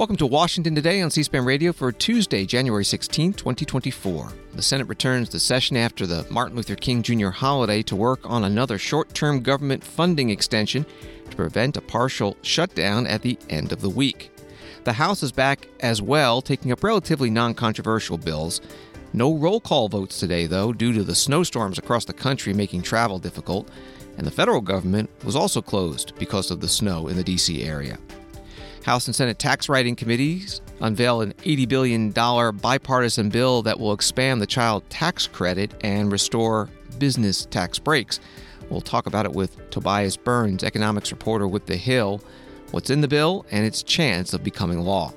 Welcome 0.00 0.16
to 0.16 0.26
Washington 0.26 0.74
Today 0.74 1.02
on 1.02 1.10
C 1.10 1.22
SPAN 1.22 1.44
Radio 1.44 1.74
for 1.74 1.92
Tuesday, 1.92 2.46
January 2.46 2.86
16, 2.86 3.34
2024. 3.34 4.32
The 4.54 4.62
Senate 4.62 4.88
returns 4.88 5.28
to 5.28 5.38
session 5.38 5.76
after 5.76 6.06
the 6.06 6.26
Martin 6.30 6.56
Luther 6.56 6.74
King 6.74 7.02
Jr. 7.02 7.28
holiday 7.28 7.82
to 7.82 7.94
work 7.94 8.20
on 8.24 8.44
another 8.44 8.78
short 8.78 9.12
term 9.12 9.42
government 9.42 9.84
funding 9.84 10.30
extension 10.30 10.86
to 11.28 11.36
prevent 11.36 11.76
a 11.76 11.82
partial 11.82 12.38
shutdown 12.40 13.06
at 13.06 13.20
the 13.20 13.38
end 13.50 13.72
of 13.72 13.82
the 13.82 13.90
week. 13.90 14.30
The 14.84 14.94
House 14.94 15.22
is 15.22 15.32
back 15.32 15.68
as 15.80 16.00
well, 16.00 16.40
taking 16.40 16.72
up 16.72 16.82
relatively 16.82 17.28
non 17.28 17.52
controversial 17.52 18.16
bills. 18.16 18.62
No 19.12 19.36
roll 19.36 19.60
call 19.60 19.90
votes 19.90 20.18
today, 20.18 20.46
though, 20.46 20.72
due 20.72 20.94
to 20.94 21.04
the 21.04 21.14
snowstorms 21.14 21.76
across 21.76 22.06
the 22.06 22.14
country 22.14 22.54
making 22.54 22.84
travel 22.84 23.18
difficult, 23.18 23.68
and 24.16 24.26
the 24.26 24.30
federal 24.30 24.62
government 24.62 25.10
was 25.24 25.36
also 25.36 25.60
closed 25.60 26.14
because 26.18 26.50
of 26.50 26.60
the 26.60 26.68
snow 26.68 27.06
in 27.08 27.16
the 27.16 27.24
D.C. 27.24 27.62
area. 27.62 27.98
House 28.84 29.06
and 29.06 29.14
Senate 29.14 29.38
tax 29.38 29.68
writing 29.68 29.94
committees 29.94 30.62
unveil 30.80 31.20
an 31.20 31.34
$80 31.34 31.68
billion 31.68 32.10
bipartisan 32.10 33.28
bill 33.28 33.62
that 33.62 33.78
will 33.78 33.92
expand 33.92 34.40
the 34.40 34.46
child 34.46 34.88
tax 34.88 35.26
credit 35.26 35.74
and 35.82 36.10
restore 36.10 36.68
business 36.98 37.46
tax 37.46 37.78
breaks. 37.78 38.20
We'll 38.70 38.80
talk 38.80 39.06
about 39.06 39.26
it 39.26 39.32
with 39.32 39.70
Tobias 39.70 40.16
Burns, 40.16 40.64
economics 40.64 41.10
reporter 41.10 41.46
with 41.46 41.66
The 41.66 41.76
Hill, 41.76 42.22
what's 42.70 42.90
in 42.90 43.00
the 43.00 43.08
bill, 43.08 43.44
and 43.50 43.66
its 43.66 43.82
chance 43.82 44.32
of 44.32 44.44
becoming 44.44 44.80
law. 44.80 45.12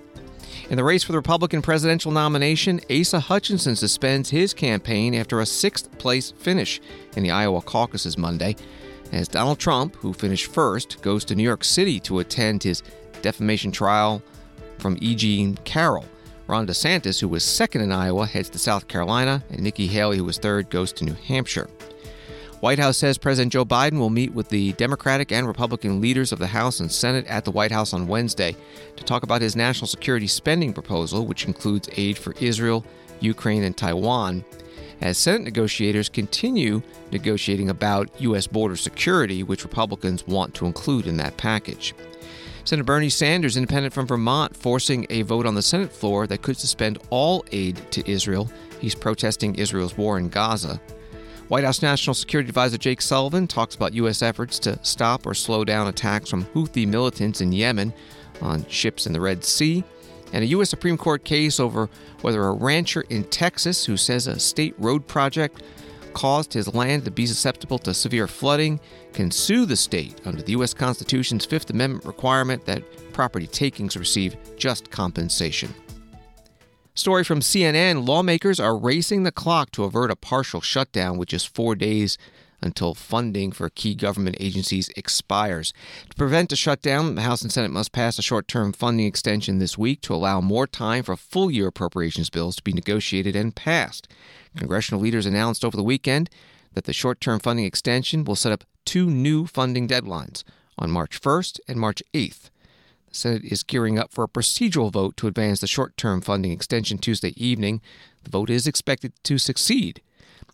In 0.70 0.78
the 0.78 0.84
race 0.84 1.04
for 1.04 1.12
the 1.12 1.18
Republican 1.18 1.62
presidential 1.62 2.12
nomination, 2.12 2.82
Asa 2.90 3.20
Hutchinson 3.20 3.76
suspends 3.76 4.30
his 4.30 4.54
campaign 4.54 5.14
after 5.14 5.40
a 5.40 5.46
sixth 5.46 5.98
place 6.00 6.32
finish 6.32 6.82
in 7.16 7.24
the 7.24 7.32
Iowa 7.32 7.62
caucuses 7.62 8.18
Monday. 8.18 8.56
As 9.12 9.28
Donald 9.28 9.60
Trump, 9.60 9.96
who 9.98 10.14
finished 10.14 10.48
first, 10.48 11.02
goes 11.02 11.24
to 11.26 11.36
New 11.36 11.44
York 11.44 11.64
City 11.64 12.00
to 12.02 12.20
attend 12.20 12.64
his 12.64 12.82
defamation 13.24 13.72
trial 13.72 14.22
from 14.78 14.98
E. 15.02 15.16
Jean 15.16 15.56
Carroll. 15.64 16.06
Ron 16.46 16.68
DeSantis, 16.68 17.20
who 17.20 17.28
was 17.28 17.44
second 17.44 17.82
in 17.82 17.92
Iowa, 17.92 18.28
heads 18.28 18.50
to 18.50 18.60
South 18.60 18.88
Carolina, 18.88 19.44
and 19.50 19.62
Nikki 19.62 19.88
Haley, 19.88 20.18
who 20.18 20.26
was 20.26 20.38
third, 20.38 20.70
goes 20.70 20.92
to 20.94 21.06
New 21.06 21.14
Hampshire. 21.14 21.70
White 22.60 22.80
House 22.80 22.98
says 22.98 23.18
President 23.18 23.52
Joe 23.52 23.66
Biden 23.66 23.98
will 23.98 24.10
meet 24.10 24.34
with 24.34 24.50
the 24.50 24.74
Democratic 24.74 25.32
and 25.32 25.48
Republican 25.48 26.00
leaders 26.00 26.32
of 26.32 26.40
the 26.40 26.48
House 26.48 26.80
and 26.80 26.92
Senate 26.92 27.26
at 27.28 27.44
the 27.44 27.52
White 27.52 27.72
House 27.72 27.94
on 27.94 28.08
Wednesday 28.08 28.56
to 28.96 29.04
talk 29.04 29.24
about 29.24 29.42
his 29.42 29.56
national 29.56 29.88
security 29.88 30.28
spending 30.28 30.72
proposal, 30.72 31.26
which 31.26 31.46
includes 31.46 31.90
aid 31.98 32.18
for 32.18 32.34
Israel, 32.40 32.86
Ukraine, 33.20 33.64
and 33.64 33.76
Taiwan, 33.76 34.46
as 35.02 35.18
Senate 35.18 35.44
negotiators 35.44 36.08
continue 36.08 36.82
negotiating 37.12 37.70
about 37.70 38.10
U.S. 38.22 38.48
border 38.48 38.78
security, 38.78 39.44
which 39.44 39.64
Republicans 39.64 40.26
want 40.26 40.54
to 40.54 40.66
include 40.66 41.06
in 41.08 41.18
that 41.18 41.36
package. 41.36 41.94
Senator 42.66 42.86
Bernie 42.86 43.10
Sanders, 43.10 43.58
independent 43.58 43.94
from 43.94 44.08
Vermont, 44.08 44.56
forcing 44.56 45.06
a 45.10 45.24
vote 45.24 45.46
on 45.46 45.54
the 45.54 45.62
Senate 45.62 45.92
floor 45.92 46.26
that 46.28 46.42
could 46.42 46.58
suspend 46.58 46.98
all 47.10 47.44
aid 47.52 47.76
to 47.92 48.10
Israel. 48.10 48.50
He's 48.80 48.96
protesting 48.96 49.56
Israel's 49.56 49.98
war 49.98 50.18
in 50.18 50.30
Gaza. 50.30 50.80
White 51.50 51.66
House 51.66 51.82
National 51.82 52.14
Security 52.14 52.48
Advisor 52.48 52.78
Jake 52.78 53.02
Sullivan 53.02 53.48
talks 53.48 53.76
about 53.76 53.94
U.S. 53.96 54.22
efforts 54.22 54.60
to 54.60 54.80
stop 54.82 55.26
or 55.26 55.34
slow 55.34 55.66
down 55.66 55.88
attacks 55.90 56.30
from 56.30 56.46
Houthi 56.46 56.88
militants 56.88 57.42
in 57.42 57.52
Yemen 57.52 57.94
on 58.42 58.66
ships 58.68 59.06
in 59.06 59.12
the 59.12 59.20
Red 59.20 59.44
Sea, 59.44 59.84
and 60.32 60.44
a 60.44 60.48
U.S. 60.48 60.70
Supreme 60.70 60.98
Court 60.98 61.26
case 61.26 61.60
over 61.60 61.90
whether 62.22 62.46
a 62.46 62.54
rancher 62.54 63.02
in 63.10 63.26
Texas 63.26 63.86
who 63.86 63.98
says 63.98 64.26
a 64.26 64.40
state 64.40 64.74
road 64.78 65.06
project 65.06 65.62
caused 66.14 66.54
his 66.54 66.74
land 66.74 67.06
to 67.06 67.12
be 67.12 67.26
susceptible 67.26 67.80
to 67.80 67.94
severe 67.94 68.28
flooding 68.28 68.80
can 69.14 69.32
sue 69.32 69.66
the 69.66 69.76
state 69.76 70.22
under 70.26 70.42
the 70.42 70.52
U.S. 70.54 70.74
Constitution's 70.74 71.46
Fifth 71.46 71.70
Amendment 71.70 72.06
requirement 72.06 72.66
that 72.66 72.84
property 73.14 73.48
takings 73.48 73.98
receive 73.98 74.38
just 74.58 74.90
compensation. 74.92 75.74
Story 76.96 77.24
from 77.24 77.40
CNN 77.40 78.08
lawmakers 78.08 78.60
are 78.60 78.78
racing 78.78 79.24
the 79.24 79.32
clock 79.32 79.72
to 79.72 79.84
avert 79.84 80.12
a 80.12 80.16
partial 80.16 80.62
shutdown 80.62 81.18
which 81.18 81.34
is 81.34 81.44
four 81.44 81.76
days 81.76 82.18
until 82.64 82.94
funding 82.94 83.52
for 83.52 83.70
key 83.70 83.94
government 83.94 84.38
agencies 84.40 84.90
expires. 84.96 85.74
To 86.10 86.16
prevent 86.16 86.52
a 86.52 86.56
shutdown, 86.56 87.16
the 87.16 87.22
House 87.22 87.42
and 87.42 87.52
Senate 87.52 87.72
must 87.72 87.92
pass 87.92 88.18
a 88.18 88.24
short 88.24 88.48
term 88.48 88.74
funding 88.74 89.06
extension 89.06 89.60
this 89.60 89.78
week 89.78 90.02
to 90.02 90.16
allow 90.16 90.42
more 90.42 90.66
time 90.66 91.04
for 91.04 91.16
full 91.16 91.52
year 91.52 91.68
appropriations 91.68 92.30
bills 92.30 92.56
to 92.56 92.64
be 92.64 92.74
negotiated 92.74 93.36
and 93.36 93.56
passed. 93.56 94.08
Congressional 94.58 95.02
leaders 95.02 95.26
announced 95.26 95.66
over 95.66 95.78
the 95.78 95.84
weekend 95.84 96.30
that 96.74 96.86
the 96.86 96.94
short 96.94 97.20
term 97.22 97.40
funding 97.40 97.66
extension 97.66 98.24
will 98.24 98.36
set 98.36 98.52
up 98.52 98.64
two 98.86 99.10
new 99.10 99.46
funding 99.46 99.88
deadlines 99.88 100.44
on 100.78 100.92
March 100.92 101.22
1st 101.22 101.60
and 101.68 101.80
March 101.80 102.02
8th. 102.14 102.50
The 103.10 103.16
Senate 103.16 103.44
is 103.44 103.64
gearing 103.64 104.00
up 104.00 104.12
for 104.12 104.24
a 104.24 104.28
procedural 104.30 104.92
vote 104.92 105.18
to 105.18 105.28
advance 105.28 105.60
the 105.60 105.68
short 105.68 105.96
term 105.98 106.22
funding 106.22 106.52
extension 106.52 106.98
Tuesday 106.98 107.34
evening. 107.36 107.82
The 108.24 108.32
vote 108.32 108.50
is 108.50 108.66
expected 108.66 109.14
to 109.24 109.38
succeed 109.38 110.02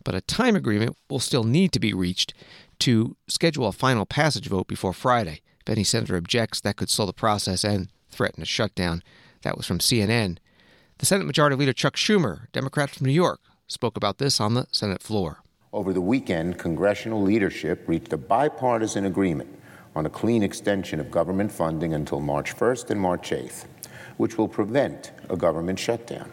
but 0.03 0.15
a 0.15 0.21
time 0.21 0.55
agreement 0.55 0.97
will 1.09 1.19
still 1.19 1.43
need 1.43 1.71
to 1.73 1.79
be 1.79 1.93
reached 1.93 2.33
to 2.79 3.15
schedule 3.27 3.67
a 3.67 3.71
final 3.71 4.05
passage 4.05 4.47
vote 4.47 4.67
before 4.67 4.93
Friday. 4.93 5.41
If 5.61 5.69
any 5.69 5.83
senator 5.83 6.15
objects, 6.15 6.61
that 6.61 6.77
could 6.77 6.89
slow 6.89 7.05
the 7.05 7.13
process 7.13 7.63
and 7.63 7.89
threaten 8.09 8.41
a 8.41 8.45
shutdown. 8.45 9.03
That 9.41 9.57
was 9.57 9.65
from 9.65 9.79
CNN. 9.79 10.37
The 10.97 11.05
Senate 11.05 11.25
Majority 11.25 11.55
Leader 11.55 11.73
Chuck 11.73 11.95
Schumer, 11.95 12.51
Democrat 12.51 12.89
from 12.89 13.07
New 13.07 13.13
York, 13.13 13.39
spoke 13.67 13.95
about 13.95 14.17
this 14.17 14.39
on 14.39 14.53
the 14.53 14.67
Senate 14.71 15.01
floor. 15.01 15.43
Over 15.71 15.93
the 15.93 16.01
weekend, 16.01 16.57
congressional 16.57 17.21
leadership 17.21 17.87
reached 17.87 18.11
a 18.11 18.17
bipartisan 18.17 19.05
agreement 19.05 19.49
on 19.95 20.05
a 20.05 20.09
clean 20.09 20.43
extension 20.43 20.99
of 20.99 21.11
government 21.11 21.51
funding 21.51 21.93
until 21.93 22.19
March 22.19 22.55
1st 22.55 22.89
and 22.89 22.99
March 22.99 23.29
8th, 23.29 23.65
which 24.17 24.37
will 24.37 24.47
prevent 24.47 25.11
a 25.29 25.37
government 25.37 25.77
shutdown. 25.77 26.29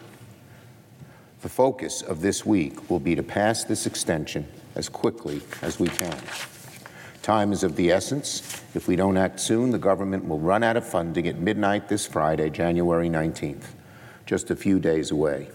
The 1.41 1.49
focus 1.49 2.01
of 2.01 2.21
this 2.21 2.45
week 2.45 2.89
will 2.89 2.99
be 2.99 3.13
to 3.13 3.21
pass 3.21 3.63
this 3.63 3.85
extension 3.85 4.47
as 4.73 4.89
quickly 4.89 5.41
as 5.61 5.79
we 5.79 5.87
can. 5.87 6.17
Time 7.21 7.51
is 7.51 7.63
of 7.63 7.75
the 7.75 7.91
essence. 7.91 8.63
If 8.73 8.87
we 8.87 8.95
don't 8.95 9.17
act 9.17 9.39
soon, 9.39 9.69
the 9.69 9.77
government 9.77 10.27
will 10.27 10.39
run 10.39 10.63
out 10.63 10.77
of 10.77 10.87
funding 10.87 11.27
at 11.27 11.37
midnight 11.37 11.89
this 11.89 12.07
Friday, 12.07 12.49
January 12.49 13.07
19th, 13.07 13.65
just 14.25 14.49
a 14.49 14.55
few 14.55 14.79
days 14.79 15.11
away. 15.11 15.49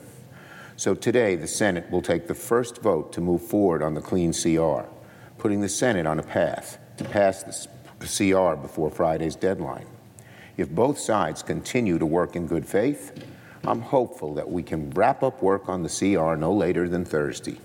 So 0.76 0.94
today, 0.94 1.34
the 1.34 1.48
Senate 1.48 1.91
will 1.91 2.03
take 2.03 2.28
the 2.28 2.34
first 2.34 2.81
vote 2.81 3.12
to 3.14 3.20
move 3.20 3.43
forward 3.43 3.82
on 3.82 3.94
the 3.94 4.00
Clean 4.00 4.32
CR, 4.32 4.88
putting 5.38 5.62
the 5.62 5.69
Senate 5.69 6.06
on 6.06 6.19
a 6.19 6.22
path 6.22 6.78
to 6.99 7.04
pass 7.04 7.66
the 7.99 8.32
CR 8.32 8.54
before 8.54 8.91
Friday's 8.91 9.34
deadline. 9.34 9.87
If 10.56 10.70
both 10.70 10.99
sides 10.99 11.43
continue 11.43 11.99
to 11.99 12.06
work 12.06 12.37
in 12.37 12.47
good 12.47 12.66
faith, 12.66 13.25
I'm 13.65 13.81
hopeful 13.81 14.34
that 14.34 14.50
we 14.50 14.62
can 14.65 14.91
wrap 14.91 15.23
up 15.23 15.41
work 15.41 15.69
on 15.69 15.83
the 15.83 15.89
CR 15.89 16.34
no 16.34 16.53
later 16.53 16.89
than 16.89 17.05
Thursday. 17.05 17.59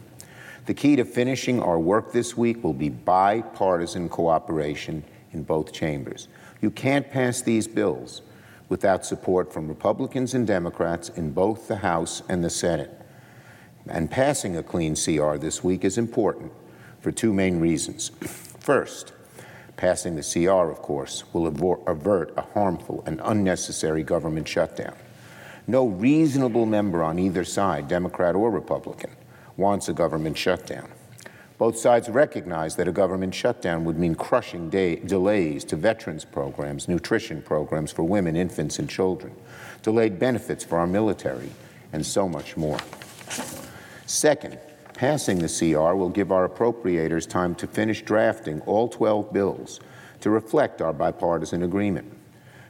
The 0.67 0.73
key 0.73 0.95
to 0.97 1.05
finishing 1.05 1.61
our 1.61 1.79
work 1.79 2.11
this 2.11 2.37
week 2.37 2.63
will 2.63 2.73
be 2.73 2.89
bipartisan 2.89 4.09
cooperation 4.09 5.03
in 5.31 5.43
both 5.43 5.73
chambers. 5.73 6.27
You 6.61 6.69
can't 6.69 7.09
pass 7.09 7.41
these 7.41 7.67
bills 7.67 8.21
without 8.69 9.05
support 9.05 9.51
from 9.51 9.67
Republicans 9.67 10.33
and 10.33 10.45
Democrats 10.45 11.09
in 11.09 11.31
both 11.31 11.67
the 11.67 11.77
House 11.77 12.21
and 12.29 12.43
the 12.43 12.49
Senate. 12.49 12.91
And 13.89 14.11
passing 14.11 14.57
a 14.57 14.63
clean 14.63 14.95
CR 14.95 15.37
this 15.37 15.63
week 15.63 15.83
is 15.83 15.97
important 15.97 16.51
for 16.99 17.11
two 17.11 17.33
main 17.33 17.59
reasons. 17.59 18.09
First, 18.59 19.13
passing 19.77 20.15
the 20.15 20.21
CR, 20.21 20.69
of 20.69 20.81
course, 20.81 21.23
will 21.33 21.47
avert 21.47 22.33
a 22.35 22.41
harmful 22.41 23.03
and 23.07 23.21
unnecessary 23.23 24.03
government 24.03 24.47
shutdown. 24.47 24.95
No 25.69 25.85
reasonable 25.85 26.65
member 26.65 27.03
on 27.03 27.19
either 27.19 27.43
side, 27.43 27.89
Democrat 27.89 28.35
or 28.35 28.49
Republican, 28.49 29.11
wants 29.57 29.89
a 29.89 29.93
government 29.93 30.37
shutdown. 30.37 30.87
Both 31.57 31.77
sides 31.77 32.07
recognize 32.07 32.75
that 32.77 32.87
a 32.87 32.91
government 32.91 33.35
shutdown 33.35 33.83
would 33.83 33.99
mean 33.99 34.15
crushing 34.15 34.69
delays 34.69 35.63
to 35.65 35.75
veterans 35.75 36.23
programs, 36.23 36.87
nutrition 36.87 37.41
programs 37.41 37.91
for 37.91 38.03
women, 38.03 38.35
infants, 38.35 38.79
and 38.79 38.89
children, 38.89 39.35
delayed 39.81 40.19
benefits 40.19 40.63
for 40.63 40.77
our 40.77 40.87
military, 40.87 41.49
and 41.91 42.05
so 42.05 42.29
much 42.29 42.55
more. 42.55 42.77
Second, 44.05 44.59
passing 44.93 45.39
the 45.39 45.49
CR 45.49 45.95
will 45.95 46.09
give 46.09 46.31
our 46.31 46.47
appropriators 46.47 47.27
time 47.27 47.55
to 47.55 47.67
finish 47.67 48.03
drafting 48.03 48.61
all 48.61 48.87
12 48.87 49.33
bills 49.33 49.81
to 50.21 50.29
reflect 50.29 50.81
our 50.81 50.93
bipartisan 50.93 51.63
agreement. 51.63 52.13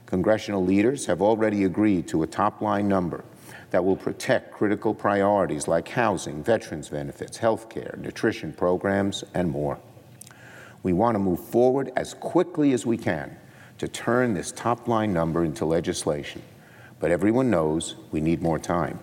Congressional 0.08 0.64
leaders 0.64 1.06
have 1.06 1.22
already 1.22 1.66
agreed 1.66 2.08
to 2.08 2.24
a 2.24 2.28
top 2.28 2.62
line 2.62 2.88
number 2.88 3.24
that 3.72 3.84
will 3.84 3.98
protect 3.98 4.54
critical 4.54 4.94
priorities 4.94 5.68
like 5.68 5.90
housing, 5.90 6.42
veterans 6.42 6.90
benefits, 6.90 7.38
health 7.38 7.70
care, 7.70 7.98
nutrition 8.02 8.54
programs, 8.54 9.26
and 9.34 9.52
more. 9.52 9.78
We 10.82 10.94
want 10.94 11.16
to 11.16 11.20
move 11.20 11.44
forward 11.44 11.92
as 11.98 12.14
quickly 12.14 12.72
as 12.72 12.86
we 12.86 12.98
can 12.98 13.38
to 13.80 13.88
turn 13.90 14.34
this 14.34 14.54
top 14.54 14.88
line 14.88 15.12
number 15.14 15.44
into 15.44 15.66
legislation. 15.66 16.42
But 17.02 17.12
everyone 17.12 17.50
knows 17.50 17.96
we 18.10 18.22
need 18.22 18.42
more 18.42 18.60
time. 18.60 19.00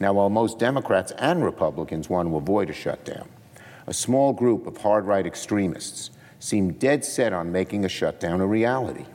Now, 0.00 0.12
while 0.14 0.28
most 0.28 0.58
Democrats 0.58 1.12
and 1.18 1.44
Republicans 1.44 2.10
want 2.10 2.28
to 2.28 2.36
avoid 2.36 2.68
a 2.68 2.74
shutdown, 2.74 3.28
a 3.86 3.94
small 3.94 4.32
group 4.32 4.66
of 4.66 4.78
hard 4.78 5.06
right 5.06 5.24
extremists 5.24 6.10
seem 6.40 6.72
dead 6.72 7.04
set 7.04 7.32
on 7.32 7.52
making 7.52 7.84
a 7.84 7.88
shutdown 7.88 8.40
a 8.40 8.46
reality. 8.46 9.06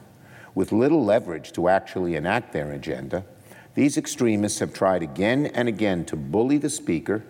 With 0.54 0.72
little 0.72 1.04
leverage 1.04 1.52
to 1.54 1.70
actually 1.70 2.16
enact 2.16 2.52
their 2.52 2.72
agenda, 2.72 3.24
these 3.74 3.98
extremists 3.98 4.60
have 4.60 4.74
tried 4.74 5.02
again 5.02 5.46
and 5.48 5.68
again 5.68 6.04
to 6.06 6.16
bully 6.16 6.58
the 6.58 6.70
Speaker, 6.70 7.24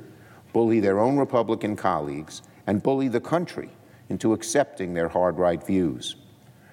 bully 0.53 0.79
their 0.79 0.99
own 0.99 1.17
Republican 1.17 1.75
colleagues, 1.75 2.41
and 2.65 2.81
bully 2.81 3.07
the 3.07 3.21
country 3.21 3.69
into 4.09 4.33
accepting 4.33 4.93
their 4.93 5.07
hard 5.07 5.37
right 5.37 5.63
views. 5.65 6.15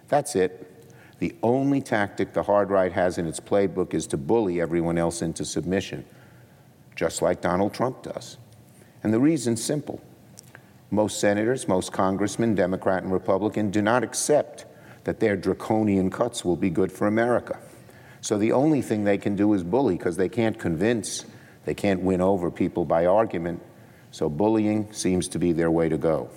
That's 0.09 0.35
it. 0.35 0.65
The 1.19 1.35
only 1.43 1.81
tactic 1.81 2.33
the 2.33 2.45
hard 2.45 2.71
right 2.71 2.93
has 2.93 3.19
in 3.19 3.27
its 3.27 3.41
playbook 3.41 3.93
is 3.93 4.07
to 4.09 4.17
bully 4.17 4.61
everyone 4.61 4.99
else 4.99 5.21
into 5.21 5.45
submission, 5.45 6.05
just 6.97 7.21
like 7.21 7.41
Donald 7.41 7.75
Trump 7.75 8.03
does. 8.03 8.39
And 9.03 9.13
the 9.13 9.21
reason's 9.21 9.63
simple. 9.63 10.01
Most 10.91 11.21
senators, 11.21 11.69
most 11.69 11.93
congressmen, 11.93 12.55
Democrat 12.55 13.03
and 13.03 13.13
Republican, 13.13 13.71
do 13.71 13.83
not 13.83 14.03
accept 14.03 14.65
that 15.09 15.21
their 15.21 15.39
draconian 15.39 16.11
cuts 16.11 16.45
will 16.45 16.55
be 16.55 16.69
good 16.69 16.93
for 16.93 17.07
America. 17.07 17.59
So 18.21 18.37
the 18.37 18.53
only 18.53 18.83
thing 18.83 19.05
they 19.05 19.17
can 19.17 19.37
do 19.37 19.55
is 19.55 19.65
bully 19.65 19.97
because 19.97 20.19
they 20.19 20.29
can't 20.29 20.59
convince, 20.59 21.25
they 21.65 21.73
can't 21.73 22.03
win 22.03 22.21
over 22.21 22.51
people 22.51 22.85
by 22.85 23.07
argument. 23.07 23.63
So 24.11 24.29
bullying 24.29 24.93
seems 24.93 25.27
to 25.29 25.39
be 25.39 25.53
their 25.53 25.71
way 25.71 25.89
to 25.89 25.97
go. 25.97 26.29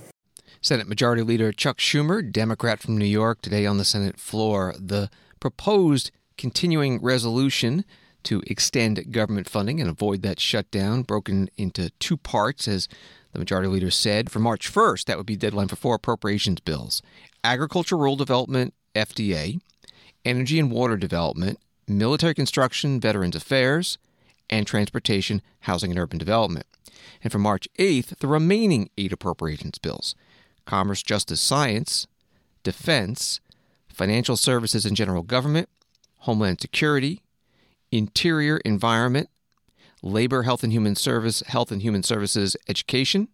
Senate 0.62 0.88
Majority 0.88 1.22
Leader 1.22 1.52
Chuck 1.52 1.80
Schumer, 1.80 2.32
Democrat 2.32 2.80
from 2.80 2.98
New 2.98 3.04
York, 3.04 3.42
today 3.42 3.66
on 3.66 3.78
the 3.78 3.84
Senate 3.84 4.18
floor. 4.18 4.74
The 4.80 5.10
proposed 5.42 6.12
continuing 6.38 7.02
resolution 7.02 7.84
to 8.24 8.42
extend 8.48 9.12
government 9.12 9.50
funding 9.50 9.82
and 9.82 9.90
avoid 9.90 10.22
that 10.22 10.40
shutdown 10.40 11.02
broken 11.02 11.50
into 11.58 11.90
two 12.00 12.16
parts, 12.16 12.70
as 12.70 12.88
the 13.34 13.40
Majority 13.40 13.68
Leader 13.68 13.92
said. 13.92 14.30
For 14.30 14.40
March 14.40 14.72
1st, 14.72 15.06
that 15.06 15.18
would 15.18 15.26
be 15.26 15.36
deadline 15.36 15.68
for 15.68 15.76
four 15.76 15.96
appropriations 15.96 16.62
bills 16.62 17.02
agriculture, 17.44 17.98
rural 17.98 18.16
development, 18.16 18.74
FDA, 18.96 19.60
energy 20.26 20.60
and 20.60 20.72
water 20.72 20.98
development, 20.98 21.60
military 21.88 22.34
construction, 22.34 23.00
veterans 23.00 23.36
affairs, 23.36 23.98
and 24.50 24.68
transportation, 24.68 25.42
housing, 25.62 25.92
and 25.92 26.00
urban 26.00 26.18
development. 26.18 26.66
And 27.24 27.32
for 27.32 27.40
March 27.40 27.68
8th, 27.80 28.18
the 28.20 28.28
remaining 28.28 28.90
eight 28.98 29.14
appropriations 29.14 29.78
bills 29.78 30.16
commerce, 30.66 31.02
justice, 31.02 31.42
science, 31.42 32.08
defense, 32.64 33.40
financial 33.90 34.38
services 34.38 34.86
and 34.86 34.96
general 34.96 35.24
government, 35.24 35.70
homeland 36.20 36.62
security, 36.62 37.22
interior 37.92 38.58
environment, 38.58 39.30
labor, 40.02 40.44
health 40.44 40.64
and 40.64 40.72
human 40.72 40.96
service, 40.96 41.42
health 41.48 41.72
and 41.72 41.82
human 41.82 42.04
services, 42.04 42.56
education, 42.68 43.28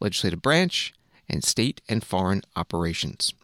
legislative 0.00 0.42
branch, 0.42 0.92
and 1.28 1.42
state 1.42 1.80
and 1.88 2.04
foreign 2.04 2.42
operations. 2.54 3.34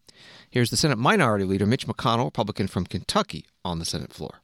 Here's 0.53 0.69
the 0.69 0.77
Senate 0.77 0.99
Minority 0.99 1.47
Leader 1.47 1.65
Mitch 1.65 1.87
McConnell, 1.87 2.27
Republican 2.27 2.67
from 2.67 2.85
Kentucky, 2.85 3.47
on 3.65 3.79
the 3.79 3.87
Senate 3.87 4.13
floor. 4.13 4.43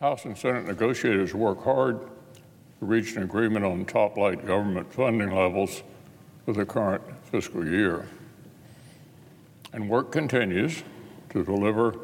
House 0.00 0.24
and 0.24 0.38
Senate 0.38 0.66
negotiators 0.66 1.34
work 1.34 1.62
hard 1.64 2.00
to 2.00 2.86
reach 2.86 3.14
an 3.14 3.24
agreement 3.24 3.62
on 3.62 3.84
top 3.84 4.16
line 4.16 4.38
government 4.46 4.90
funding 4.90 5.30
levels 5.30 5.82
for 6.46 6.54
the 6.54 6.64
current 6.64 7.02
fiscal 7.24 7.62
year. 7.62 8.08
And 9.74 9.90
work 9.90 10.12
continues 10.12 10.82
to 11.28 11.44
deliver 11.44 11.94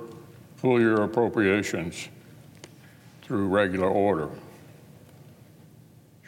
full 0.56 0.78
year 0.78 0.96
appropriations 0.96 2.10
through 3.22 3.48
regular 3.48 3.88
order. 3.88 4.28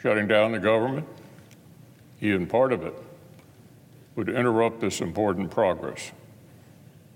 Shutting 0.01 0.27
down 0.27 0.51
the 0.51 0.59
government, 0.59 1.05
even 2.21 2.47
part 2.47 2.73
of 2.73 2.81
it, 2.81 2.95
would 4.15 4.29
interrupt 4.29 4.81
this 4.81 4.99
important 4.99 5.51
progress. 5.51 6.11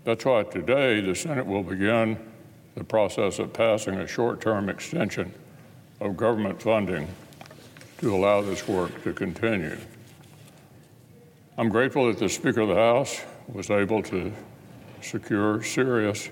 That's 0.03 0.25
why 0.25 0.44
today 0.44 1.00
the 1.00 1.13
Senate 1.13 1.45
will 1.45 1.62
begin 1.62 2.18
the 2.75 2.83
process 2.83 3.38
of 3.38 3.53
passing 3.53 3.95
a 3.95 4.07
short 4.07 4.42
term 4.42 4.68
extension 4.68 5.31
of 6.00 6.18
government 6.18 6.59
funding 6.59 7.07
to 8.00 8.15
allow 8.15 8.42
this 8.42 8.68
work 8.68 9.03
to 9.03 9.13
continue. 9.13 9.77
I'm 11.56 11.69
grateful 11.69 12.07
that 12.07 12.18
the 12.18 12.30
Speaker 12.30 12.62
of 12.62 12.69
the 12.69 12.75
House 12.75 13.21
was 13.48 13.69
able 13.69 14.01
to 14.03 14.33
secure 15.01 15.62
serious 15.62 16.30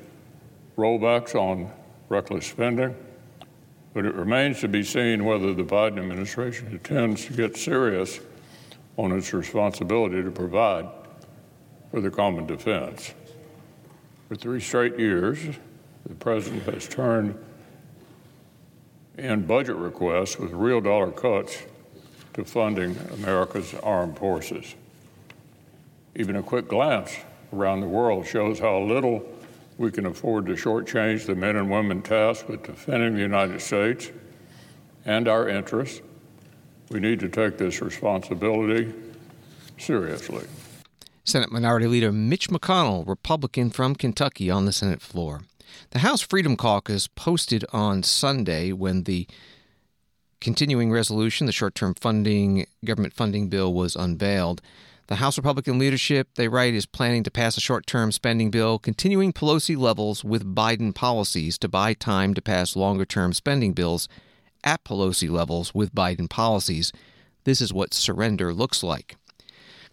rollbacks 0.75 1.36
on 1.36 1.71
reckless 2.07 2.48
spending, 2.48 2.95
but 3.94 4.04
it 4.04 4.16
remains 4.16 4.62
to 4.62 4.68
be 4.68 4.83
seen 4.83 5.25
whether 5.25 5.54
the 5.54 5.63
Biden 5.63 6.00
administration 6.00 6.68
intends 6.71 7.25
to 7.25 7.33
get 7.33 7.56
serious 7.56 8.19
on 8.98 9.12
its 9.12 9.31
responsibility 9.31 10.24
to 10.24 10.31
provide 10.31 10.88
for 11.92 12.01
the 12.01 12.10
common 12.10 12.48
defense. 12.48 13.13
For 14.30 14.36
three 14.36 14.60
straight 14.60 15.00
years, 15.00 15.40
the 16.06 16.14
president 16.14 16.62
has 16.72 16.88
turned 16.88 17.36
in 19.18 19.42
budget 19.48 19.76
requests 19.76 20.38
with 20.38 20.52
real 20.52 20.81
dollar 20.81 21.12
cuts 21.12 21.64
to 22.36 22.46
funding 22.46 22.96
America's 23.12 23.74
armed 23.81 24.20
forces. 24.20 24.76
Even 26.16 26.36
a 26.36 26.44
quick 26.44 26.68
glance 26.68 27.18
around 27.52 27.81
the 27.81 27.88
world 27.88 28.28
shows 28.28 28.60
how 28.60 28.80
little 28.80 29.28
we 29.80 29.90
can 29.90 30.06
afford 30.06 30.46
to 30.46 30.54
shortchange 30.54 31.26
the 31.26 31.34
men 31.34 31.56
and 31.56 31.72
women 31.72 32.04
tasked 32.04 32.48
with 32.48 32.62
defending 32.62 33.16
the 33.16 33.22
United 33.22 33.60
States 33.60 34.12
and 35.06 35.28
our 35.28 35.50
interests. 35.50 36.02
We 36.92 37.00
need 37.00 37.20
to 37.22 37.30
take 37.30 37.58
this 37.58 37.81
responsibility 37.81 38.94
seriously. 39.80 40.46
Senate 41.24 41.51
Minority 41.51 41.88
Leader 41.88 42.12
Mitch 42.12 42.50
McConnell, 42.50 43.07
Republican 43.07 43.69
from 43.69 43.95
Kentucky, 43.95 44.50
on 44.50 44.66
the 44.66 44.71
Senate 44.71 45.01
floor. 45.01 45.42
The 45.92 46.00
House 46.00 46.21
Freedom 46.21 46.56
Caucus 46.56 47.07
posted 47.07 47.66
on 47.71 48.04
Sunday 48.04 48.71
when 48.71 49.04
the 49.04 49.28
continuing 50.42 50.92
resolution, 50.92 51.45
the 51.45 51.52
short 51.52 51.76
term 51.76 51.94
funding, 51.95 52.66
government 52.83 53.14
funding 53.14 53.49
bill, 53.49 53.73
was 53.73 53.95
unveiled. 53.95 54.61
The 55.07 55.16
House 55.16 55.38
Republican 55.38 55.80
leadership, 55.80 56.30
they 56.35 56.47
write, 56.47 56.76
is 56.76 56.85
planning 56.85 57.23
to 57.23 57.31
pass 57.31 57.57
a 57.57 57.61
short 57.61 57.88
term 57.88 58.11
spending 58.11 58.52
bill 58.52 58.78
continuing 58.80 59.33
Pelosi 59.33 59.78
levels 59.78 60.23
with 60.23 60.56
Biden 60.56 60.94
policies 60.94 61.57
to 61.59 61.68
buy 61.68 61.94
time 61.94 62.33
to 62.35 62.42
pass 62.42 62.76
longer 62.76 63.06
term 63.06 63.33
spending 63.33 63.73
bills 63.73 64.07
at 64.64 64.83
Pelosi 64.83 65.30
levels 65.30 65.73
with 65.73 65.95
Biden 65.95 66.30
policies. 66.30 66.92
This 67.44 67.61
is 67.61 67.73
what 67.73 67.94
surrender 67.94 68.54
looks 68.54 68.83
like. 68.83 69.16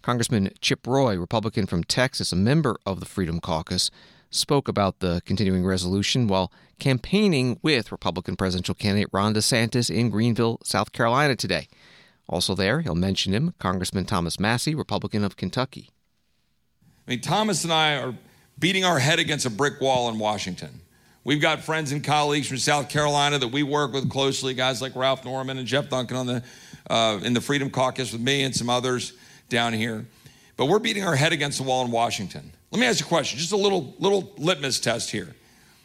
Congressman 0.01 0.51
Chip 0.61 0.85
Roy, 0.85 1.17
Republican 1.17 1.65
from 1.65 1.83
Texas, 1.83 2.31
a 2.31 2.35
member 2.35 2.77
of 2.85 2.99
the 2.99 3.05
Freedom 3.05 3.39
Caucus, 3.39 3.91
spoke 4.29 4.67
about 4.67 4.99
the 4.99 5.21
continuing 5.25 5.65
resolution 5.65 6.27
while 6.27 6.51
campaigning 6.79 7.59
with 7.61 7.91
Republican 7.91 8.35
presidential 8.35 8.75
candidate 8.75 9.09
Ron 9.11 9.33
DeSantis 9.33 9.93
in 9.93 10.09
Greenville, 10.09 10.59
South 10.63 10.91
Carolina 10.91 11.35
today. 11.35 11.67
Also 12.29 12.55
there, 12.55 12.81
he'll 12.81 12.95
mention 12.95 13.33
him, 13.33 13.53
Congressman 13.59 14.05
Thomas 14.05 14.39
Massie, 14.39 14.75
Republican 14.75 15.23
of 15.23 15.37
Kentucky. 15.37 15.89
I 17.07 17.11
mean, 17.11 17.21
Thomas 17.21 17.63
and 17.63 17.71
I 17.71 17.95
are 17.95 18.13
beating 18.59 18.83
our 18.83 18.99
head 18.99 19.19
against 19.19 19.45
a 19.45 19.49
brick 19.49 19.79
wall 19.79 20.09
in 20.09 20.19
Washington. 20.19 20.81
We've 21.23 21.41
got 21.41 21.61
friends 21.61 21.91
and 21.91 22.03
colleagues 22.03 22.47
from 22.47 22.57
South 22.57 22.89
Carolina 22.89 23.37
that 23.39 23.49
we 23.49 23.63
work 23.63 23.93
with 23.93 24.09
closely, 24.09 24.53
guys 24.53 24.81
like 24.81 24.95
Ralph 24.95 25.25
Norman 25.25 25.57
and 25.57 25.67
Jeff 25.67 25.89
Duncan 25.89 26.17
on 26.17 26.25
the 26.25 26.43
uh, 26.89 27.19
in 27.21 27.33
the 27.33 27.41
Freedom 27.41 27.69
Caucus 27.69 28.13
with 28.13 28.21
me 28.21 28.43
and 28.43 28.55
some 28.55 28.69
others 28.69 29.13
down 29.49 29.73
here. 29.73 30.05
But 30.55 30.65
we're 30.65 30.79
beating 30.79 31.03
our 31.03 31.15
head 31.15 31.33
against 31.33 31.59
the 31.59 31.63
wall 31.63 31.85
in 31.85 31.91
Washington. 31.91 32.51
Let 32.71 32.79
me 32.79 32.87
ask 32.87 32.99
you 32.99 33.05
a 33.05 33.09
question, 33.09 33.39
just 33.39 33.51
a 33.51 33.57
little 33.57 33.95
little 33.99 34.33
litmus 34.37 34.79
test 34.79 35.11
here. 35.11 35.35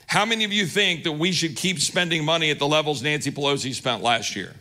How 0.07 0.25
many 0.25 0.45
of 0.45 0.53
you 0.53 0.67
think 0.67 1.05
that 1.05 1.13
we 1.13 1.33
should 1.33 1.57
keep 1.57 1.81
spending 1.81 2.25
money 2.25 2.51
at 2.51 2.59
the 2.59 2.67
levels 2.67 3.03
Nancy 3.03 3.31
Pelosi 3.31 3.73
spent 3.73 4.03
last 4.03 4.37
year? 4.37 4.55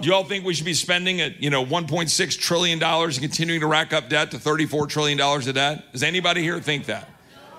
Do 0.00 0.08
you 0.08 0.14
all 0.14 0.24
think 0.24 0.46
we 0.46 0.54
should 0.54 0.64
be 0.64 0.74
spending 0.74 1.20
at, 1.20 1.42
you 1.42 1.50
know, 1.50 1.64
1.6 1.64 2.38
trillion 2.38 2.78
dollars 2.78 3.18
and 3.18 3.22
continuing 3.22 3.60
to 3.60 3.66
rack 3.66 3.92
up 3.92 4.08
debt 4.08 4.30
to 4.30 4.38
34 4.38 4.86
trillion 4.86 5.18
dollars 5.18 5.46
of 5.46 5.56
debt? 5.56 5.92
Does 5.92 6.02
anybody 6.02 6.42
here 6.42 6.58
think 6.60 6.86
that? 6.86 7.08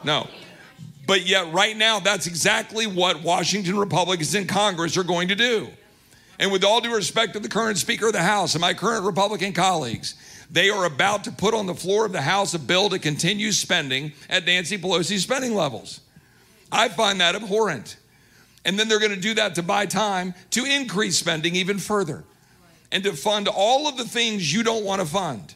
No. 0.04 0.28
But 1.06 1.28
yet 1.28 1.52
right 1.54 1.78
now 1.78 2.00
that's 2.00 2.26
exactly 2.28 2.88
what 2.88 3.22
Washington 3.22 3.78
Republicans 3.78 4.34
in 4.34 4.48
Congress 4.48 4.98
are 4.98 5.04
going 5.04 5.28
to 5.28 5.36
do. 5.36 5.70
And 6.42 6.52
with 6.52 6.64
all 6.64 6.82
due 6.82 6.94
respect 6.94 7.34
to 7.34 7.40
the 7.40 7.48
current 7.48 7.78
Speaker 7.78 8.08
of 8.08 8.14
the 8.14 8.24
House 8.24 8.56
and 8.56 8.62
my 8.62 8.74
current 8.74 9.06
Republican 9.06 9.54
colleagues, 9.54 10.16
they 10.50 10.72
are 10.72 10.86
about 10.86 11.24
to 11.26 11.32
put 11.32 11.54
on 11.54 11.68
the 11.68 11.76
floor 11.76 12.04
of 12.04 12.14
the 12.14 12.22
House 12.24 12.56
a 12.56 12.60
bill 12.60 12.90
to 12.90 12.98
continue 12.98 13.52
spending 13.52 14.12
at 14.28 14.46
Nancy 14.46 14.80
Pelosi's 14.80 15.22
spending 15.22 15.54
levels. 15.54 16.02
I 16.72 16.90
find 16.90 17.22
that 17.22 17.36
abhorrent. 17.36 17.96
And 18.66 18.78
then 18.78 18.90
they're 18.90 19.00
going 19.00 19.14
to 19.14 19.22
do 19.22 19.36
that 19.36 19.54
to 19.56 19.64
buy 19.64 19.86
time 19.86 20.34
to 20.52 20.66
increase 20.66 21.16
spending 21.16 21.56
even 21.56 21.78
further 21.78 22.24
and 22.92 23.04
to 23.04 23.14
fund 23.14 23.48
all 23.48 23.88
of 23.88 23.98
the 23.98 24.06
things 24.06 24.52
you 24.52 24.64
don't 24.64 24.84
want 24.84 25.00
to 25.00 25.08
fund. 25.08 25.54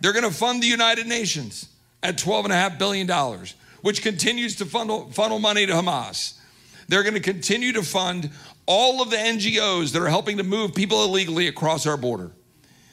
They're 0.00 0.12
going 0.12 0.24
to 0.24 0.30
fund 0.30 0.62
the 0.62 0.68
United 0.68 1.08
Nations 1.08 1.68
at 2.00 2.16
$12.5 2.16 2.78
billion, 2.78 3.10
which 3.82 4.02
continues 4.02 4.54
to 4.56 4.66
funnel, 4.66 5.10
funnel 5.10 5.40
money 5.40 5.66
to 5.66 5.72
Hamas. 5.72 6.38
They're 6.88 7.02
going 7.02 7.14
to 7.14 7.20
continue 7.20 7.72
to 7.72 7.82
fund 7.82 8.30
all 8.66 9.02
of 9.02 9.10
the 9.10 9.16
NGOs 9.16 9.92
that 9.92 10.02
are 10.02 10.08
helping 10.08 10.36
to 10.36 10.42
move 10.42 10.74
people 10.74 11.04
illegally 11.04 11.48
across 11.48 11.86
our 11.86 11.96
border. 11.96 12.30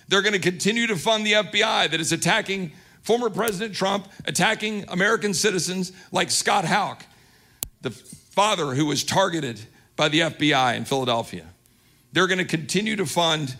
They're 0.07 0.21
going 0.21 0.33
to 0.33 0.39
continue 0.39 0.87
to 0.87 0.95
fund 0.95 1.25
the 1.25 1.33
FBI 1.33 1.91
that 1.91 1.99
is 1.99 2.11
attacking 2.11 2.71
former 3.03 3.29
President 3.29 3.75
Trump, 3.75 4.07
attacking 4.25 4.85
American 4.89 5.33
citizens 5.33 5.91
like 6.11 6.31
Scott 6.31 6.65
Houck, 6.65 7.05
the 7.81 7.91
father 7.91 8.75
who 8.75 8.85
was 8.85 9.03
targeted 9.03 9.59
by 9.95 10.09
the 10.09 10.21
FBI 10.21 10.75
in 10.75 10.85
Philadelphia. 10.85 11.45
They're 12.13 12.27
going 12.27 12.39
to 12.39 12.45
continue 12.45 12.95
to 12.95 13.05
fund 13.05 13.55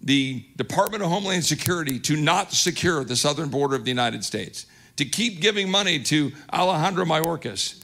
the 0.00 0.44
Department 0.56 1.02
of 1.02 1.08
Homeland 1.08 1.44
Security 1.44 1.98
to 2.00 2.16
not 2.16 2.52
secure 2.52 3.04
the 3.04 3.16
southern 3.16 3.48
border 3.48 3.76
of 3.76 3.84
the 3.84 3.90
United 3.90 4.24
States, 4.24 4.66
to 4.96 5.04
keep 5.04 5.40
giving 5.40 5.70
money 5.70 5.98
to 6.00 6.32
Alejandro 6.52 7.04
Mayorkas, 7.04 7.83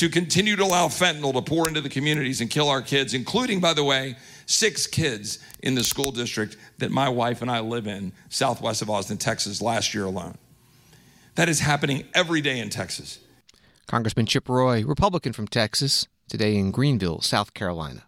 to 0.00 0.08
continue 0.08 0.56
to 0.56 0.64
allow 0.64 0.88
fentanyl 0.88 1.34
to 1.34 1.42
pour 1.42 1.68
into 1.68 1.82
the 1.82 1.88
communities 1.90 2.40
and 2.40 2.48
kill 2.48 2.70
our 2.70 2.80
kids, 2.80 3.12
including, 3.12 3.60
by 3.60 3.74
the 3.74 3.84
way, 3.84 4.16
six 4.46 4.86
kids 4.86 5.38
in 5.62 5.74
the 5.74 5.84
school 5.84 6.10
district 6.10 6.56
that 6.78 6.90
my 6.90 7.06
wife 7.06 7.42
and 7.42 7.50
I 7.50 7.60
live 7.60 7.86
in, 7.86 8.14
southwest 8.30 8.80
of 8.80 8.88
Austin, 8.88 9.18
Texas, 9.18 9.60
last 9.60 9.92
year 9.92 10.06
alone. 10.06 10.38
That 11.34 11.50
is 11.50 11.60
happening 11.60 12.04
every 12.14 12.40
day 12.40 12.60
in 12.60 12.70
Texas. 12.70 13.18
Congressman 13.86 14.24
Chip 14.24 14.48
Roy, 14.48 14.86
Republican 14.86 15.34
from 15.34 15.46
Texas, 15.46 16.08
today 16.30 16.56
in 16.56 16.70
Greenville, 16.70 17.20
South 17.20 17.52
Carolina. 17.52 18.04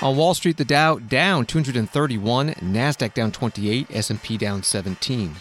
On 0.00 0.16
Wall 0.16 0.32
Street, 0.32 0.56
the 0.56 0.64
Dow 0.64 0.98
down 0.98 1.44
231, 1.44 2.54
Nasdaq 2.54 3.12
down 3.12 3.32
28, 3.32 3.88
S&P 3.90 4.38
down 4.38 4.62
17. 4.62 5.36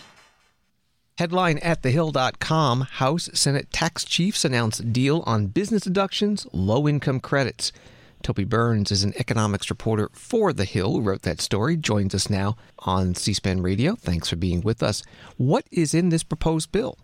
Headline 1.17 1.59
at 1.59 1.81
thehill.com 1.81 2.81
House 2.81 3.29
Senate 3.33 3.71
tax 3.71 4.03
chiefs 4.03 4.43
announce 4.43 4.79
deal 4.79 5.23
on 5.25 5.47
business 5.47 5.83
deductions, 5.83 6.45
low 6.51 6.89
income 6.89 7.21
credits. 7.21 7.71
Toby 8.21 8.43
Burns 8.43 8.91
is 8.91 9.05
an 9.05 9.13
economics 9.17 9.69
reporter 9.69 10.09
for 10.11 10.51
The 10.51 10.65
Hill 10.65 10.91
who 10.91 11.01
wrote 11.01 11.21
that 11.21 11.39
story, 11.39 11.77
joins 11.77 12.13
us 12.13 12.29
now 12.29 12.57
on 12.79 13.15
C 13.15 13.31
SPAN 13.31 13.61
Radio. 13.61 13.95
Thanks 13.95 14.27
for 14.27 14.35
being 14.35 14.59
with 14.59 14.83
us. 14.83 15.03
What 15.37 15.65
is 15.71 15.93
in 15.93 16.09
this 16.09 16.23
proposed 16.23 16.73
bill? 16.73 16.97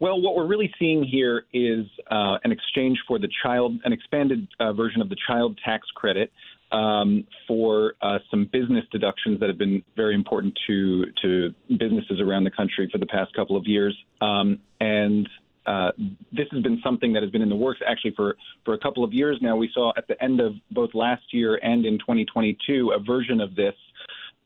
Well, 0.00 0.20
what 0.20 0.36
we're 0.36 0.46
really 0.46 0.70
seeing 0.78 1.02
here 1.02 1.46
is 1.54 1.86
uh, 2.10 2.36
an 2.44 2.52
exchange 2.52 2.98
for 3.08 3.18
the 3.18 3.30
child, 3.42 3.80
an 3.86 3.92
expanded 3.94 4.48
uh, 4.60 4.74
version 4.74 5.00
of 5.00 5.08
the 5.08 5.16
child 5.26 5.58
tax 5.64 5.88
credit 5.94 6.30
um, 6.72 7.24
for 7.46 7.94
uh, 8.02 8.18
some 8.30 8.48
business 8.52 8.84
deductions 8.90 9.40
that 9.40 9.48
have 9.48 9.58
been 9.58 9.82
very 9.94 10.14
important 10.14 10.58
to 10.66 11.06
to 11.22 11.54
businesses 11.78 12.20
around 12.20 12.44
the 12.44 12.50
country 12.50 12.88
for 12.90 12.98
the 12.98 13.06
past 13.06 13.34
couple 13.34 13.56
of 13.56 13.66
years. 13.66 13.96
Um, 14.20 14.58
and 14.80 15.28
uh, 15.66 15.90
this 16.32 16.46
has 16.52 16.62
been 16.62 16.80
something 16.82 17.12
that 17.12 17.22
has 17.22 17.32
been 17.32 17.42
in 17.42 17.48
the 17.48 17.56
works 17.56 17.80
actually 17.86 18.12
for, 18.14 18.36
for 18.64 18.74
a 18.74 18.78
couple 18.78 19.02
of 19.02 19.12
years 19.12 19.36
now. 19.42 19.56
We 19.56 19.68
saw 19.74 19.92
at 19.96 20.06
the 20.06 20.22
end 20.22 20.40
of 20.40 20.54
both 20.70 20.90
last 20.94 21.24
year 21.32 21.58
and 21.62 21.84
in 21.84 21.98
2022 21.98 22.92
a 22.92 23.00
version 23.00 23.40
of 23.40 23.56
this 23.56 23.74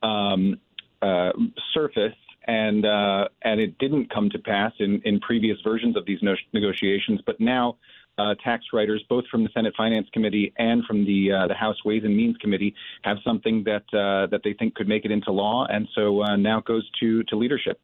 um, 0.01 0.59
uh, 1.01 1.31
surface, 1.73 2.15
and 2.47 2.85
uh, 2.85 3.27
and 3.43 3.59
it 3.59 3.77
didn't 3.77 4.11
come 4.11 4.29
to 4.31 4.39
pass 4.39 4.71
in, 4.79 5.01
in 5.05 5.19
previous 5.19 5.57
versions 5.63 5.95
of 5.95 6.05
these 6.05 6.19
no- 6.23 6.35
negotiations. 6.53 7.21
But 7.23 7.39
now 7.39 7.77
uh, 8.17 8.35
tax 8.43 8.65
writers, 8.73 9.03
both 9.09 9.25
from 9.29 9.43
the 9.43 9.49
Senate 9.53 9.73
Finance 9.75 10.07
Committee 10.13 10.53
and 10.57 10.83
from 10.85 11.05
the 11.05 11.31
uh, 11.31 11.47
the 11.47 11.53
House 11.53 11.77
Ways 11.85 12.03
and 12.03 12.15
Means 12.15 12.37
Committee, 12.37 12.73
have 13.03 13.17
something 13.23 13.63
that 13.65 13.83
uh, 13.93 14.27
that 14.27 14.41
they 14.43 14.53
think 14.53 14.75
could 14.75 14.87
make 14.87 15.05
it 15.05 15.11
into 15.11 15.31
law, 15.31 15.65
and 15.69 15.87
so 15.95 16.21
uh, 16.21 16.35
now 16.35 16.59
it 16.59 16.65
goes 16.65 16.89
to 16.99 17.23
to 17.23 17.35
leadership. 17.35 17.79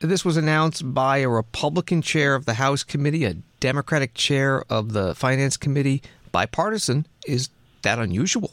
This 0.00 0.24
was 0.24 0.38
announced 0.38 0.94
by 0.94 1.18
a 1.18 1.28
Republican 1.28 2.00
chair 2.00 2.34
of 2.34 2.46
the 2.46 2.54
House 2.54 2.82
Committee, 2.82 3.26
a 3.26 3.34
Democratic 3.60 4.14
chair 4.14 4.64
of 4.70 4.92
the 4.92 5.14
Finance 5.14 5.58
Committee. 5.58 6.02
Bipartisan 6.32 7.06
is 7.26 7.50
that 7.82 7.98
unusual? 7.98 8.50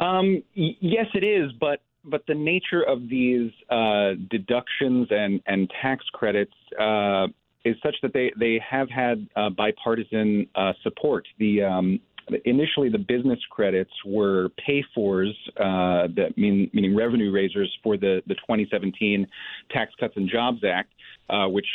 Um, 0.00 0.42
y- 0.56 0.76
yes, 0.80 1.06
it 1.14 1.24
is, 1.24 1.52
but 1.52 1.80
but 2.04 2.24
the 2.26 2.34
nature 2.34 2.82
of 2.82 3.08
these 3.08 3.50
uh, 3.70 4.12
deductions 4.30 5.08
and 5.10 5.40
and 5.46 5.70
tax 5.80 6.04
credits 6.12 6.54
uh, 6.78 7.28
is 7.64 7.76
such 7.82 7.96
that 8.02 8.12
they 8.12 8.32
they 8.38 8.60
have 8.68 8.88
had 8.90 9.26
uh, 9.36 9.50
bipartisan 9.50 10.46
uh, 10.54 10.72
support. 10.82 11.26
The 11.38 11.62
um, 11.62 12.00
initially 12.44 12.88
the 12.88 12.98
business 12.98 13.38
credits 13.50 13.92
were 14.06 14.48
pay-fors, 14.64 15.34
uh, 15.58 16.08
that 16.16 16.32
mean 16.36 16.70
meaning 16.72 16.96
revenue 16.96 17.30
raisers 17.32 17.72
for 17.82 17.96
the 17.96 18.22
the 18.26 18.34
2017 18.34 19.26
Tax 19.70 19.92
Cuts 19.98 20.14
and 20.16 20.28
Jobs 20.28 20.62
Act, 20.64 20.90
uh, 21.30 21.46
which 21.46 21.66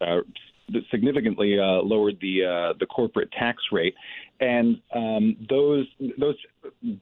uh, 0.00 0.20
significantly 0.90 1.58
uh, 1.58 1.82
lowered 1.82 2.18
the 2.20 2.74
the 2.80 2.86
corporate 2.86 3.30
tax 3.32 3.62
rate, 3.70 3.94
and 4.40 4.80
um, 4.94 5.36
those 5.48 5.86
those 6.18 6.36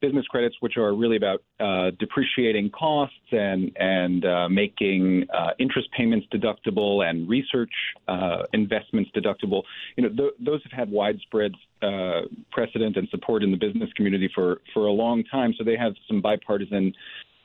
business 0.00 0.26
credits, 0.26 0.56
which 0.60 0.76
are 0.76 0.94
really 0.94 1.16
about 1.16 1.42
uh, 1.60 1.90
depreciating 1.98 2.70
costs 2.70 3.16
and 3.30 3.70
and 3.76 4.24
uh, 4.24 4.48
making 4.48 5.26
uh, 5.34 5.50
interest 5.58 5.88
payments 5.96 6.26
deductible 6.32 7.08
and 7.08 7.28
research 7.28 7.72
uh, 8.08 8.42
investments 8.52 9.10
deductible, 9.14 9.62
you 9.96 10.02
know 10.02 10.08
th- 10.08 10.34
those 10.44 10.62
have 10.64 10.72
had 10.72 10.90
widespread 10.90 11.52
precedent 12.52 12.96
and 12.96 13.08
support 13.08 13.42
in 13.42 13.50
the 13.50 13.56
business 13.56 13.90
community 13.94 14.30
for 14.34 14.60
for 14.72 14.86
a 14.86 14.92
long 14.92 15.24
time. 15.24 15.52
So 15.58 15.64
they 15.64 15.76
have 15.76 15.94
some 16.06 16.20
bipartisan 16.20 16.92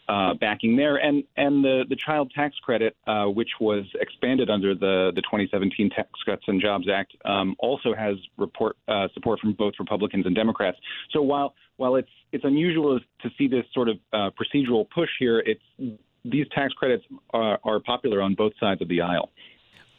uh, 0.07 0.33
backing 0.35 0.75
there, 0.77 0.97
and 0.97 1.23
and 1.35 1.63
the 1.63 1.83
the 1.89 1.95
child 1.95 2.31
tax 2.33 2.55
credit, 2.63 2.95
uh, 3.07 3.25
which 3.25 3.49
was 3.59 3.85
expanded 3.99 4.49
under 4.49 4.73
the 4.73 5.11
the 5.15 5.21
2017 5.21 5.89
Tax 5.89 6.09
Cuts 6.25 6.43
and 6.47 6.61
Jobs 6.61 6.87
Act, 6.89 7.13
um, 7.25 7.55
also 7.59 7.93
has 7.93 8.15
report 8.37 8.77
uh, 8.87 9.07
support 9.13 9.39
from 9.39 9.53
both 9.53 9.73
Republicans 9.79 10.25
and 10.25 10.35
Democrats. 10.35 10.77
So 11.11 11.21
while 11.21 11.55
while 11.77 11.95
it's 11.95 12.09
it's 12.31 12.45
unusual 12.45 12.99
to 13.21 13.29
see 13.37 13.47
this 13.47 13.65
sort 13.73 13.89
of 13.89 13.97
uh, 14.13 14.29
procedural 14.31 14.89
push 14.89 15.09
here, 15.19 15.39
it's 15.39 15.97
these 16.23 16.45
tax 16.53 16.73
credits 16.73 17.03
are, 17.33 17.59
are 17.63 17.79
popular 17.79 18.21
on 18.21 18.35
both 18.35 18.53
sides 18.59 18.81
of 18.81 18.87
the 18.87 19.01
aisle. 19.01 19.29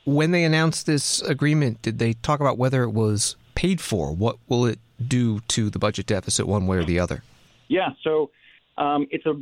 When 0.05 0.31
they 0.31 0.45
announced 0.45 0.87
this 0.87 1.21
agreement, 1.23 1.83
did 1.83 1.99
they 1.99 2.15
talk 2.15 2.41
about 2.41 2.57
whether 2.57 2.83
it 2.83 2.91
was 2.91 3.37
paid 3.55 3.81
for? 3.81 4.13
What 4.13 4.37
will 4.49 4.65
it 4.67 4.79
do 5.07 5.41
to 5.41 5.71
the 5.71 5.79
budget 5.79 6.07
deficit, 6.07 6.47
one 6.47 6.67
way 6.67 6.79
or 6.79 6.85
the 6.85 6.99
other? 6.99 7.23
Yeah, 7.69 7.91
so 8.03 8.31
um, 8.79 9.07
it's 9.11 9.27
a 9.27 9.35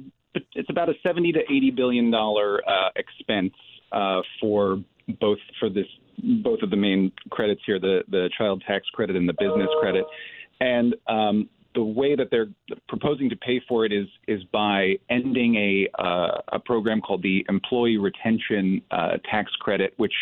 it's 0.55 0.71
about 0.71 0.89
a 0.89 0.95
70 1.03 1.33
to 1.33 1.41
80 1.41 1.71
billion 1.73 2.11
dollar 2.11 2.61
uh, 2.69 2.91
expense 2.97 3.55
uh, 3.93 4.21
for 4.41 4.79
both 5.21 5.39
for 5.61 5.69
this 5.69 5.87
both 6.43 6.63
of 6.63 6.71
the 6.71 6.77
main 6.77 7.13
credits 7.31 7.61
here, 7.67 7.79
the 7.79 8.03
the 8.09 8.31
child 8.37 8.63
tax 8.67 8.87
credit 8.93 9.17
and 9.17 9.29
the 9.29 9.35
business 9.35 9.69
credit, 9.81 10.05
and 10.61 10.95
um, 11.09 11.49
the 11.77 11.85
way 11.85 12.17
that 12.17 12.29
they're 12.31 12.49
proposing 12.89 13.29
to 13.29 13.37
pay 13.37 13.61
for 13.69 13.85
it 13.85 13.93
is 13.93 14.07
is 14.27 14.43
by 14.45 14.95
ending 15.11 15.55
a 15.55 16.03
uh, 16.03 16.41
a 16.49 16.59
program 16.59 17.01
called 17.01 17.23
the 17.23 17.45
Employee 17.49 17.99
Retention 17.99 18.81
uh, 18.91 19.19
Tax 19.31 19.53
Credit, 19.61 19.93
which 19.99 20.15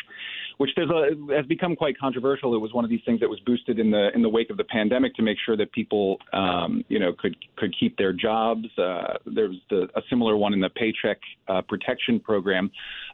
which 0.59 0.71
a, 0.77 1.35
has 1.35 1.47
become 1.47 1.77
quite 1.77 1.97
controversial. 1.99 2.55
It 2.55 2.59
was 2.59 2.73
one 2.73 2.85
of 2.85 2.91
these 2.91 3.01
things 3.07 3.21
that 3.21 3.31
was 3.31 3.41
boosted 3.47 3.79
in 3.79 3.91
the 3.91 4.11
in 4.15 4.21
the 4.21 4.29
wake 4.29 4.51
of 4.51 4.57
the 4.57 4.65
pandemic 4.65 5.15
to 5.15 5.23
make 5.23 5.39
sure 5.47 5.57
that 5.57 5.73
people, 5.73 6.19
um, 6.33 6.85
you 6.89 6.99
know, 6.99 7.13
could 7.17 7.37
could 7.57 7.75
keep 7.79 7.97
their 7.97 8.13
jobs. 8.13 8.67
Uh, 8.77 9.15
there 9.25 9.49
was 9.49 9.59
the, 9.71 9.89
a 9.95 10.03
similar 10.11 10.37
one 10.37 10.53
in 10.53 10.61
the 10.61 10.71
Paycheck 10.71 11.19
uh, 11.49 11.63
Protection 11.63 12.19
Program, 12.19 12.71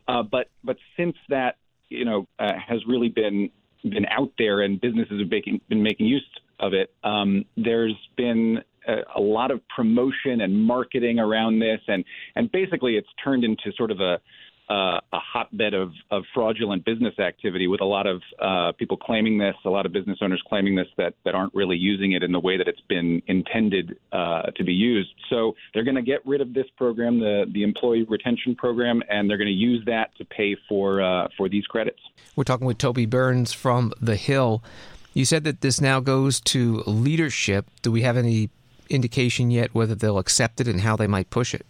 uh, 0.08 0.22
but 0.22 0.48
but 0.64 0.78
since 0.96 1.16
that, 1.28 1.56
you 1.90 2.06
know, 2.06 2.26
uh, 2.38 2.52
has 2.66 2.80
really 2.88 3.10
been 3.10 3.50
been 3.82 4.06
out 4.06 4.32
there 4.38 4.60
and 4.62 4.80
businesses 4.80 5.20
have 5.20 5.30
been 5.30 5.82
making 5.82 6.06
use 6.06 6.26
of 6.60 6.72
it. 6.74 6.92
Um, 7.02 7.44
there's 7.56 7.96
been 8.16 8.58
a, 8.86 8.96
a 9.16 9.20
lot 9.20 9.50
of 9.50 9.60
promotion 9.74 10.40
and 10.40 10.64
marketing 10.64 11.18
around 11.18 11.58
this, 11.58 11.80
and 11.88 12.04
and 12.36 12.50
basically 12.52 12.96
it's 12.96 13.08
turned 13.22 13.44
into 13.44 13.72
sort 13.76 13.90
of 13.90 14.00
a 14.00 14.20
uh, 14.70 15.00
a 15.12 15.18
hotbed 15.18 15.74
of, 15.74 15.90
of 16.12 16.22
fraudulent 16.32 16.84
business 16.84 17.18
activity 17.18 17.66
with 17.66 17.80
a 17.80 17.84
lot 17.84 18.06
of 18.06 18.22
uh, 18.40 18.70
people 18.78 18.96
claiming 18.96 19.36
this, 19.36 19.56
a 19.64 19.68
lot 19.68 19.84
of 19.84 19.92
business 19.92 20.18
owners 20.22 20.40
claiming 20.48 20.76
this 20.76 20.86
that, 20.96 21.14
that 21.24 21.34
aren't 21.34 21.52
really 21.56 21.76
using 21.76 22.12
it 22.12 22.22
in 22.22 22.30
the 22.30 22.38
way 22.38 22.56
that 22.56 22.68
it's 22.68 22.80
been 22.88 23.20
intended 23.26 23.98
uh, 24.12 24.42
to 24.54 24.62
be 24.62 24.72
used. 24.72 25.10
So 25.28 25.54
they're 25.74 25.82
going 25.82 25.96
to 25.96 26.02
get 26.02 26.24
rid 26.24 26.40
of 26.40 26.54
this 26.54 26.66
program, 26.76 27.18
the, 27.18 27.46
the 27.52 27.64
employee 27.64 28.06
retention 28.08 28.54
program, 28.54 29.02
and 29.10 29.28
they're 29.28 29.38
going 29.38 29.48
to 29.48 29.52
use 29.52 29.84
that 29.86 30.16
to 30.18 30.24
pay 30.24 30.56
for, 30.68 31.02
uh, 31.02 31.26
for 31.36 31.48
these 31.48 31.66
credits. 31.66 31.98
We're 32.36 32.44
talking 32.44 32.68
with 32.68 32.78
Toby 32.78 33.06
Burns 33.06 33.52
from 33.52 33.92
The 34.00 34.14
Hill. 34.14 34.62
You 35.12 35.24
said 35.24 35.44
that 35.44 35.60
this 35.60 35.80
now 35.80 36.00
goes 36.00 36.40
to 36.40 36.82
leadership. 36.86 37.66
Do 37.82 37.90
we 37.90 38.02
have 38.02 38.16
any 38.16 38.50
indication 38.88 39.50
yet 39.50 39.74
whether 39.74 39.94
they'll 39.94 40.18
accept 40.18 40.60
it 40.60 40.68
and 40.68 40.80
how 40.80 40.96
they 40.96 41.06
might 41.06 41.30
push 41.30 41.54
it? 41.54 41.66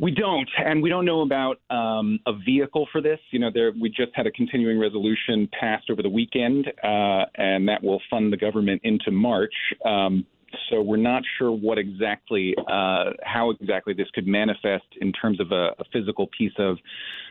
We 0.00 0.10
don't, 0.10 0.48
and 0.58 0.82
we 0.82 0.90
don't 0.90 1.04
know 1.04 1.20
about 1.22 1.60
um, 1.70 2.18
a 2.26 2.32
vehicle 2.44 2.88
for 2.90 3.00
this. 3.00 3.20
You 3.30 3.38
know, 3.38 3.50
there, 3.54 3.72
we 3.80 3.88
just 3.88 4.10
had 4.14 4.26
a 4.26 4.30
continuing 4.32 4.78
resolution 4.78 5.48
passed 5.58 5.88
over 5.88 6.02
the 6.02 6.08
weekend, 6.08 6.66
uh, 6.82 7.24
and 7.36 7.68
that 7.68 7.82
will 7.82 8.02
fund 8.10 8.32
the 8.32 8.36
government 8.36 8.80
into 8.84 9.12
March. 9.12 9.54
Um, 9.86 10.26
so 10.68 10.82
we're 10.82 10.96
not 10.96 11.22
sure 11.38 11.52
what 11.52 11.78
exactly, 11.78 12.54
uh, 12.68 13.10
how 13.22 13.50
exactly 13.50 13.94
this 13.94 14.08
could 14.14 14.26
manifest 14.26 14.84
in 15.00 15.12
terms 15.12 15.40
of 15.40 15.52
a, 15.52 15.70
a 15.78 15.84
physical 15.92 16.28
piece 16.36 16.52
of 16.58 16.78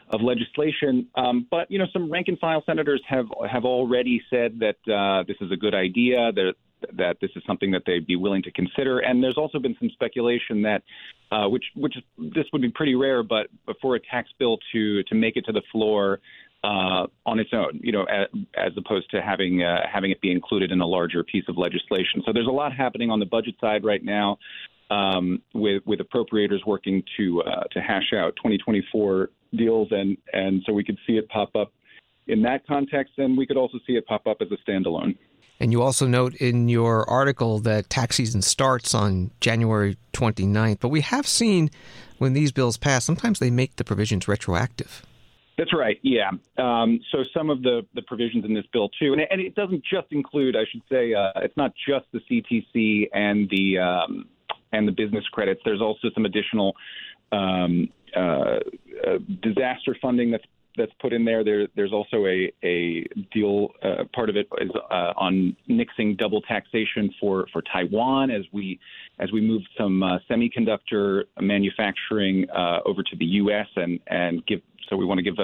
of 0.09 0.21
legislation. 0.21 1.07
Um, 1.15 1.47
but 1.49 1.69
you 1.71 1.79
know, 1.79 1.85
some 1.91 2.11
rank 2.11 2.27
and 2.27 2.39
file 2.39 2.63
senators 2.65 3.01
have 3.07 3.25
have 3.49 3.65
already 3.65 4.21
said 4.29 4.59
that 4.59 4.93
uh, 4.93 5.23
this 5.27 5.37
is 5.41 5.51
a 5.51 5.57
good 5.57 5.73
idea. 5.73 6.31
That 6.31 6.53
that 6.97 7.17
this 7.21 7.31
is 7.35 7.43
something 7.47 7.71
that 7.71 7.83
they'd 7.85 8.05
be 8.05 8.15
willing 8.15 8.43
to 8.43 8.51
consider. 8.51 8.99
And 8.99 9.23
there's 9.23 9.37
also 9.37 9.59
been 9.59 9.75
some 9.79 9.89
speculation 9.91 10.63
that, 10.63 10.83
uh, 11.31 11.47
which 11.49 11.65
which 11.75 11.95
this 12.17 12.45
would 12.51 12.61
be 12.61 12.69
pretty 12.69 12.95
rare, 12.95 13.23
but, 13.23 13.47
for 13.81 13.95
a 13.95 13.99
tax 13.99 14.29
bill 14.39 14.57
to 14.73 15.03
to 15.03 15.15
make 15.15 15.35
it 15.35 15.45
to 15.45 15.51
the 15.51 15.63
floor. 15.71 16.19
Uh, 16.65 17.07
on 17.25 17.39
its 17.39 17.49
own, 17.51 17.77
you 17.83 17.91
know, 17.91 18.05
as, 18.05 18.27
as 18.55 18.71
opposed 18.77 19.11
to 19.11 19.21
having 19.21 19.61
uh, 19.61 19.81
having 19.91 20.11
it 20.11 20.21
be 20.21 20.31
included 20.31 20.71
in 20.71 20.79
a 20.79 20.87
larger 20.87 21.21
piece 21.21 21.43
of 21.49 21.57
legislation. 21.57 22.23
So 22.25 22.31
there's 22.31 22.47
a 22.47 22.51
lot 22.51 22.73
happening 22.73 23.11
on 23.11 23.19
the 23.19 23.25
budget 23.25 23.55
side 23.59 23.83
right 23.83 24.01
now, 24.01 24.37
um, 24.89 25.41
with 25.53 25.83
with 25.85 25.99
appropriators 25.99 26.65
working 26.65 27.03
to 27.17 27.41
uh, 27.41 27.63
to 27.71 27.81
hash 27.81 28.13
out 28.15 28.37
2024 28.37 29.29
deals, 29.55 29.89
and 29.91 30.17
and 30.31 30.61
so 30.65 30.73
we 30.73 30.83
could 30.83 30.97
see 31.05 31.13
it 31.13 31.27
pop 31.29 31.55
up 31.55 31.71
in 32.27 32.41
that 32.43 32.65
context, 32.67 33.13
and 33.17 33.37
we 33.37 33.45
could 33.45 33.57
also 33.57 33.77
see 33.85 33.93
it 33.93 34.05
pop 34.05 34.27
up 34.27 34.37
as 34.41 34.47
a 34.51 34.69
standalone. 34.69 35.15
And 35.59 35.71
you 35.71 35.81
also 35.81 36.07
note 36.07 36.35
in 36.35 36.67
your 36.67 37.09
article 37.09 37.59
that 37.59 37.89
tax 37.89 38.17
season 38.17 38.41
starts 38.41 38.93
on 38.93 39.31
January 39.39 39.97
29th. 40.13 40.79
But 40.79 40.89
we 40.89 41.01
have 41.01 41.27
seen 41.27 41.69
when 42.17 42.33
these 42.33 42.51
bills 42.51 42.75
pass, 42.75 43.05
sometimes 43.05 43.39
they 43.39 43.51
make 43.51 43.75
the 43.75 43.83
provisions 43.83 44.27
retroactive. 44.27 45.05
That's 45.57 45.73
right. 45.73 45.99
Yeah. 46.01 46.31
Um, 46.57 46.99
so 47.11 47.23
some 47.33 47.49
of 47.49 47.61
the, 47.61 47.85
the 47.93 48.01
provisions 48.01 48.43
in 48.43 48.53
this 48.53 48.65
bill 48.73 48.89
too, 48.89 49.13
and 49.13 49.21
it, 49.21 49.27
and 49.29 49.39
it 49.39 49.53
doesn't 49.53 49.83
just 49.85 50.07
include, 50.11 50.55
I 50.55 50.63
should 50.71 50.81
say, 50.91 51.13
uh, 51.13 51.31
it's 51.37 51.55
not 51.55 51.73
just 51.87 52.07
the 52.11 52.19
CTC 52.19 53.09
and 53.13 53.47
the 53.49 53.77
um, 53.77 54.25
and 54.71 54.87
the 54.87 54.91
business 54.91 55.23
credits. 55.31 55.61
There's 55.63 55.81
also 55.81 56.09
some 56.15 56.25
additional 56.25 56.75
um, 57.31 57.89
uh, 58.15 58.59
uh, 59.07 59.17
disaster 59.41 59.95
funding 60.01 60.31
that's 60.31 60.45
that's 60.77 60.91
put 60.99 61.13
in 61.13 61.25
there. 61.25 61.43
There, 61.43 61.67
there's 61.75 61.93
also 61.93 62.25
a 62.25 62.51
a 62.63 63.05
deal. 63.31 63.69
Uh, 63.81 64.05
part 64.13 64.29
of 64.29 64.35
it 64.35 64.47
is 64.59 64.69
uh, 64.89 65.13
on 65.15 65.55
nixing 65.69 66.17
double 66.17 66.41
taxation 66.41 67.13
for 67.19 67.47
for 67.51 67.61
Taiwan 67.61 68.31
as 68.31 68.43
we 68.51 68.79
as 69.19 69.31
we 69.31 69.41
move 69.41 69.61
some 69.77 70.01
uh, 70.01 70.19
semiconductor 70.29 71.23
manufacturing 71.39 72.47
uh, 72.49 72.79
over 72.85 73.03
to 73.03 73.15
the 73.17 73.25
U.S. 73.25 73.67
and 73.75 73.99
and 74.07 74.45
give. 74.45 74.61
So 74.89 74.97
we 74.97 75.05
want 75.05 75.19
to 75.19 75.23
give 75.23 75.35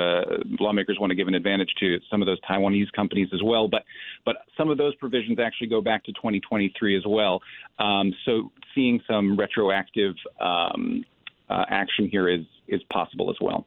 lawmakers 0.59 0.97
want 0.99 1.11
to 1.11 1.15
give 1.15 1.29
an 1.29 1.33
advantage 1.33 1.69
to 1.79 1.97
some 2.11 2.21
of 2.21 2.25
those 2.25 2.39
Taiwanese 2.41 2.91
companies 2.93 3.29
as 3.33 3.41
well. 3.43 3.67
But 3.69 3.83
but 4.25 4.37
some 4.57 4.69
of 4.69 4.77
those 4.77 4.93
provisions 4.95 5.39
actually 5.39 5.67
go 5.67 5.81
back 5.81 6.03
to 6.05 6.11
2023 6.11 6.97
as 6.97 7.03
well. 7.07 7.41
Um, 7.79 8.13
so 8.25 8.51
seeing 8.75 8.99
some 9.09 9.37
retroactive 9.37 10.15
um, 10.41 11.05
action 11.49 12.09
here 12.09 12.27
is 12.27 12.41
is 12.69 12.81
possible 12.91 13.29
as 13.29 13.37
well. 13.41 13.65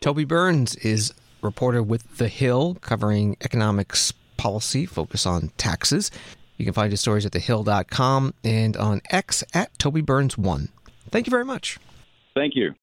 Toby 0.00 0.24
Burns 0.24 0.76
is 0.76 1.12
reporter 1.40 1.82
with 1.82 2.18
The 2.18 2.28
Hill, 2.28 2.76
covering 2.80 3.36
economics 3.42 4.12
policy, 4.36 4.86
focus 4.86 5.26
on 5.26 5.50
taxes. 5.56 6.10
You 6.56 6.64
can 6.64 6.74
find 6.74 6.90
his 6.90 7.00
stories 7.00 7.26
at 7.26 7.32
thehill.com 7.32 8.34
and 8.42 8.76
on 8.76 9.00
X 9.10 9.44
at 9.52 9.76
Toby 9.78 10.02
Burns1. 10.02 10.68
Thank 11.10 11.26
you 11.26 11.30
very 11.30 11.44
much. 11.44 11.78
Thank 12.34 12.54
you. 12.56 12.74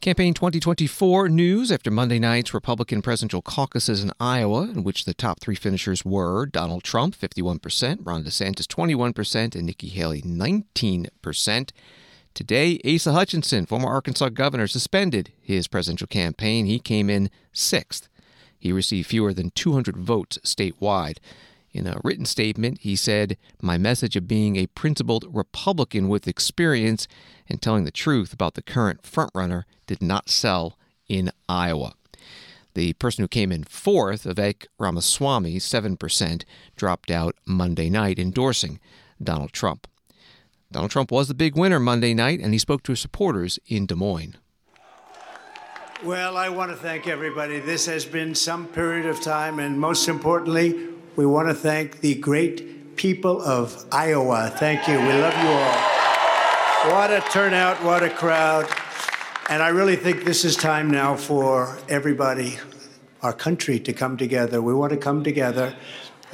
Campaign 0.00 0.34
2024 0.34 1.30
news 1.30 1.72
after 1.72 1.90
Monday 1.90 2.18
night's 2.18 2.52
Republican 2.52 3.00
presidential 3.00 3.40
caucuses 3.40 4.02
in 4.02 4.12
Iowa, 4.20 4.64
in 4.64 4.84
which 4.84 5.06
the 5.06 5.14
top 5.14 5.40
three 5.40 5.54
finishers 5.54 6.04
were 6.04 6.44
Donald 6.44 6.84
Trump, 6.84 7.16
51%, 7.16 8.00
Ron 8.02 8.22
DeSantis, 8.22 8.66
21%, 8.66 9.54
and 9.54 9.64
Nikki 9.64 9.88
Haley, 9.88 10.20
19%. 10.20 11.70
Today, 12.34 12.80
Asa 12.84 13.12
Hutchinson, 13.12 13.64
former 13.64 13.88
Arkansas 13.88 14.30
governor, 14.30 14.66
suspended 14.66 15.32
his 15.40 15.68
presidential 15.68 16.08
campaign. 16.08 16.66
He 16.66 16.80
came 16.80 17.08
in 17.08 17.30
sixth. 17.52 18.08
He 18.58 18.72
received 18.72 19.06
fewer 19.06 19.32
than 19.32 19.50
200 19.50 19.96
votes 19.96 20.38
statewide. 20.44 21.18
In 21.72 21.86
a 21.86 22.00
written 22.02 22.24
statement, 22.24 22.80
he 22.80 22.96
said, 22.96 23.36
My 23.62 23.78
message 23.78 24.16
of 24.16 24.26
being 24.26 24.56
a 24.56 24.66
principled 24.66 25.26
Republican 25.32 26.08
with 26.08 26.26
experience 26.26 27.06
and 27.48 27.62
telling 27.62 27.84
the 27.84 27.92
truth 27.92 28.32
about 28.32 28.54
the 28.54 28.62
current 28.62 29.02
frontrunner 29.02 29.62
did 29.86 30.02
not 30.02 30.28
sell 30.28 30.76
in 31.08 31.30
Iowa. 31.48 31.94
The 32.74 32.94
person 32.94 33.22
who 33.22 33.28
came 33.28 33.52
in 33.52 33.62
fourth, 33.62 34.24
Vivek 34.24 34.66
Ramaswamy, 34.80 35.56
7%, 35.58 36.42
dropped 36.74 37.12
out 37.12 37.36
Monday 37.46 37.88
night, 37.88 38.18
endorsing 38.18 38.80
Donald 39.22 39.52
Trump. 39.52 39.86
Donald 40.74 40.90
Trump 40.90 41.12
was 41.12 41.28
the 41.28 41.34
big 41.34 41.56
winner 41.56 41.78
Monday 41.78 42.12
night, 42.14 42.40
and 42.40 42.52
he 42.52 42.58
spoke 42.58 42.82
to 42.82 42.90
his 42.90 42.98
supporters 42.98 43.60
in 43.68 43.86
Des 43.86 43.94
Moines. 43.94 44.38
Well, 46.02 46.36
I 46.36 46.48
want 46.48 46.72
to 46.72 46.76
thank 46.76 47.06
everybody. 47.06 47.60
This 47.60 47.86
has 47.86 48.04
been 48.04 48.34
some 48.34 48.66
period 48.66 49.06
of 49.06 49.20
time, 49.20 49.60
and 49.60 49.78
most 49.78 50.08
importantly, 50.08 50.88
we 51.14 51.26
want 51.26 51.46
to 51.46 51.54
thank 51.54 52.00
the 52.00 52.16
great 52.16 52.96
people 52.96 53.40
of 53.40 53.86
Iowa. 53.92 54.52
Thank 54.56 54.88
you. 54.88 54.94
We 54.94 55.12
love 55.12 55.40
you 55.44 55.48
all. 55.48 56.92
What 56.92 57.12
a 57.12 57.20
turnout, 57.30 57.80
what 57.84 58.02
a 58.02 58.10
crowd. 58.10 58.66
And 59.48 59.62
I 59.62 59.68
really 59.68 59.94
think 59.94 60.24
this 60.24 60.44
is 60.44 60.56
time 60.56 60.90
now 60.90 61.14
for 61.14 61.78
everybody, 61.88 62.58
our 63.22 63.32
country, 63.32 63.78
to 63.78 63.92
come 63.92 64.16
together. 64.16 64.60
We 64.60 64.74
want 64.74 64.90
to 64.90 64.98
come 64.98 65.22
together 65.22 65.76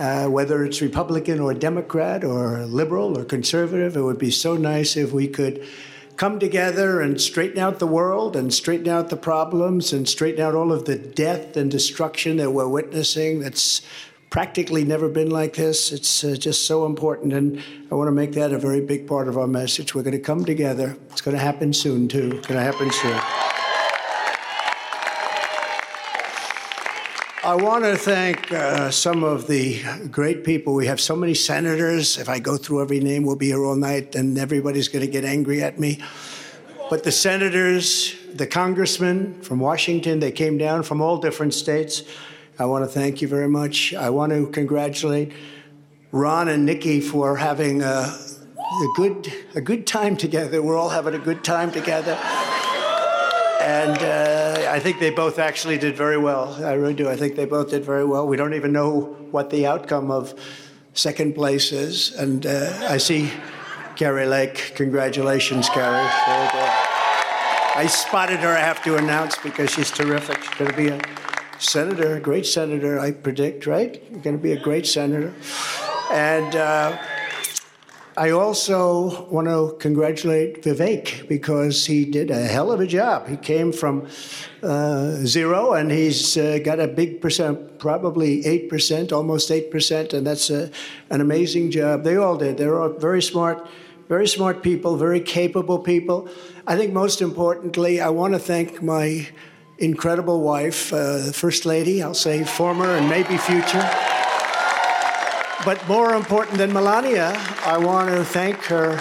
uh, 0.00 0.26
whether 0.26 0.64
it's 0.64 0.80
Republican 0.80 1.40
or 1.40 1.52
Democrat 1.52 2.24
or 2.24 2.64
liberal 2.64 3.18
or 3.18 3.24
conservative. 3.24 3.96
It 3.96 4.00
would 4.00 4.18
be 4.18 4.30
so 4.30 4.56
nice 4.56 4.96
if 4.96 5.12
we 5.12 5.28
could 5.28 5.62
come 6.16 6.38
together 6.38 7.00
and 7.02 7.20
straighten 7.20 7.58
out 7.58 7.78
the 7.78 7.86
world 7.86 8.34
and 8.34 8.52
straighten 8.52 8.88
out 8.88 9.10
the 9.10 9.16
problems 9.16 9.92
and 9.92 10.08
straighten 10.08 10.40
out 10.40 10.54
all 10.54 10.72
of 10.72 10.86
the 10.86 10.96
death 10.96 11.56
and 11.56 11.70
destruction 11.70 12.38
that 12.38 12.50
we're 12.50 12.68
witnessing. 12.68 13.40
That's 13.40 13.82
practically 14.30 14.84
never 14.84 15.08
been 15.08 15.30
like 15.30 15.54
this. 15.54 15.92
It's 15.92 16.24
uh, 16.24 16.34
just 16.38 16.66
so 16.66 16.86
important. 16.86 17.34
And 17.34 17.62
I 17.90 17.94
want 17.94 18.08
to 18.08 18.12
make 18.12 18.32
that 18.32 18.52
a 18.52 18.58
very 18.58 18.80
big 18.80 19.06
part 19.06 19.28
of 19.28 19.36
our 19.36 19.46
message. 19.46 19.94
We're 19.94 20.02
going 20.02 20.12
to 20.12 20.18
come 20.18 20.46
together. 20.46 20.96
It's 21.10 21.20
going 21.20 21.36
to 21.36 21.42
happen 21.42 21.74
soon, 21.74 22.08
too. 22.08 22.32
It's 22.36 22.46
going 22.46 22.58
to 22.58 22.64
happen 22.64 22.90
soon. 22.90 23.59
I 27.50 27.56
want 27.56 27.82
to 27.82 27.96
thank 27.96 28.52
uh, 28.52 28.92
some 28.92 29.24
of 29.24 29.48
the 29.48 29.82
great 30.08 30.44
people. 30.44 30.72
We 30.72 30.86
have 30.86 31.00
so 31.00 31.16
many 31.16 31.34
senators. 31.34 32.16
If 32.16 32.28
I 32.28 32.38
go 32.38 32.56
through 32.56 32.80
every 32.80 33.00
name, 33.00 33.24
we'll 33.24 33.34
be 33.34 33.48
here 33.48 33.64
all 33.64 33.74
night 33.74 34.14
and 34.14 34.38
everybody's 34.38 34.86
going 34.86 35.04
to 35.04 35.10
get 35.10 35.24
angry 35.24 35.60
at 35.60 35.76
me. 35.76 36.00
But 36.90 37.02
the 37.02 37.10
senators, 37.10 38.14
the 38.32 38.46
congressmen 38.46 39.42
from 39.42 39.58
Washington, 39.58 40.20
they 40.20 40.30
came 40.30 40.58
down 40.58 40.84
from 40.84 41.00
all 41.00 41.18
different 41.18 41.52
states. 41.52 42.04
I 42.56 42.66
want 42.66 42.84
to 42.84 42.88
thank 42.88 43.20
you 43.20 43.26
very 43.26 43.48
much. 43.48 43.94
I 43.94 44.10
want 44.10 44.30
to 44.30 44.46
congratulate 44.46 45.32
Ron 46.12 46.46
and 46.46 46.64
Nikki 46.64 47.00
for 47.00 47.36
having 47.36 47.82
a, 47.82 48.16
a 48.16 48.88
good 48.94 49.32
a 49.56 49.60
good 49.60 49.88
time 49.88 50.16
together. 50.16 50.62
We're 50.62 50.78
all 50.78 50.90
having 50.90 51.16
a 51.16 51.18
good 51.18 51.42
time 51.42 51.72
together. 51.72 52.16
And 53.60 53.98
uh, 53.98 54.70
I 54.70 54.80
think 54.80 55.00
they 55.00 55.10
both 55.10 55.38
actually 55.38 55.76
did 55.76 55.96
very 55.96 56.16
well. 56.16 56.64
I 56.64 56.72
really 56.72 56.94
do. 56.94 57.08
I 57.08 57.16
think 57.16 57.36
they 57.36 57.44
both 57.44 57.70
did 57.70 57.84
very 57.84 58.04
well. 58.04 58.26
We 58.26 58.36
don't 58.36 58.54
even 58.54 58.72
know 58.72 59.16
what 59.30 59.50
the 59.50 59.66
outcome 59.66 60.10
of 60.10 60.34
second 60.94 61.34
place 61.34 61.70
is. 61.70 62.14
And 62.14 62.46
uh, 62.46 62.86
I 62.88 62.96
see 62.96 63.30
Kari 63.96 64.26
Lake. 64.26 64.72
Congratulations, 64.76 65.68
Kari. 65.68 66.06
I 67.76 67.86
spotted 67.86 68.40
her, 68.40 68.48
I 68.48 68.60
have 68.60 68.82
to 68.84 68.96
announce, 68.96 69.36
because 69.38 69.70
she's 69.70 69.90
terrific. 69.90 70.42
She's 70.42 70.54
going 70.54 70.70
to 70.70 70.76
be 70.76 70.88
a 70.88 71.00
senator, 71.58 72.16
a 72.16 72.20
great 72.20 72.46
senator, 72.46 72.98
I 72.98 73.12
predict, 73.12 73.66
right? 73.66 74.02
You're 74.10 74.20
going 74.20 74.36
to 74.36 74.42
be 74.42 74.52
a 74.52 74.60
great 74.60 74.86
senator. 74.86 75.34
And. 76.10 76.56
Uh, 76.56 76.98
I 78.16 78.30
also 78.30 79.26
want 79.26 79.46
to 79.46 79.76
congratulate 79.78 80.62
Vivek 80.62 81.28
because 81.28 81.86
he 81.86 82.04
did 82.04 82.30
a 82.30 82.42
hell 82.42 82.72
of 82.72 82.80
a 82.80 82.86
job. 82.86 83.28
He 83.28 83.36
came 83.36 83.72
from 83.72 84.08
uh, 84.62 85.12
zero 85.24 85.74
and 85.74 85.92
he's 85.92 86.36
uh, 86.36 86.58
got 86.64 86.80
a 86.80 86.88
big 86.88 87.20
percent, 87.20 87.78
probably 87.78 88.42
8%, 88.42 89.12
almost 89.12 89.48
8%, 89.48 90.12
and 90.12 90.26
that's 90.26 90.50
a, 90.50 90.70
an 91.10 91.20
amazing 91.20 91.70
job. 91.70 92.02
They 92.02 92.16
all 92.16 92.36
did. 92.36 92.58
They're 92.58 92.80
all 92.80 92.88
very 92.88 93.22
smart, 93.22 93.68
very 94.08 94.26
smart 94.26 94.62
people, 94.62 94.96
very 94.96 95.20
capable 95.20 95.78
people. 95.78 96.28
I 96.66 96.76
think 96.76 96.92
most 96.92 97.22
importantly, 97.22 98.00
I 98.00 98.08
want 98.08 98.34
to 98.34 98.40
thank 98.40 98.82
my 98.82 99.28
incredible 99.78 100.42
wife, 100.42 100.92
uh, 100.92 101.30
First 101.32 101.64
Lady, 101.64 102.02
I'll 102.02 102.14
say 102.14 102.44
former 102.44 102.96
and 102.96 103.08
maybe 103.08 103.36
future. 103.38 103.88
But 105.62 105.86
more 105.86 106.14
important 106.14 106.56
than 106.56 106.72
Melania, 106.72 107.34
I 107.66 107.76
want 107.76 108.08
to 108.08 108.24
thank 108.24 108.56
her 108.64 108.98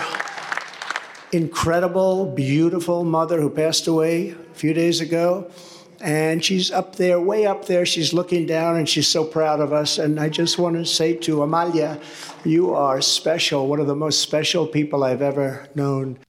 incredible, 1.32 2.26
beautiful 2.26 3.06
mother 3.06 3.40
who 3.40 3.50
passed 3.50 3.88
away 3.88 4.32
a 4.32 4.56
few 4.56 4.74
days 4.74 5.00
ago. 5.00 5.50
And 6.02 6.44
she's 6.44 6.70
up 6.70 6.98
there, 6.98 7.18
way 7.18 7.46
up 7.46 7.66
there. 7.66 7.86
She's 7.86 8.14
looking 8.14 8.46
down 8.46 8.76
and 8.76 8.90
she's 8.90 9.08
so 9.08 9.24
proud 9.24 9.62
of 9.62 9.72
us. 9.72 9.98
And 9.98 10.20
I 10.20 10.28
just 10.28 10.60
want 10.60 10.76
to 10.76 10.86
say 10.86 11.14
to 11.16 11.38
Amalija, 11.38 12.02
you 12.44 12.76
are 12.76 13.02
special, 13.02 13.68
one 13.68 13.80
of 13.80 13.88
the 13.88 13.96
most 13.96 14.22
special 14.22 14.68
people 14.68 15.06
I've 15.06 15.22
ever 15.22 15.70
known. 15.76 16.20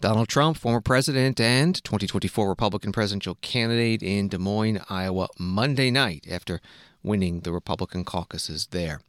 Donald 0.00 0.28
Trump, 0.28 0.56
former 0.56 0.80
president 0.80 1.40
and 1.40 1.82
2024 1.82 2.48
Republican 2.48 2.92
presidential 2.92 3.36
candidate 3.40 4.00
in 4.00 4.28
Des 4.28 4.38
Moines, 4.38 4.78
Iowa, 4.88 5.26
Monday 5.40 5.90
night 5.90 6.24
after 6.30 6.60
winning 7.02 7.40
the 7.40 7.50
Republican 7.50 8.04
caucuses 8.04 8.68
there. 8.70 9.00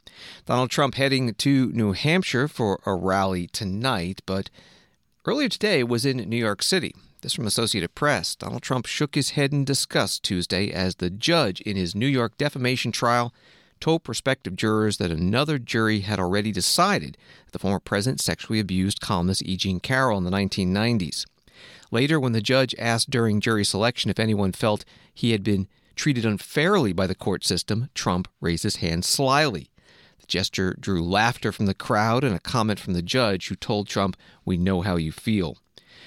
Donald 0.46 0.70
Trump 0.70 0.96
heading 0.96 1.32
to 1.34 1.70
New 1.70 1.92
Hampshire 1.92 2.48
for 2.48 2.80
a 2.84 2.94
rally 2.94 3.46
tonight, 3.46 4.20
but 4.26 4.50
earlier 5.24 5.48
today 5.48 5.84
was 5.84 6.04
in 6.04 6.16
New 6.28 6.36
York 6.36 6.60
City. 6.60 6.92
This 7.20 7.34
from 7.34 7.46
Associated 7.46 7.94
Press. 7.94 8.34
Donald 8.34 8.62
Trump 8.62 8.86
shook 8.86 9.14
his 9.14 9.30
head 9.30 9.52
in 9.52 9.64
disgust 9.64 10.24
Tuesday 10.24 10.72
as 10.72 10.96
the 10.96 11.10
judge 11.10 11.60
in 11.60 11.76
his 11.76 11.94
New 11.94 12.08
York 12.08 12.36
defamation 12.36 12.90
trial 12.90 13.32
told 13.80 14.04
prospective 14.04 14.56
jurors 14.56 14.98
that 14.98 15.10
another 15.10 15.58
jury 15.58 16.00
had 16.00 16.18
already 16.18 16.52
decided 16.52 17.16
that 17.46 17.52
the 17.52 17.58
former 17.58 17.80
president 17.80 18.20
sexually 18.20 18.60
abused 18.60 19.00
columnist 19.00 19.42
E. 19.42 19.56
Jean 19.56 19.80
Carroll 19.80 20.18
in 20.18 20.24
the 20.24 20.30
1990s. 20.30 21.26
Later, 21.90 22.20
when 22.20 22.32
the 22.32 22.40
judge 22.40 22.74
asked 22.78 23.10
during 23.10 23.40
jury 23.40 23.64
selection 23.64 24.10
if 24.10 24.20
anyone 24.20 24.52
felt 24.52 24.84
he 25.12 25.32
had 25.32 25.42
been 25.42 25.66
treated 25.96 26.24
unfairly 26.24 26.92
by 26.92 27.06
the 27.06 27.14
court 27.14 27.44
system, 27.44 27.88
Trump 27.94 28.28
raised 28.40 28.62
his 28.62 28.76
hand 28.76 29.04
slyly. 29.04 29.70
The 30.20 30.26
gesture 30.26 30.76
drew 30.78 31.02
laughter 31.02 31.52
from 31.52 31.66
the 31.66 31.74
crowd 31.74 32.24
and 32.24 32.34
a 32.34 32.40
comment 32.40 32.78
from 32.78 32.94
the 32.94 33.02
judge, 33.02 33.48
who 33.48 33.56
told 33.56 33.88
Trump, 33.88 34.16
We 34.44 34.56
know 34.56 34.82
how 34.82 34.96
you 34.96 35.12
feel. 35.12 35.58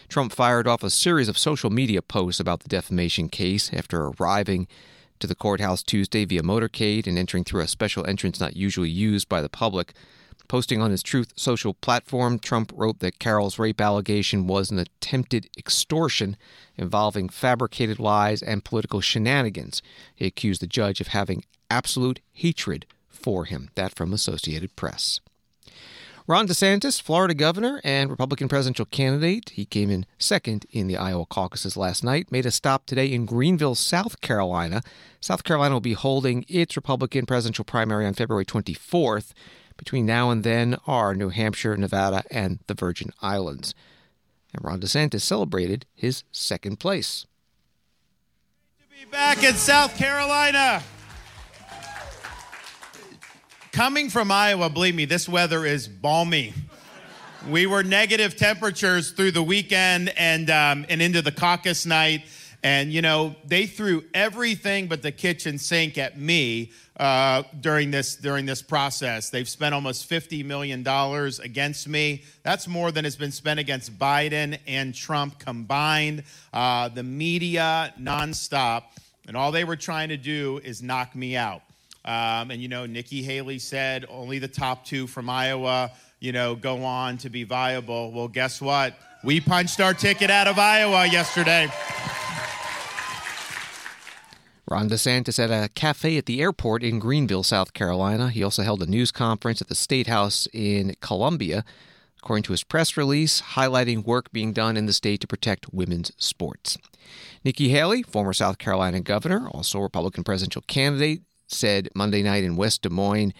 Trump 0.07 0.31
fired 0.31 0.67
off 0.67 0.83
a 0.83 0.89
series 0.89 1.27
of 1.27 1.37
social 1.37 1.69
media 1.69 2.01
posts 2.01 2.39
about 2.39 2.61
the 2.61 2.69
defamation 2.69 3.29
case 3.29 3.71
after 3.73 4.05
arriving 4.05 4.67
to 5.19 5.27
the 5.27 5.35
courthouse 5.35 5.83
Tuesday 5.83 6.25
via 6.25 6.41
motorcade 6.41 7.07
and 7.07 7.17
entering 7.17 7.43
through 7.43 7.61
a 7.61 7.67
special 7.67 8.05
entrance 8.05 8.39
not 8.39 8.55
usually 8.55 8.89
used 8.89 9.29
by 9.29 9.41
the 9.41 9.49
public. 9.49 9.93
Posting 10.47 10.81
on 10.81 10.91
his 10.91 11.01
Truth 11.01 11.33
Social 11.35 11.73
platform, 11.73 12.37
Trump 12.37 12.71
wrote 12.75 12.99
that 12.99 13.19
Carroll's 13.19 13.57
rape 13.57 13.79
allegation 13.79 14.45
was 14.45 14.69
an 14.69 14.79
attempted 14.79 15.49
extortion 15.57 16.35
involving 16.75 17.29
fabricated 17.29 17.99
lies 17.99 18.41
and 18.41 18.65
political 18.65 19.01
shenanigans. 19.01 19.81
He 20.13 20.25
accused 20.25 20.61
the 20.61 20.67
judge 20.67 20.99
of 20.99 21.07
having 21.07 21.45
absolute 21.71 22.19
hatred 22.31 22.85
for 23.07 23.45
him. 23.45 23.69
That 23.75 23.95
from 23.95 24.13
Associated 24.13 24.75
Press. 24.75 25.21
Ron 26.25 26.47
DeSantis, 26.47 27.01
Florida 27.01 27.33
governor 27.33 27.81
and 27.83 28.09
Republican 28.09 28.47
presidential 28.47 28.85
candidate, 28.85 29.49
he 29.49 29.65
came 29.65 29.89
in 29.89 30.05
second 30.17 30.65
in 30.71 30.87
the 30.87 30.95
Iowa 30.95 31.25
caucuses 31.25 31.75
last 31.75 32.01
night, 32.01 32.31
made 32.31 32.45
a 32.45 32.51
stop 32.51 32.85
today 32.85 33.11
in 33.11 33.25
Greenville, 33.25 33.75
South 33.75 34.21
Carolina. 34.21 34.81
South 35.19 35.43
Carolina 35.43 35.75
will 35.75 35.81
be 35.81 35.93
holding 35.93 36.45
its 36.47 36.77
Republican 36.77 37.25
presidential 37.25 37.65
primary 37.65 38.05
on 38.05 38.13
February 38.13 38.45
24th. 38.45 39.33
Between 39.75 40.05
now 40.05 40.29
and 40.29 40.45
then 40.45 40.77
are 40.87 41.13
New 41.13 41.27
Hampshire, 41.27 41.75
Nevada, 41.75 42.23
and 42.31 42.59
the 42.67 42.73
Virgin 42.73 43.11
Islands. 43.21 43.75
And 44.53 44.63
Ron 44.63 44.79
DeSantis 44.79 45.21
celebrated 45.21 45.85
his 45.93 46.23
second 46.31 46.79
place. 46.79 47.25
Great 48.77 49.01
To 49.01 49.05
be 49.05 49.11
back 49.11 49.43
in 49.43 49.55
South 49.55 49.97
Carolina. 49.97 50.83
Coming 53.73 54.11
from 54.11 54.29
Iowa, 54.29 54.69
believe 54.69 54.93
me, 54.93 55.05
this 55.05 55.27
weather 55.27 55.65
is 55.65 55.87
balmy. 55.87 56.53
We 57.49 57.65
were 57.65 57.81
negative 57.81 58.37
temperatures 58.37 59.09
through 59.09 59.31
the 59.31 59.41
weekend 59.41 60.13
and 60.15 60.47
um, 60.51 60.85
and 60.89 61.01
into 61.01 61.23
the 61.23 61.31
caucus 61.31 61.83
night, 61.83 62.21
and 62.61 62.93
you 62.93 63.01
know 63.01 63.35
they 63.43 63.65
threw 63.65 64.03
everything 64.13 64.85
but 64.85 65.01
the 65.01 65.11
kitchen 65.11 65.57
sink 65.57 65.97
at 65.97 66.19
me 66.19 66.71
uh, 66.97 67.41
during 67.61 67.89
this 67.89 68.15
during 68.15 68.45
this 68.45 68.61
process. 68.61 69.31
They've 69.31 69.49
spent 69.49 69.73
almost 69.73 70.05
fifty 70.05 70.43
million 70.43 70.83
dollars 70.83 71.39
against 71.39 71.87
me. 71.87 72.25
That's 72.43 72.67
more 72.67 72.91
than 72.91 73.05
has 73.05 73.15
been 73.15 73.31
spent 73.31 73.59
against 73.59 73.97
Biden 73.97 74.59
and 74.67 74.93
Trump 74.93 75.39
combined. 75.39 76.25
Uh, 76.53 76.89
the 76.89 77.01
media 77.01 77.91
nonstop, 77.99 78.83
and 79.27 79.35
all 79.35 79.51
they 79.51 79.63
were 79.63 79.77
trying 79.77 80.09
to 80.09 80.17
do 80.17 80.61
is 80.63 80.83
knock 80.83 81.15
me 81.15 81.35
out. 81.35 81.63
Um, 82.05 82.51
and, 82.51 82.61
you 82.61 82.67
know, 82.67 82.85
Nikki 82.85 83.23
Haley 83.23 83.59
said 83.59 84.05
only 84.09 84.39
the 84.39 84.47
top 84.47 84.85
two 84.85 85.07
from 85.07 85.29
Iowa, 85.29 85.91
you 86.19 86.31
know, 86.31 86.55
go 86.55 86.83
on 86.83 87.17
to 87.19 87.29
be 87.29 87.43
viable. 87.43 88.11
Well, 88.11 88.27
guess 88.27 88.61
what? 88.61 88.95
We 89.23 89.39
punched 89.39 89.79
our 89.79 89.93
ticket 89.93 90.29
out 90.29 90.47
of 90.47 90.59
Iowa 90.59 91.05
yesterday. 91.05 91.71
Ron 94.67 94.89
DeSantis 94.89 95.39
at 95.39 95.51
a 95.51 95.69
cafe 95.69 96.17
at 96.17 96.25
the 96.25 96.41
airport 96.41 96.83
in 96.83 96.97
Greenville, 96.97 97.43
South 97.43 97.73
Carolina. 97.73 98.29
He 98.29 98.43
also 98.43 98.63
held 98.63 98.81
a 98.81 98.85
news 98.85 99.11
conference 99.11 99.61
at 99.61 99.67
the 99.67 99.75
State 99.75 100.07
House 100.07 100.47
in 100.51 100.95
Columbia, 100.99 101.63
according 102.17 102.43
to 102.43 102.53
his 102.53 102.63
press 102.63 102.97
release, 102.97 103.41
highlighting 103.41 104.05
work 104.05 104.31
being 104.31 104.51
done 104.51 104.75
in 104.75 104.85
the 104.85 104.93
state 104.93 105.21
to 105.21 105.27
protect 105.27 105.73
women's 105.73 106.11
sports. 106.17 106.77
Nikki 107.43 107.69
Haley, 107.69 108.03
former 108.03 108.33
South 108.33 108.57
Carolina 108.57 109.01
governor, 109.01 109.47
also 109.49 109.79
Republican 109.79 110.23
presidential 110.23 110.63
candidate, 110.63 111.21
said 111.53 111.89
Monday 111.95 112.23
night 112.23 112.43
in 112.43 112.55
West 112.55 112.81
Des 112.81 112.89
Moines 112.89 113.33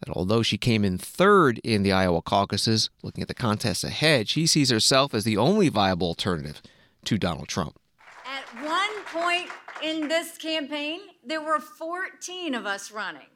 that 0.00 0.10
although 0.10 0.42
she 0.42 0.56
came 0.56 0.84
in 0.84 0.96
third 0.96 1.58
in 1.64 1.82
the 1.82 1.92
Iowa 1.92 2.22
caucuses, 2.22 2.90
looking 3.02 3.22
at 3.22 3.28
the 3.28 3.34
contest 3.34 3.84
ahead, 3.84 4.28
she 4.28 4.46
sees 4.46 4.70
herself 4.70 5.14
as 5.14 5.24
the 5.24 5.36
only 5.36 5.68
viable 5.68 6.08
alternative 6.08 6.62
to 7.04 7.18
Donald 7.18 7.48
Trump. 7.48 7.78
At 8.26 8.64
one 8.64 9.04
point 9.06 9.50
in 9.82 10.08
this 10.08 10.36
campaign, 10.36 11.00
there 11.24 11.42
were 11.42 11.58
14 11.58 12.54
of 12.54 12.66
us 12.66 12.92
running. 12.92 13.26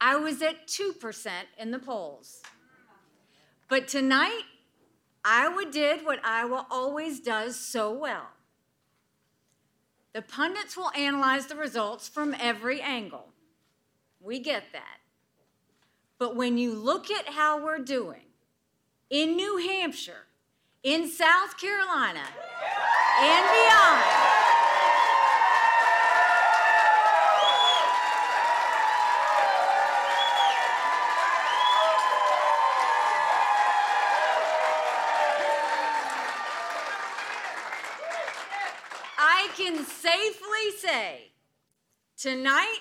I 0.00 0.16
was 0.16 0.40
at 0.40 0.66
2% 0.66 1.28
in 1.58 1.70
the 1.72 1.78
polls. 1.78 2.42
But 3.68 3.86
tonight, 3.86 4.42
Iowa 5.24 5.70
did 5.70 6.04
what 6.04 6.24
Iowa 6.24 6.66
always 6.70 7.20
does 7.20 7.56
so 7.56 7.92
well 7.92 8.28
the 10.12 10.22
pundits 10.22 10.76
will 10.76 10.90
analyze 10.96 11.46
the 11.46 11.56
results 11.56 12.08
from 12.08 12.34
every 12.40 12.80
angle. 12.80 13.28
We 14.20 14.40
get 14.40 14.64
that. 14.72 14.98
But 16.18 16.36
when 16.36 16.58
you 16.58 16.74
look 16.74 17.10
at 17.10 17.28
how 17.28 17.64
we're 17.64 17.78
doing 17.78 18.26
in 19.08 19.36
New 19.36 19.56
Hampshire, 19.56 20.26
in 20.82 21.08
South 21.08 21.58
Carolina, 21.58 22.24
and 23.20 23.46
beyond, 23.46 24.49
safely 40.00 40.70
say 40.78 41.32
tonight, 42.16 42.78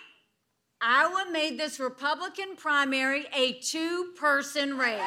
Iowa 0.82 1.26
made 1.32 1.60
this 1.60 1.80
Republican 1.80 2.56
primary 2.56 3.26
a 3.36 3.54
two 3.60 4.14
person 4.18 4.78
race. 4.78 5.02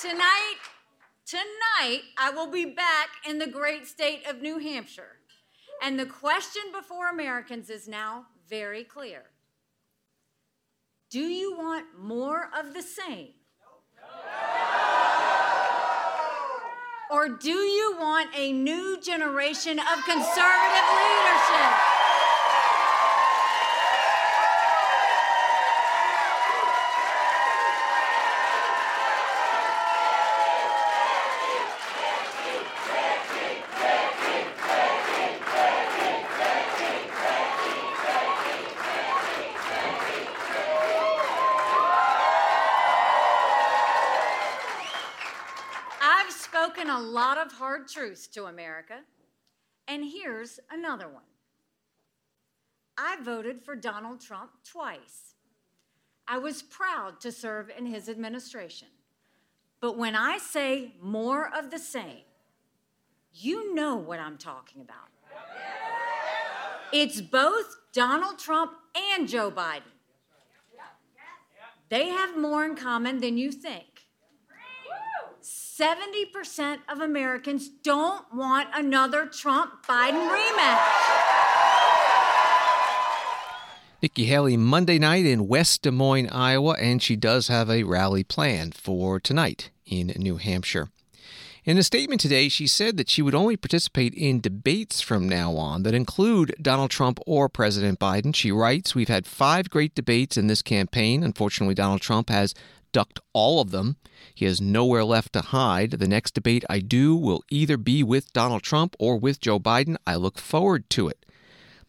Tonight, 0.00 0.56
tonight, 1.26 2.02
I 2.16 2.30
will 2.30 2.46
be 2.46 2.66
back 2.66 3.08
in 3.28 3.38
the 3.38 3.48
great 3.48 3.86
state 3.88 4.26
of 4.28 4.42
New 4.42 4.58
Hampshire. 4.58 5.16
And 5.82 5.98
the 5.98 6.06
question 6.06 6.62
before 6.72 7.08
Americans 7.08 7.68
is 7.68 7.88
now 7.88 8.26
very 8.48 8.84
clear. 8.84 9.24
Do 11.14 11.20
you 11.20 11.56
want 11.56 11.86
more 11.96 12.50
of 12.58 12.74
the 12.74 12.82
same? 12.82 13.34
Or 17.08 17.28
do 17.28 17.52
you 17.52 17.96
want 18.00 18.30
a 18.36 18.50
new 18.50 19.00
generation 19.00 19.78
of 19.78 20.04
conservative 20.04 20.88
leadership? 20.98 22.03
Hard 47.84 47.88
truths 47.88 48.26
to 48.28 48.44
America, 48.44 49.00
and 49.88 50.04
here's 50.04 50.60
another 50.70 51.08
one. 51.08 51.22
I 52.96 53.16
voted 53.22 53.62
for 53.62 53.74
Donald 53.74 54.20
Trump 54.20 54.50
twice. 54.64 55.34
I 56.26 56.38
was 56.38 56.62
proud 56.62 57.20
to 57.20 57.32
serve 57.32 57.70
in 57.76 57.86
his 57.86 58.08
administration. 58.08 58.88
But 59.80 59.98
when 59.98 60.14
I 60.16 60.38
say 60.38 60.94
more 61.02 61.50
of 61.54 61.70
the 61.70 61.78
same, 61.78 62.24
you 63.32 63.74
know 63.74 63.96
what 63.96 64.20
I'm 64.20 64.38
talking 64.38 64.80
about. 64.80 65.08
It's 66.92 67.20
both 67.20 67.76
Donald 67.92 68.38
Trump 68.38 68.72
and 69.12 69.28
Joe 69.28 69.50
Biden. 69.50 69.82
They 71.90 72.08
have 72.08 72.38
more 72.38 72.64
in 72.64 72.76
common 72.76 73.20
than 73.20 73.36
you 73.36 73.50
think. 73.50 73.93
70% 75.80 76.78
of 76.88 77.00
Americans 77.00 77.68
don't 77.68 78.32
want 78.32 78.68
another 78.74 79.26
Trump 79.26 79.84
Biden 79.84 80.28
rematch. 80.28 80.78
Nikki 84.00 84.26
Haley 84.26 84.56
Monday 84.56 85.00
night 85.00 85.26
in 85.26 85.48
West 85.48 85.82
Des 85.82 85.90
Moines, 85.90 86.28
Iowa, 86.28 86.76
and 86.78 87.02
she 87.02 87.16
does 87.16 87.48
have 87.48 87.68
a 87.68 87.82
rally 87.82 88.22
planned 88.22 88.76
for 88.76 89.18
tonight 89.18 89.70
in 89.84 90.12
New 90.16 90.36
Hampshire. 90.36 90.90
In 91.64 91.78
a 91.78 91.82
statement 91.82 92.20
today, 92.20 92.50
she 92.50 92.66
said 92.66 92.98
that 92.98 93.08
she 93.08 93.22
would 93.22 93.34
only 93.34 93.56
participate 93.56 94.12
in 94.14 94.42
debates 94.42 95.00
from 95.00 95.26
now 95.26 95.56
on 95.56 95.82
that 95.84 95.94
include 95.94 96.54
Donald 96.60 96.90
Trump 96.90 97.18
or 97.26 97.48
President 97.48 97.98
Biden. 97.98 98.34
She 98.36 98.52
writes, 98.52 98.94
We've 98.94 99.08
had 99.08 99.26
five 99.26 99.70
great 99.70 99.94
debates 99.94 100.36
in 100.36 100.46
this 100.46 100.60
campaign. 100.60 101.24
Unfortunately, 101.24 101.74
Donald 101.74 102.02
Trump 102.02 102.28
has 102.28 102.54
ducked 102.94 103.20
all 103.34 103.60
of 103.60 103.72
them. 103.72 103.96
He 104.34 104.46
has 104.46 104.60
nowhere 104.60 105.04
left 105.04 105.34
to 105.34 105.42
hide. 105.42 105.90
The 105.90 106.08
next 106.08 106.32
debate 106.32 106.64
I 106.70 106.78
do 106.78 107.14
will 107.14 107.42
either 107.50 107.76
be 107.76 108.02
with 108.02 108.32
Donald 108.32 108.62
Trump 108.62 108.96
or 108.98 109.18
with 109.18 109.40
Joe 109.40 109.58
Biden. 109.58 109.96
I 110.06 110.14
look 110.14 110.38
forward 110.38 110.88
to 110.90 111.08
it. 111.08 111.26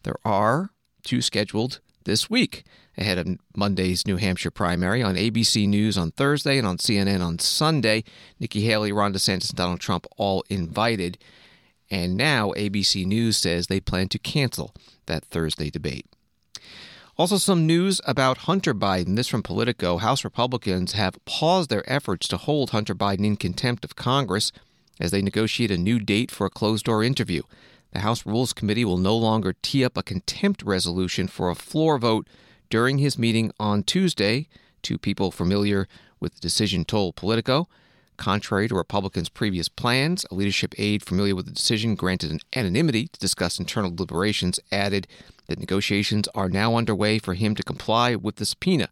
There 0.02 0.18
are 0.24 0.70
two 1.04 1.22
scheduled 1.22 1.80
this 2.04 2.28
week 2.28 2.64
ahead 2.98 3.18
of 3.18 3.38
Monday's 3.56 4.06
New 4.06 4.16
Hampshire 4.16 4.50
primary 4.50 5.02
on 5.02 5.14
ABC 5.14 5.68
News 5.68 5.96
on 5.96 6.10
Thursday 6.10 6.58
and 6.58 6.66
on 6.66 6.78
CNN 6.78 7.24
on 7.24 7.38
Sunday. 7.38 8.04
Nikki 8.40 8.62
Haley, 8.62 8.92
Ron 8.92 9.12
DeSantis, 9.12 9.50
and 9.50 9.56
Donald 9.56 9.80
Trump 9.80 10.06
all 10.16 10.44
invited. 10.50 11.18
And 11.88 12.16
now 12.16 12.50
ABC 12.56 13.06
News 13.06 13.36
says 13.36 13.68
they 13.68 13.80
plan 13.80 14.08
to 14.08 14.18
cancel 14.18 14.74
that 15.06 15.24
Thursday 15.24 15.70
debate. 15.70 16.06
Also, 17.18 17.38
some 17.38 17.66
news 17.66 17.98
about 18.06 18.36
Hunter 18.44 18.74
Biden. 18.74 19.16
This 19.16 19.26
from 19.26 19.42
Politico. 19.42 19.96
House 19.96 20.22
Republicans 20.22 20.92
have 20.92 21.24
paused 21.24 21.70
their 21.70 21.90
efforts 21.90 22.28
to 22.28 22.36
hold 22.36 22.70
Hunter 22.70 22.94
Biden 22.94 23.24
in 23.24 23.38
contempt 23.38 23.86
of 23.86 23.96
Congress 23.96 24.52
as 25.00 25.12
they 25.12 25.22
negotiate 25.22 25.70
a 25.70 25.78
new 25.78 25.98
date 25.98 26.30
for 26.30 26.46
a 26.46 26.50
closed 26.50 26.84
door 26.84 27.02
interview. 27.02 27.40
The 27.94 28.00
House 28.00 28.26
Rules 28.26 28.52
Committee 28.52 28.84
will 28.84 28.98
no 28.98 29.16
longer 29.16 29.54
tee 29.62 29.82
up 29.82 29.96
a 29.96 30.02
contempt 30.02 30.62
resolution 30.62 31.26
for 31.26 31.48
a 31.48 31.54
floor 31.54 31.96
vote 31.96 32.28
during 32.68 32.98
his 32.98 33.18
meeting 33.18 33.50
on 33.58 33.82
Tuesday. 33.82 34.46
Two 34.82 34.98
people 34.98 35.30
familiar 35.30 35.88
with 36.20 36.34
the 36.34 36.40
decision 36.40 36.84
told 36.84 37.16
Politico. 37.16 37.66
Contrary 38.18 38.68
to 38.68 38.74
Republicans' 38.74 39.30
previous 39.30 39.70
plans, 39.70 40.26
a 40.30 40.34
leadership 40.34 40.74
aide 40.76 41.02
familiar 41.02 41.34
with 41.34 41.46
the 41.46 41.52
decision 41.52 41.94
granted 41.94 42.30
an 42.30 42.40
anonymity 42.54 43.08
to 43.08 43.18
discuss 43.18 43.58
internal 43.58 43.90
deliberations 43.90 44.60
added 44.70 45.06
that 45.46 45.58
negotiations 45.58 46.28
are 46.34 46.48
now 46.48 46.76
underway 46.76 47.18
for 47.18 47.34
him 47.34 47.54
to 47.54 47.62
comply 47.62 48.14
with 48.14 48.36
the 48.36 48.46
subpoena. 48.46 48.88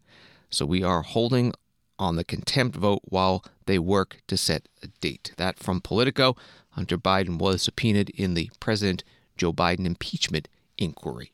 So 0.49 0.65
we 0.65 0.83
are 0.83 1.01
holding 1.01 1.53
on 1.97 2.15
the 2.15 2.23
contempt 2.23 2.75
vote 2.75 3.01
while 3.05 3.43
they 3.65 3.79
work 3.79 4.17
to 4.27 4.37
set 4.37 4.67
a 4.83 4.87
date. 4.87 5.33
That 5.37 5.59
from 5.59 5.81
Politico. 5.81 6.35
Hunter 6.71 6.97
Biden 6.97 7.37
was 7.39 7.61
subpoenaed 7.61 8.09
in 8.09 8.33
the 8.33 8.51
President 8.59 9.03
Joe 9.37 9.53
Biden 9.53 9.85
impeachment 9.85 10.49
inquiry. 10.77 11.31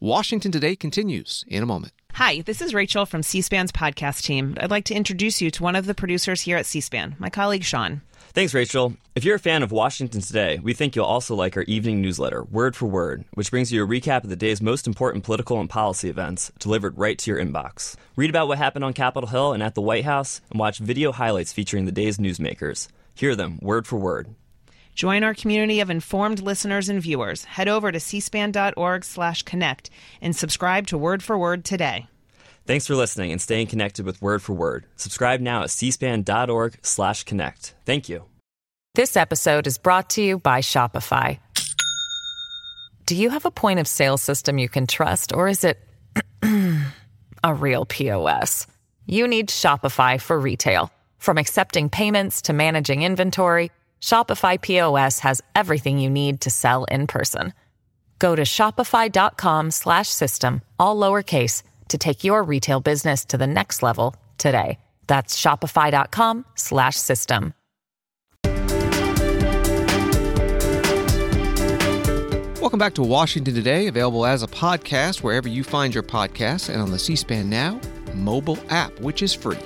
Washington 0.00 0.50
Today 0.50 0.74
continues 0.74 1.44
in 1.46 1.62
a 1.62 1.66
moment. 1.66 1.92
Hi, 2.14 2.40
this 2.40 2.60
is 2.60 2.74
Rachel 2.74 3.06
from 3.06 3.22
C 3.22 3.40
SPAN's 3.40 3.72
podcast 3.72 4.22
team. 4.22 4.56
I'd 4.58 4.70
like 4.70 4.84
to 4.86 4.94
introduce 4.94 5.40
you 5.40 5.50
to 5.52 5.62
one 5.62 5.76
of 5.76 5.86
the 5.86 5.94
producers 5.94 6.42
here 6.42 6.56
at 6.56 6.66
C 6.66 6.80
SPAN, 6.80 7.14
my 7.18 7.30
colleague 7.30 7.62
Sean. 7.62 8.02
Thanks, 8.32 8.52
Rachel. 8.52 8.94
If 9.14 9.24
you're 9.24 9.36
a 9.36 9.40
fan 9.40 9.62
of 9.62 9.72
Washington 9.72 10.20
Today, 10.20 10.58
we 10.62 10.74
think 10.74 10.94
you'll 10.94 11.06
also 11.06 11.34
like 11.34 11.56
our 11.56 11.62
evening 11.62 12.02
newsletter, 12.02 12.44
Word 12.44 12.76
for 12.76 12.84
Word, 12.86 13.24
which 13.32 13.50
brings 13.50 13.72
you 13.72 13.82
a 13.82 13.88
recap 13.88 14.24
of 14.24 14.30
the 14.30 14.36
day's 14.36 14.60
most 14.60 14.86
important 14.86 15.24
political 15.24 15.58
and 15.58 15.70
policy 15.70 16.10
events 16.10 16.52
delivered 16.58 16.98
right 16.98 17.16
to 17.18 17.30
your 17.30 17.42
inbox. 17.42 17.96
Read 18.14 18.28
about 18.28 18.46
what 18.48 18.58
happened 18.58 18.84
on 18.84 18.92
Capitol 18.92 19.28
Hill 19.28 19.54
and 19.54 19.62
at 19.62 19.74
the 19.74 19.80
White 19.80 20.04
House, 20.04 20.42
and 20.50 20.60
watch 20.60 20.78
video 20.78 21.12
highlights 21.12 21.54
featuring 21.54 21.86
the 21.86 21.92
day's 21.92 22.18
newsmakers. 22.18 22.88
Hear 23.14 23.34
them 23.34 23.58
word 23.62 23.86
for 23.86 23.96
word. 23.96 24.28
Join 24.94 25.24
our 25.24 25.34
community 25.34 25.80
of 25.80 25.88
informed 25.88 26.40
listeners 26.40 26.90
and 26.90 27.00
viewers. 27.00 27.44
Head 27.44 27.68
over 27.68 27.90
to 27.90 27.98
cspan.org/connect 27.98 29.90
and 30.20 30.36
subscribe 30.36 30.86
to 30.88 30.98
Word 30.98 31.22
for 31.22 31.38
Word 31.38 31.64
today. 31.64 32.06
Thanks 32.66 32.86
for 32.86 32.96
listening 32.96 33.30
and 33.30 33.40
staying 33.40 33.68
connected 33.68 34.04
with 34.04 34.20
Word 34.20 34.42
for 34.42 34.52
Word. 34.52 34.86
Subscribe 34.96 35.40
now 35.40 35.62
at 35.62 35.68
cspan.org/connect. 35.68 37.74
Thank 37.84 38.08
you. 38.08 38.24
This 38.96 39.16
episode 39.16 39.66
is 39.66 39.78
brought 39.78 40.10
to 40.10 40.22
you 40.22 40.38
by 40.38 40.60
Shopify. 40.62 41.38
Do 43.04 43.14
you 43.14 43.30
have 43.30 43.44
a 43.44 43.52
point 43.52 43.78
of 43.78 43.86
sale 43.86 44.18
system 44.18 44.58
you 44.58 44.68
can 44.68 44.88
trust, 44.88 45.32
or 45.32 45.46
is 45.46 45.62
it 45.62 45.78
a 47.44 47.54
real 47.54 47.86
POS? 47.86 48.66
You 49.06 49.28
need 49.28 49.48
Shopify 49.48 50.20
for 50.20 50.36
retail. 50.38 50.90
From 51.18 51.38
accepting 51.38 51.88
payments 51.88 52.42
to 52.42 52.52
managing 52.52 53.04
inventory. 53.04 53.70
Shopify 54.00 54.60
POS 54.60 55.20
has 55.20 55.40
everything 55.54 56.00
you 56.00 56.10
need 56.10 56.40
to 56.40 56.50
sell 56.50 56.82
in 56.84 57.06
person. 57.06 57.52
Go 58.18 58.34
to 58.34 58.42
shopify.com 58.42 59.70
slash 59.70 60.08
system, 60.08 60.62
all 60.78 60.96
lowercase 60.96 61.62
to 61.88 61.98
take 61.98 62.24
your 62.24 62.42
retail 62.42 62.80
business 62.80 63.24
to 63.26 63.38
the 63.38 63.46
next 63.46 63.82
level 63.82 64.14
today. 64.38 64.78
That's 65.06 65.40
shopify.com 65.40 66.44
slash 66.54 66.96
system. 66.96 67.54
Welcome 72.60 72.78
back 72.80 72.94
to 72.94 73.02
Washington 73.02 73.54
Today, 73.54 73.86
available 73.86 74.26
as 74.26 74.42
a 74.42 74.48
podcast 74.48 75.22
wherever 75.22 75.48
you 75.48 75.62
find 75.62 75.94
your 75.94 76.02
podcasts 76.02 76.68
and 76.68 76.82
on 76.82 76.90
the 76.90 76.98
C-SPAN 76.98 77.48
Now 77.48 77.80
mobile 78.16 78.58
app, 78.70 78.98
which 79.00 79.22
is 79.22 79.34
free. 79.34 79.58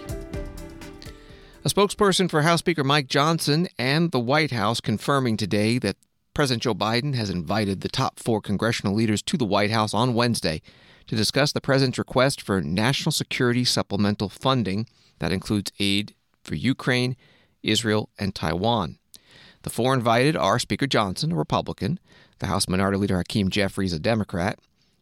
A 1.64 1.68
spokesperson 1.68 2.28
for 2.28 2.42
House 2.42 2.58
Speaker 2.58 2.84
Mike 2.84 3.06
Johnson 3.06 3.68
and 3.78 4.10
the 4.10 4.20
White 4.20 4.50
House 4.50 4.80
confirming 4.80 5.36
today 5.36 5.78
that 5.78 5.96
President 6.34 6.62
Joe 6.62 6.74
Biden 6.74 7.14
has 7.14 7.30
invited 7.30 7.80
the 7.80 7.88
top 7.88 8.18
four 8.18 8.40
congressional 8.40 8.94
leaders 8.94 9.22
to 9.22 9.36
the 9.36 9.44
White 9.44 9.70
House 9.70 9.94
on 9.94 10.14
Wednesday 10.14 10.62
to 11.10 11.16
discuss 11.16 11.50
the 11.50 11.60
president's 11.60 11.98
request 11.98 12.40
for 12.40 12.60
national 12.60 13.10
security 13.10 13.64
supplemental 13.64 14.28
funding 14.28 14.86
that 15.18 15.32
includes 15.32 15.72
aid 15.80 16.14
for 16.44 16.54
Ukraine, 16.54 17.16
Israel, 17.64 18.10
and 18.16 18.32
Taiwan. 18.32 18.96
The 19.62 19.70
four 19.70 19.92
invited 19.92 20.36
are 20.36 20.60
Speaker 20.60 20.86
Johnson, 20.86 21.32
a 21.32 21.34
Republican, 21.34 21.98
the 22.38 22.46
House 22.46 22.68
Minority 22.68 22.96
Leader 22.96 23.16
Hakeem 23.16 23.50
Jeffries, 23.50 23.92
a 23.92 23.98
Democrat, 23.98 24.60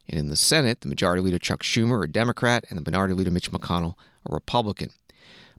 and 0.09 0.19
in 0.19 0.31
the 0.31 0.37
Senate, 0.37 0.81
the 0.81 0.89
Majority 0.89 1.21
Leader 1.21 1.39
Chuck 1.39 1.63
Schumer, 1.63 2.03
a 2.03 2.09
Democrat, 2.09 2.65
and 2.71 2.79
the 2.79 2.91
Minority 2.91 3.13
Leader 3.13 3.31
Mitch 3.31 3.53
McConnell, 3.53 3.97
a 4.25 4.33
Republican. 4.33 4.89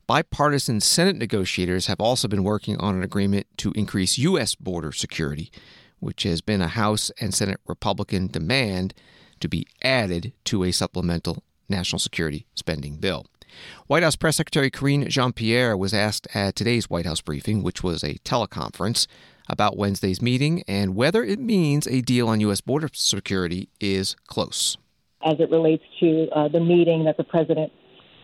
Bipartisan 0.07 0.81
Senate 0.81 1.17
negotiators 1.17 1.85
have 1.85 2.01
also 2.01 2.27
been 2.27 2.43
working 2.43 2.75
on 2.77 2.95
an 2.95 3.03
agreement 3.03 3.45
to 3.57 3.71
increase 3.73 4.17
U.S. 4.17 4.55
border 4.55 4.93
security, 4.93 5.51
which 5.99 6.23
has 6.23 6.41
been 6.41 6.63
a 6.63 6.69
House 6.69 7.11
and 7.21 7.35
Senate 7.35 7.59
Republican 7.67 8.25
demand 8.25 8.95
to 9.41 9.47
be 9.47 9.67
added 9.81 10.33
to 10.45 10.63
a 10.63 10.71
supplemental 10.71 11.43
national 11.67 11.99
security 11.99 12.45
spending 12.55 12.97
bill. 12.97 13.25
White 13.87 14.03
House 14.03 14.15
Press 14.15 14.37
Secretary 14.37 14.69
Karine 14.69 15.07
Jean 15.07 15.33
Pierre 15.33 15.75
was 15.75 15.93
asked 15.93 16.27
at 16.33 16.55
today's 16.55 16.89
White 16.89 17.05
House 17.05 17.21
briefing, 17.21 17.63
which 17.63 17.83
was 17.83 18.03
a 18.03 18.15
teleconference, 18.19 19.07
about 19.49 19.77
Wednesday's 19.77 20.21
meeting 20.21 20.63
and 20.67 20.95
whether 20.95 21.23
it 21.23 21.39
means 21.39 21.87
a 21.87 22.01
deal 22.01 22.27
on 22.27 22.39
U.S. 22.41 22.61
border 22.61 22.89
security 22.93 23.67
is 23.79 24.15
close. 24.27 24.77
As 25.25 25.39
it 25.39 25.49
relates 25.49 25.83
to 25.99 26.27
uh, 26.33 26.47
the 26.47 26.59
meeting 26.59 27.03
that 27.05 27.17
the 27.17 27.23
president 27.23 27.71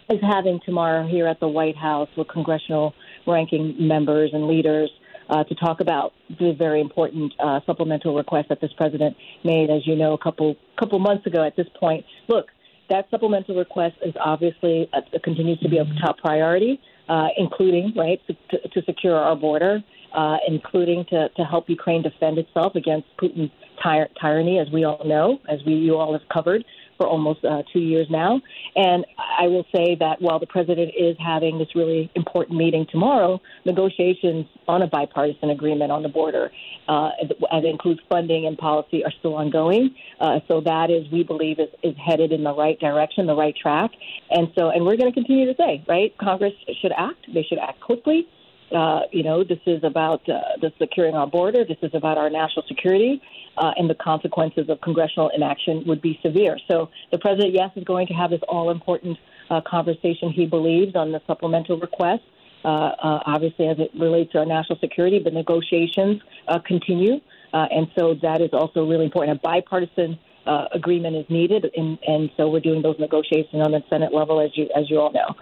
is 0.10 0.20
having 0.22 0.60
tomorrow 0.66 1.08
here 1.08 1.28
at 1.28 1.40
the 1.40 1.48
White 1.48 1.76
House 1.76 2.10
with 2.16 2.28
congressional 2.28 2.94
ranking 3.28 3.76
members 3.80 4.30
and 4.34 4.48
leaders 4.48 4.92
uh, 5.30 5.44
to 5.44 5.56
talk 5.56 5.80
about 5.80 6.14
the 6.40 6.54
very 6.58 6.82
important 6.82 7.34
uh, 7.40 7.60
supplemental 7.66 8.16
request 8.16 8.50
that 8.50 8.62
this 8.62 8.72
president 8.78 9.16
made, 9.44 9.70
as 9.70 9.86
you 9.86 9.96
know, 9.96 10.14
a 10.14 10.18
couple 10.18 10.56
couple 10.80 11.00
months 11.00 11.26
ago. 11.26 11.44
At 11.44 11.56
this 11.56 11.68
point, 11.80 12.06
look, 12.28 12.48
that 12.90 13.08
supplemental 13.10 13.56
request 13.56 13.96
is 14.06 14.14
obviously 14.20 14.90
uh, 14.94 15.02
continues 15.24 15.60
to 15.60 15.70
be 15.70 15.78
a 15.78 15.86
top 16.02 16.18
priority, 16.20 16.80
uh, 17.10 17.28
including 17.38 17.94
right 17.96 18.22
to, 18.28 18.68
to, 18.68 18.82
secure 18.84 19.16
our 19.16 19.36
border, 19.36 19.84
uh, 20.14 20.38
including 20.48 21.06
to, 21.10 21.30
to 21.30 21.44
help 21.44 21.70
Ukraine 21.70 22.04
defend 22.04 22.38
itself 22.38 22.76
against 22.76 23.08
Putin's 23.18 23.52
ty- 23.82 24.08
tyranny, 24.22 24.60
as 24.60 24.70
we 24.72 24.84
all 24.84 25.04
know, 25.06 25.40
as 25.50 25.60
we 25.66 25.74
you 25.74 25.96
all 25.98 26.14
have 26.14 26.28
covered 26.32 26.64
for 26.98 27.08
almost 27.08 27.44
uh, 27.44 27.64
two 27.72 27.80
years 27.80 28.08
now. 28.10 28.42
And 28.76 29.06
I 29.18 29.48
will 29.48 29.66
say 29.76 29.96
that 30.00 30.22
while 30.22 30.40
the 30.40 30.48
president 30.48 30.92
is 30.98 31.16
having 31.20 31.58
this 31.58 31.76
really 31.76 32.12
important 32.16 32.58
meeting 32.58 32.86
tomorrow, 32.92 33.42
negotiations 33.66 34.46
on 34.68 34.82
a 34.82 34.88
bipartisan 34.88 35.50
agreement 35.50 35.92
on 35.92 36.04
the 36.04 36.10
border, 36.10 36.52
uh, 36.88 37.10
as 37.52 37.64
includes 37.64 38.00
funding 38.10 38.46
and 38.46 38.58
policy, 38.58 39.04
are 39.04 39.12
still 39.20 39.36
ongoing. 39.36 39.96
Uh, 40.20 40.40
so 40.48 40.62
that 40.62 40.90
is, 40.90 41.10
we 41.12 41.24
believe, 41.24 41.60
is, 41.60 41.70
is 41.84 41.96
headed 41.98 42.32
in 42.32 42.44
the 42.44 42.54
right 42.54 42.80
direction, 42.80 43.26
the 43.26 43.36
right 43.36 43.56
track. 43.56 43.92
And 44.30 44.52
so, 44.58 44.70
and 44.70 44.86
we're 44.86 44.98
going 44.98 45.12
to 45.12 45.14
continue 45.14 45.46
to 45.46 45.56
say, 45.58 45.84
right, 45.88 46.16
Congress 46.18 46.54
should 46.82 46.94
act. 46.98 47.26
They 47.34 47.44
should 47.44 47.60
act 47.60 47.82
quickly. 47.82 48.28
Uh, 48.72 49.02
you 49.12 49.24
know, 49.24 49.44
this 49.44 49.60
is 49.66 49.84
about 49.84 50.28
uh, 50.28 50.40
the 50.60 50.72
securing 50.80 51.16
our 51.16 51.28
border. 51.28 51.64
This 51.64 51.78
is 51.84 51.94
about 51.94 52.18
our 52.18 52.30
national 52.30 52.66
security, 52.68 53.22
uh, 53.58 53.72
and 53.78 53.90
the 53.90 53.96
consequences 53.96 54.70
of 54.70 54.82
congressional 54.82 55.30
inaction 55.30 55.84
would 55.86 56.02
be 56.02 56.20
severe. 56.24 56.58
So 56.68 56.90
the 57.12 57.20
president, 57.20 57.54
yes, 57.54 57.72
is 57.76 57.84
going 57.84 58.08
to 58.08 58.14
have 58.14 58.32
this 58.32 58.42
all-important 58.50 59.18
uh, 59.50 59.62
conversation. 59.62 60.32
He 60.32 60.46
believes 60.46 60.96
on 60.96 61.12
the 61.12 61.22
supplemental 61.28 61.80
request. 61.80 62.24
Uh, 62.64 62.68
uh, 62.68 63.20
obviously, 63.28 63.68
as 63.68 63.78
it 63.78 63.92
relates 64.00 64.32
to 64.32 64.40
our 64.40 64.46
national 64.46 64.80
security, 64.80 65.20
the 65.20 65.30
negotiations 65.30 66.20
uh 66.48 66.58
continue, 66.58 67.22
uh 67.54 67.68
and 67.70 67.88
so 67.96 68.16
that 68.24 68.42
is 68.42 68.50
also 68.54 68.88
really 68.90 69.06
important. 69.06 69.38
A 69.38 69.40
bipartisan 69.40 70.18
uh 70.48 70.66
agreement 70.74 71.16
is 71.16 71.26
needed, 71.30 71.70
and, 71.78 72.00
and 72.08 72.32
so 72.36 72.50
we're 72.50 72.62
doing 72.62 72.82
those 72.82 72.98
negotiations 72.98 73.62
on 73.64 73.72
the 73.72 73.84
Senate 73.88 74.12
level, 74.12 74.42
as 74.42 74.50
you 74.58 74.68
as 74.76 74.90
you 74.90 75.00
all 75.00 75.12
know. 75.12 75.36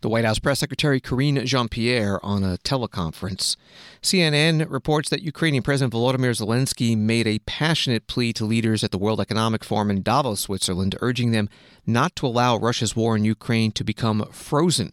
The 0.00 0.08
White 0.08 0.24
House 0.24 0.38
Press 0.38 0.60
Secretary 0.60 1.00
Karine 1.00 1.44
Jean 1.44 1.68
Pierre 1.68 2.24
on 2.24 2.44
a 2.44 2.56
teleconference. 2.58 3.56
CNN 4.00 4.70
reports 4.70 5.08
that 5.08 5.22
Ukrainian 5.22 5.64
President 5.64 5.92
Volodymyr 5.92 6.38
Zelensky 6.38 6.96
made 6.96 7.26
a 7.26 7.40
passionate 7.40 8.06
plea 8.06 8.32
to 8.34 8.44
leaders 8.44 8.84
at 8.84 8.92
the 8.92 8.98
World 8.98 9.20
Economic 9.20 9.64
Forum 9.64 9.90
in 9.90 10.02
Davos, 10.02 10.38
Switzerland, 10.38 10.94
urging 11.00 11.32
them 11.32 11.48
not 11.84 12.14
to 12.14 12.28
allow 12.28 12.56
Russia's 12.56 12.94
war 12.94 13.16
in 13.16 13.24
Ukraine 13.24 13.72
to 13.72 13.82
become 13.82 14.24
frozen. 14.30 14.92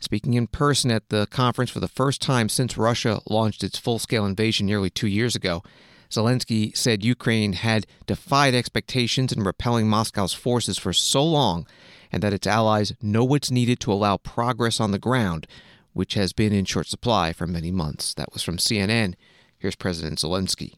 Speaking 0.00 0.34
in 0.34 0.48
person 0.48 0.90
at 0.90 1.10
the 1.10 1.28
conference 1.28 1.70
for 1.70 1.78
the 1.78 1.86
first 1.86 2.20
time 2.20 2.48
since 2.48 2.76
Russia 2.76 3.20
launched 3.30 3.62
its 3.62 3.78
full 3.78 4.00
scale 4.00 4.26
invasion 4.26 4.66
nearly 4.66 4.90
two 4.90 5.06
years 5.06 5.36
ago, 5.36 5.62
Zelensky 6.10 6.76
said 6.76 7.04
Ukraine 7.04 7.52
had 7.52 7.86
defied 8.08 8.56
expectations 8.56 9.30
in 9.30 9.44
repelling 9.44 9.88
Moscow's 9.88 10.34
forces 10.34 10.76
for 10.76 10.92
so 10.92 11.24
long 11.24 11.68
and 12.12 12.22
that 12.22 12.32
its 12.32 12.46
allies 12.46 12.92
know 13.02 13.24
what's 13.24 13.50
needed 13.50 13.80
to 13.80 13.92
allow 13.92 14.16
progress 14.16 14.80
on 14.80 14.90
the 14.90 14.98
ground, 14.98 15.46
which 15.92 16.14
has 16.14 16.32
been 16.32 16.52
in 16.52 16.64
short 16.64 16.86
supply 16.86 17.32
for 17.32 17.46
many 17.46 17.70
months. 17.70 18.14
That 18.14 18.32
was 18.32 18.42
from 18.42 18.56
CNN. 18.58 19.14
Here's 19.58 19.76
President 19.76 20.18
Zelensky. 20.18 20.74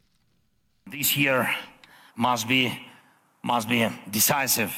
This 0.86 1.16
year 1.16 1.54
must 2.16 2.48
be 2.48 2.78
must 3.44 3.68
be 3.68 3.88
decisive. 4.10 4.72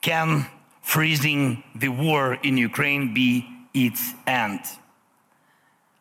Can 0.00 0.46
freezing 0.82 1.64
the 1.74 1.88
war 1.88 2.34
in 2.42 2.56
Ukraine 2.56 3.14
be 3.14 3.46
its 3.72 4.12
end? 4.26 4.60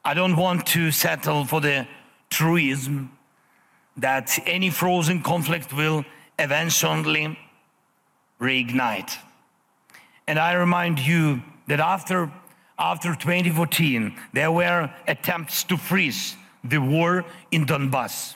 I 0.06 0.13
don't 0.13 0.36
want 0.36 0.67
to 0.67 0.91
settle 0.91 1.45
for 1.45 1.62
the 1.62 1.88
truism 2.30 3.17
that 3.97 4.38
any 4.45 4.69
frozen 4.69 5.21
conflict 5.21 5.71
will 5.73 6.04
eventually 6.38 7.38
reignite. 8.39 9.17
And 10.27 10.39
I 10.39 10.53
remind 10.53 10.99
you 10.99 11.41
that 11.67 11.79
after, 11.79 12.31
after 12.79 13.15
2014, 13.15 14.15
there 14.33 14.51
were 14.51 14.93
attempts 15.07 15.63
to 15.65 15.77
freeze 15.77 16.36
the 16.63 16.79
war 16.79 17.25
in 17.51 17.65
Donbass. 17.65 18.36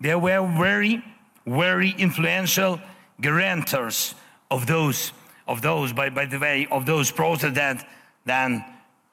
There 0.00 0.18
were 0.18 0.46
very, 0.58 1.02
very 1.46 1.90
influential 1.98 2.80
guarantors 3.20 4.14
of 4.50 4.66
those, 4.66 5.12
of 5.48 5.62
those, 5.62 5.92
by, 5.92 6.10
by 6.10 6.26
the 6.26 6.38
way, 6.38 6.68
of 6.70 6.86
those 6.86 7.10
processes 7.10 7.54
that 7.54 7.88
then 8.24 8.64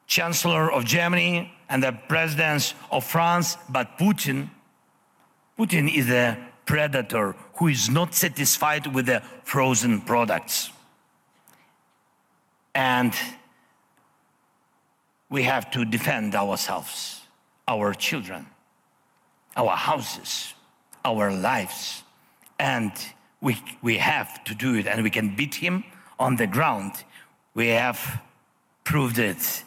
Chancellor 0.06 0.70
of 0.70 0.84
Germany 0.84 1.52
and 1.68 1.82
the 1.82 1.92
presidents 2.08 2.74
of 2.90 3.04
France, 3.04 3.56
but 3.68 3.98
Putin, 3.98 4.50
Putin 5.58 5.92
is 5.92 6.10
a 6.10 6.38
predator 6.66 7.34
who 7.56 7.68
is 7.68 7.88
not 7.88 8.14
satisfied 8.14 8.86
with 8.94 9.06
the 9.06 9.22
frozen 9.44 10.00
products. 10.00 10.70
And 12.74 13.14
we 15.30 15.44
have 15.44 15.70
to 15.72 15.84
defend 15.84 16.34
ourselves, 16.34 17.22
our 17.66 17.94
children, 17.94 18.46
our 19.56 19.76
houses, 19.76 20.54
our 21.04 21.32
lives. 21.32 22.02
And 22.58 22.92
we, 23.40 23.56
we 23.82 23.98
have 23.98 24.44
to 24.44 24.54
do 24.54 24.74
it, 24.74 24.86
and 24.86 25.02
we 25.02 25.10
can 25.10 25.34
beat 25.36 25.54
him 25.54 25.84
on 26.18 26.36
the 26.36 26.46
ground. 26.46 26.92
We 27.54 27.68
have 27.68 28.22
proved 28.84 29.18
it, 29.18 29.64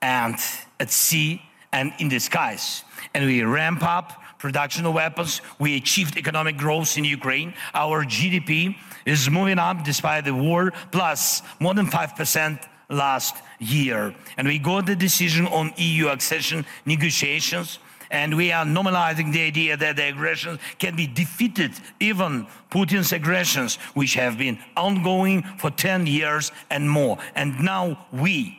and 0.00 0.36
at 0.80 0.90
sea 0.90 1.42
and 1.72 1.92
in 1.98 2.08
the 2.08 2.18
skies. 2.18 2.84
And 3.14 3.24
we 3.24 3.42
ramp 3.42 3.82
up 3.82 4.20
production 4.38 4.84
of 4.84 4.94
weapons. 4.94 5.40
We 5.58 5.76
achieved 5.76 6.18
economic 6.18 6.58
growth 6.58 6.98
in 6.98 7.04
Ukraine. 7.04 7.54
Our 7.72 8.04
GDP 8.04 8.76
is 9.06 9.30
moving 9.30 9.58
up 9.58 9.84
despite 9.84 10.24
the 10.24 10.34
war, 10.34 10.72
plus 10.90 11.42
more 11.60 11.74
than 11.74 11.86
5% 11.86 12.68
last 12.88 13.36
year. 13.58 14.14
And 14.36 14.46
we 14.46 14.58
got 14.58 14.86
the 14.86 14.96
decision 14.96 15.46
on 15.46 15.72
EU 15.76 16.08
accession 16.08 16.64
negotiations. 16.84 17.78
And 18.10 18.36
we 18.36 18.52
are 18.52 18.64
normalizing 18.64 19.32
the 19.32 19.42
idea 19.42 19.76
that 19.76 19.96
the 19.96 20.08
aggressions 20.08 20.60
can 20.78 20.94
be 20.94 21.06
defeated, 21.06 21.72
even 21.98 22.46
Putin's 22.70 23.12
aggressions, 23.12 23.76
which 23.94 24.14
have 24.14 24.38
been 24.38 24.58
ongoing 24.76 25.42
for 25.58 25.70
10 25.70 26.06
years 26.06 26.52
and 26.70 26.88
more. 26.88 27.18
And 27.34 27.58
now 27.60 28.06
we, 28.12 28.56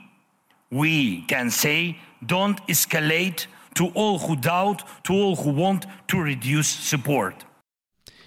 we 0.72 1.22
can 1.22 1.52
say, 1.52 1.98
don't 2.26 2.60
escalate 2.68 3.46
to 3.76 3.88
all 3.90 4.20
who 4.20 4.36
doubt, 4.36 4.84
to 5.06 5.14
all 5.14 5.36
who 5.36 5.52
want 5.52 5.86
to 6.08 6.20
reduce 6.20 6.68
support. 6.68 7.45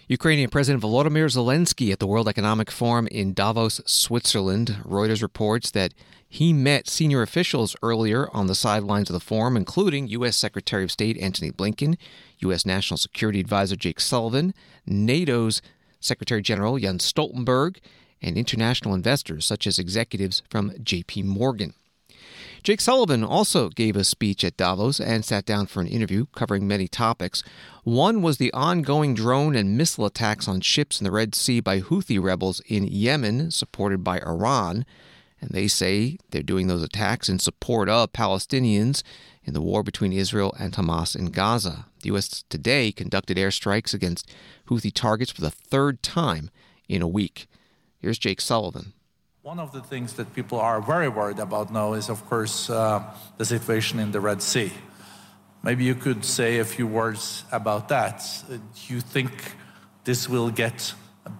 Ukrainian 0.08 0.48
President 0.48 0.82
Volodymyr 0.82 1.26
Zelensky 1.26 1.92
at 1.92 1.98
the 1.98 2.06
World 2.06 2.28
Economic 2.28 2.70
Forum 2.70 3.06
in 3.08 3.34
Davos, 3.34 3.82
Switzerland. 3.84 4.78
Reuters 4.82 5.20
reports 5.20 5.70
that 5.72 5.92
he 6.26 6.54
met 6.54 6.88
senior 6.88 7.20
officials 7.20 7.76
earlier 7.82 8.26
on 8.32 8.46
the 8.46 8.54
sidelines 8.54 9.10
of 9.10 9.12
the 9.12 9.20
forum, 9.20 9.54
including 9.54 10.08
U.S. 10.08 10.34
Secretary 10.34 10.82
of 10.82 10.90
State 10.90 11.18
Antony 11.18 11.50
Blinken, 11.50 11.98
U.S. 12.38 12.64
National 12.64 12.96
Security 12.96 13.38
Advisor 13.38 13.76
Jake 13.76 14.00
Sullivan, 14.00 14.54
NATO's 14.86 15.60
Secretary 16.00 16.40
General 16.40 16.78
Jens 16.78 17.04
Stoltenberg, 17.04 17.76
and 18.22 18.38
international 18.38 18.94
investors 18.94 19.44
such 19.44 19.66
as 19.66 19.78
executives 19.78 20.42
from 20.48 20.72
J.P. 20.82 21.24
Morgan. 21.24 21.74
Jake 22.62 22.80
Sullivan 22.80 23.24
also 23.24 23.68
gave 23.68 23.96
a 23.96 24.04
speech 24.04 24.44
at 24.44 24.56
Davos 24.56 25.00
and 25.00 25.24
sat 25.24 25.46
down 25.46 25.66
for 25.66 25.80
an 25.80 25.86
interview 25.86 26.26
covering 26.34 26.66
many 26.66 26.88
topics. 26.88 27.42
One 27.84 28.20
was 28.20 28.38
the 28.38 28.52
ongoing 28.52 29.14
drone 29.14 29.54
and 29.54 29.76
missile 29.76 30.06
attacks 30.06 30.48
on 30.48 30.60
ships 30.60 31.00
in 31.00 31.04
the 31.04 31.10
Red 31.10 31.34
Sea 31.34 31.60
by 31.60 31.80
Houthi 31.80 32.22
rebels 32.22 32.60
in 32.66 32.84
Yemen, 32.84 33.50
supported 33.50 34.02
by 34.02 34.18
Iran. 34.20 34.84
And 35.40 35.50
they 35.50 35.68
say 35.68 36.18
they're 36.30 36.42
doing 36.42 36.66
those 36.66 36.82
attacks 36.82 37.28
in 37.28 37.38
support 37.38 37.88
of 37.88 38.12
Palestinians 38.12 39.02
in 39.44 39.54
the 39.54 39.62
war 39.62 39.82
between 39.82 40.12
Israel 40.12 40.54
and 40.58 40.74
Hamas 40.74 41.14
in 41.16 41.26
Gaza. 41.26 41.86
The 42.02 42.08
U.S. 42.08 42.44
today 42.48 42.92
conducted 42.92 43.36
airstrikes 43.36 43.94
against 43.94 44.30
Houthi 44.68 44.92
targets 44.92 45.30
for 45.30 45.40
the 45.40 45.50
third 45.50 46.02
time 46.02 46.50
in 46.88 47.02
a 47.02 47.08
week. 47.08 47.46
Here's 47.98 48.18
Jake 48.18 48.40
Sullivan. 48.40 48.94
One 49.48 49.60
of 49.60 49.72
the 49.72 49.80
things 49.80 50.12
that 50.12 50.34
people 50.34 50.60
are 50.60 50.82
very 50.82 51.08
worried 51.08 51.38
about 51.38 51.72
now 51.72 51.94
is, 51.94 52.10
of 52.10 52.22
course, 52.28 52.68
uh, 52.68 53.02
the 53.38 53.46
situation 53.46 53.98
in 53.98 54.12
the 54.12 54.20
Red 54.20 54.42
Sea. 54.42 54.70
Maybe 55.62 55.84
you 55.84 55.94
could 55.94 56.22
say 56.22 56.58
a 56.58 56.66
few 56.66 56.86
words 56.86 57.44
about 57.50 57.88
that. 57.88 58.22
Do 58.46 58.60
you 58.94 59.00
think 59.00 59.32
this 60.04 60.28
will 60.28 60.50
get 60.50 60.92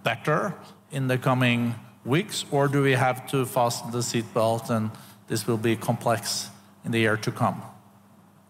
better 0.04 0.54
in 0.90 1.08
the 1.08 1.18
coming 1.18 1.74
weeks, 2.06 2.46
or 2.50 2.66
do 2.66 2.82
we 2.82 2.92
have 2.92 3.26
to 3.32 3.44
fasten 3.44 3.90
the 3.90 3.98
seatbelt 3.98 4.70
and 4.70 4.90
this 5.26 5.46
will 5.46 5.58
be 5.58 5.76
complex 5.76 6.48
in 6.86 6.92
the 6.92 7.00
year 7.00 7.18
to 7.18 7.30
come 7.30 7.60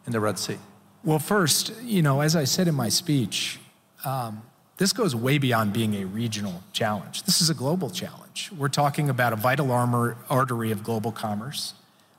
in 0.07 0.13
the 0.13 0.21
Red 0.21 0.39
Sea? 0.39 0.59
Well, 1.03 1.19
first, 1.19 1.73
you 1.83 2.01
know, 2.01 2.21
as 2.21 2.37
I 2.37 2.45
said 2.45 2.69
in 2.69 2.77
my 2.77 2.91
speech, 2.91 3.59
um, 4.05 4.43
this 4.79 4.93
goes 4.93 5.15
way 5.15 5.39
beyond 5.39 5.73
being 5.73 5.95
a 5.97 6.05
regional 6.05 6.63
challenge. 6.73 7.25
This 7.25 7.41
is 7.41 7.51
a 7.51 7.55
global 7.55 7.91
challenge. 7.91 8.51
We're 8.57 8.69
talking 8.69 9.11
about 9.11 9.33
a 9.33 9.37
vital 9.37 9.73
armor, 9.73 10.17
artery 10.31 10.71
of 10.71 10.85
global 10.85 11.13
commerce, 11.13 11.75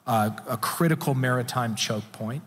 uh, 0.05 0.31
a 0.47 0.57
critical 0.57 1.15
maritime 1.15 1.75
choke 1.75 2.11
point 2.11 2.43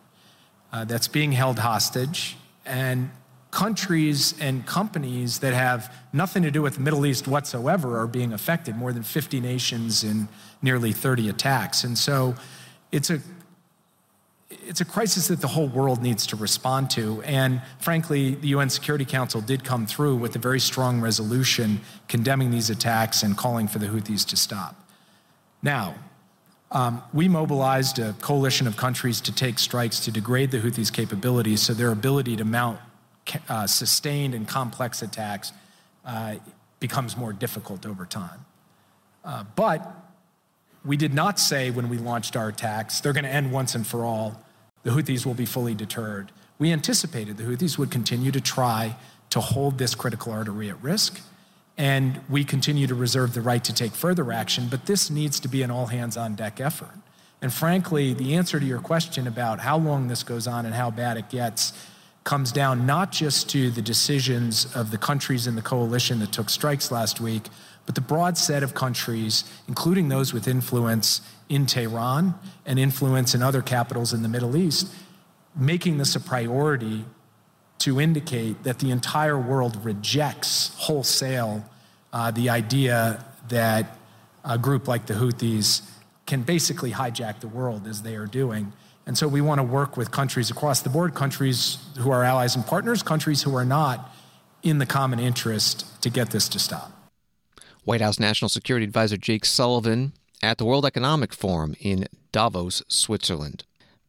uh, 0.72 0.84
that's 0.84 1.08
being 1.08 1.32
held 1.32 1.58
hostage, 1.58 2.36
and 2.66 3.10
countries 3.50 4.34
and 4.38 4.66
companies 4.66 5.38
that 5.40 5.54
have 5.54 5.94
nothing 6.12 6.42
to 6.42 6.50
do 6.50 6.62
with 6.62 6.74
the 6.74 6.80
Middle 6.80 7.04
East 7.06 7.26
whatsoever 7.26 7.98
are 7.98 8.06
being 8.06 8.32
affected. 8.32 8.76
More 8.76 8.92
than 8.92 9.02
50 9.02 9.40
nations 9.40 10.04
in 10.04 10.28
nearly 10.60 10.92
30 10.92 11.30
attacks. 11.30 11.84
And 11.84 11.96
so 11.96 12.34
it's 12.90 13.10
a 13.10 13.20
it's 14.66 14.80
a 14.80 14.84
crisis 14.84 15.28
that 15.28 15.40
the 15.40 15.48
whole 15.48 15.68
world 15.68 16.02
needs 16.02 16.26
to 16.28 16.36
respond 16.36 16.90
to. 16.90 17.22
And 17.22 17.62
frankly, 17.78 18.34
the 18.34 18.48
UN 18.48 18.70
Security 18.70 19.04
Council 19.04 19.40
did 19.40 19.64
come 19.64 19.86
through 19.86 20.16
with 20.16 20.36
a 20.36 20.38
very 20.38 20.60
strong 20.60 21.00
resolution 21.00 21.80
condemning 22.08 22.50
these 22.50 22.70
attacks 22.70 23.22
and 23.22 23.36
calling 23.36 23.68
for 23.68 23.78
the 23.78 23.86
Houthis 23.86 24.26
to 24.28 24.36
stop. 24.36 24.76
Now, 25.62 25.94
um, 26.70 27.02
we 27.12 27.28
mobilized 27.28 27.98
a 27.98 28.14
coalition 28.14 28.66
of 28.66 28.76
countries 28.76 29.20
to 29.22 29.34
take 29.34 29.58
strikes 29.58 30.00
to 30.00 30.10
degrade 30.10 30.50
the 30.50 30.58
Houthis' 30.58 30.92
capabilities 30.92 31.60
so 31.62 31.74
their 31.74 31.92
ability 31.92 32.36
to 32.36 32.44
mount 32.44 32.80
uh, 33.48 33.66
sustained 33.66 34.34
and 34.34 34.48
complex 34.48 35.02
attacks 35.02 35.52
uh, 36.04 36.36
becomes 36.80 37.16
more 37.16 37.32
difficult 37.32 37.86
over 37.86 38.06
time. 38.06 38.44
Uh, 39.24 39.44
but 39.54 40.01
we 40.84 40.96
did 40.96 41.14
not 41.14 41.38
say 41.38 41.70
when 41.70 41.88
we 41.88 41.98
launched 41.98 42.36
our 42.36 42.48
attacks, 42.48 43.00
they're 43.00 43.12
going 43.12 43.24
to 43.24 43.30
end 43.30 43.52
once 43.52 43.74
and 43.74 43.86
for 43.86 44.04
all. 44.04 44.42
The 44.82 44.90
Houthis 44.90 45.24
will 45.24 45.34
be 45.34 45.46
fully 45.46 45.74
deterred. 45.74 46.32
We 46.58 46.72
anticipated 46.72 47.36
the 47.36 47.44
Houthis 47.44 47.78
would 47.78 47.90
continue 47.90 48.32
to 48.32 48.40
try 48.40 48.96
to 49.30 49.40
hold 49.40 49.78
this 49.78 49.94
critical 49.94 50.32
artery 50.32 50.68
at 50.68 50.82
risk. 50.82 51.20
And 51.78 52.20
we 52.28 52.44
continue 52.44 52.86
to 52.86 52.94
reserve 52.94 53.32
the 53.32 53.40
right 53.40 53.62
to 53.64 53.72
take 53.72 53.92
further 53.92 54.30
action, 54.32 54.68
but 54.70 54.86
this 54.86 55.08
needs 55.08 55.40
to 55.40 55.48
be 55.48 55.62
an 55.62 55.70
all 55.70 55.86
hands 55.86 56.16
on 56.16 56.34
deck 56.34 56.60
effort. 56.60 56.94
And 57.40 57.52
frankly, 57.52 58.12
the 58.12 58.34
answer 58.34 58.60
to 58.60 58.66
your 58.66 58.78
question 58.78 59.26
about 59.26 59.60
how 59.60 59.78
long 59.78 60.08
this 60.08 60.22
goes 60.22 60.46
on 60.46 60.66
and 60.66 60.74
how 60.74 60.90
bad 60.90 61.16
it 61.16 61.28
gets 61.28 61.72
comes 62.24 62.52
down 62.52 62.86
not 62.86 63.10
just 63.10 63.48
to 63.50 63.70
the 63.70 63.82
decisions 63.82 64.72
of 64.76 64.90
the 64.90 64.98
countries 64.98 65.46
in 65.46 65.56
the 65.56 65.62
coalition 65.62 66.20
that 66.20 66.30
took 66.30 66.50
strikes 66.50 66.92
last 66.92 67.20
week, 67.20 67.42
but 67.86 67.94
the 67.94 68.00
broad 68.00 68.38
set 68.38 68.62
of 68.62 68.74
countries, 68.74 69.44
including 69.68 70.08
those 70.08 70.32
with 70.32 70.46
influence 70.46 71.20
in 71.48 71.66
Tehran 71.66 72.34
and 72.64 72.78
influence 72.78 73.34
in 73.34 73.42
other 73.42 73.62
capitals 73.62 74.12
in 74.12 74.22
the 74.22 74.28
Middle 74.28 74.56
East, 74.56 74.88
making 75.56 75.98
this 75.98 76.16
a 76.16 76.20
priority 76.20 77.04
to 77.78 78.00
indicate 78.00 78.62
that 78.62 78.78
the 78.78 78.90
entire 78.90 79.38
world 79.38 79.84
rejects 79.84 80.72
wholesale 80.76 81.64
uh, 82.12 82.30
the 82.30 82.48
idea 82.48 83.24
that 83.48 83.98
a 84.44 84.56
group 84.56 84.86
like 84.86 85.06
the 85.06 85.14
Houthis 85.14 85.82
can 86.26 86.42
basically 86.42 86.92
hijack 86.92 87.40
the 87.40 87.48
world 87.48 87.86
as 87.86 88.02
they 88.02 88.14
are 88.14 88.26
doing. 88.26 88.72
And 89.06 89.18
so 89.18 89.26
we 89.26 89.40
want 89.40 89.58
to 89.58 89.64
work 89.64 89.96
with 89.96 90.10
countries 90.12 90.50
across 90.50 90.80
the 90.80 90.90
board, 90.90 91.14
countries 91.14 91.78
who 91.98 92.10
are 92.10 92.22
allies 92.22 92.54
and 92.54 92.64
partners, 92.64 93.02
countries 93.02 93.42
who 93.42 93.56
are 93.56 93.64
not, 93.64 94.14
in 94.62 94.78
the 94.78 94.86
common 94.86 95.18
interest 95.18 95.84
to 96.02 96.08
get 96.08 96.30
this 96.30 96.48
to 96.50 96.58
stop. 96.58 97.01
White 97.84 98.00
House 98.00 98.20
National 98.20 98.48
Security 98.48 98.84
Advisor 98.84 99.16
Jake 99.16 99.44
Sullivan 99.44 100.12
at 100.40 100.56
the 100.56 100.64
World 100.64 100.86
Economic 100.86 101.32
Forum 101.32 101.74
in 101.80 102.06
Davos, 102.30 102.82
Switzerland. 102.86 103.64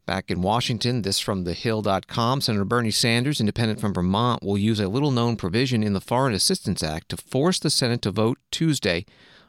Back 0.06 0.30
in 0.30 0.42
Washington, 0.42 1.02
this 1.02 1.18
from 1.18 1.44
TheHill.com. 1.44 2.40
Senator 2.40 2.64
Bernie 2.64 2.92
Sanders, 2.92 3.40
independent 3.40 3.80
from 3.80 3.92
Vermont, 3.92 4.44
will 4.44 4.58
use 4.58 4.78
a 4.78 4.86
little 4.86 5.10
known 5.10 5.36
provision 5.36 5.82
in 5.82 5.92
the 5.92 6.00
Foreign 6.00 6.34
Assistance 6.34 6.84
Act 6.84 7.08
to 7.08 7.16
force 7.16 7.58
the 7.58 7.70
Senate 7.70 8.02
to 8.02 8.12
vote 8.12 8.38
Tuesday 8.52 9.06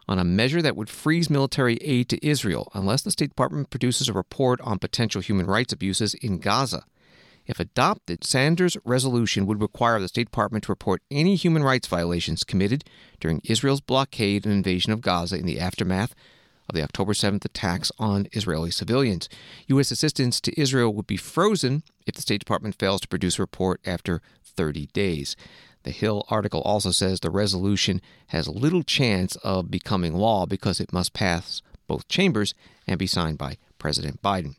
on 0.08 0.18
a 0.18 0.24
measure 0.24 0.62
that 0.62 0.76
would 0.76 0.90
freeze 0.90 1.30
military 1.30 1.76
aid 1.78 2.10
to 2.10 2.26
Israel 2.26 2.72
unless 2.74 3.04
the 3.04 3.12
State 3.12 3.30
Department 3.30 3.70
produces 3.70 4.10
a 4.10 4.14
report 4.14 4.60
on 4.62 4.80
potential 4.80 5.22
human 5.22 5.46
rights 5.46 5.74
abuses 5.74 6.16
in 6.16 6.40
Gaza. 6.40 6.86
If 7.46 7.60
adopted, 7.60 8.24
Sanders' 8.24 8.78
resolution 8.84 9.46
would 9.46 9.62
require 9.62 10.00
the 10.00 10.08
State 10.08 10.28
Department 10.28 10.64
to 10.66 10.72
report 10.72 11.04
any 11.12 11.36
human 11.36 11.64
rights 11.64 11.88
violations 11.88 12.44
committed 12.44 12.84
during 13.20 13.42
Israel's 13.44 13.82
blockade 13.82 14.46
and 14.46 14.54
invasion 14.54 14.92
of 14.92 15.02
Gaza 15.02 15.38
in 15.38 15.46
the 15.46 15.60
aftermath 15.60 16.16
of 16.68 16.76
the 16.76 16.82
October 16.82 17.14
7th 17.14 17.46
attacks 17.46 17.92
on 18.00 18.28
Israeli 18.32 18.72
civilians. 18.72 19.30
U.S. 19.68 19.92
assistance 19.92 20.42
to 20.42 20.60
Israel 20.60 20.94
would 20.94 21.06
be 21.06 21.18
frozen 21.18 21.84
if 22.08 22.16
the 22.16 22.22
State 22.22 22.40
Department 22.40 22.80
fails 22.80 23.02
to 23.02 23.08
produce 23.08 23.38
a 23.38 23.44
report 23.44 23.80
after 23.86 24.22
30 24.44 24.88
days. 24.88 25.36
The 25.84 25.92
Hill 25.92 26.26
article 26.30 26.62
also 26.62 26.90
says 26.90 27.20
the 27.20 27.30
resolution 27.30 28.02
has 28.28 28.48
little 28.48 28.82
chance 28.82 29.36
of 29.38 29.70
becoming 29.70 30.16
law 30.16 30.48
because 30.48 30.80
it 30.80 30.92
must 30.92 31.14
pass 31.14 31.62
both 31.88 32.08
chambers 32.08 32.56
and 32.88 32.98
be 32.98 33.06
signed 33.06 33.38
by 33.38 33.58
President 33.86 34.20
Biden. 34.24 34.56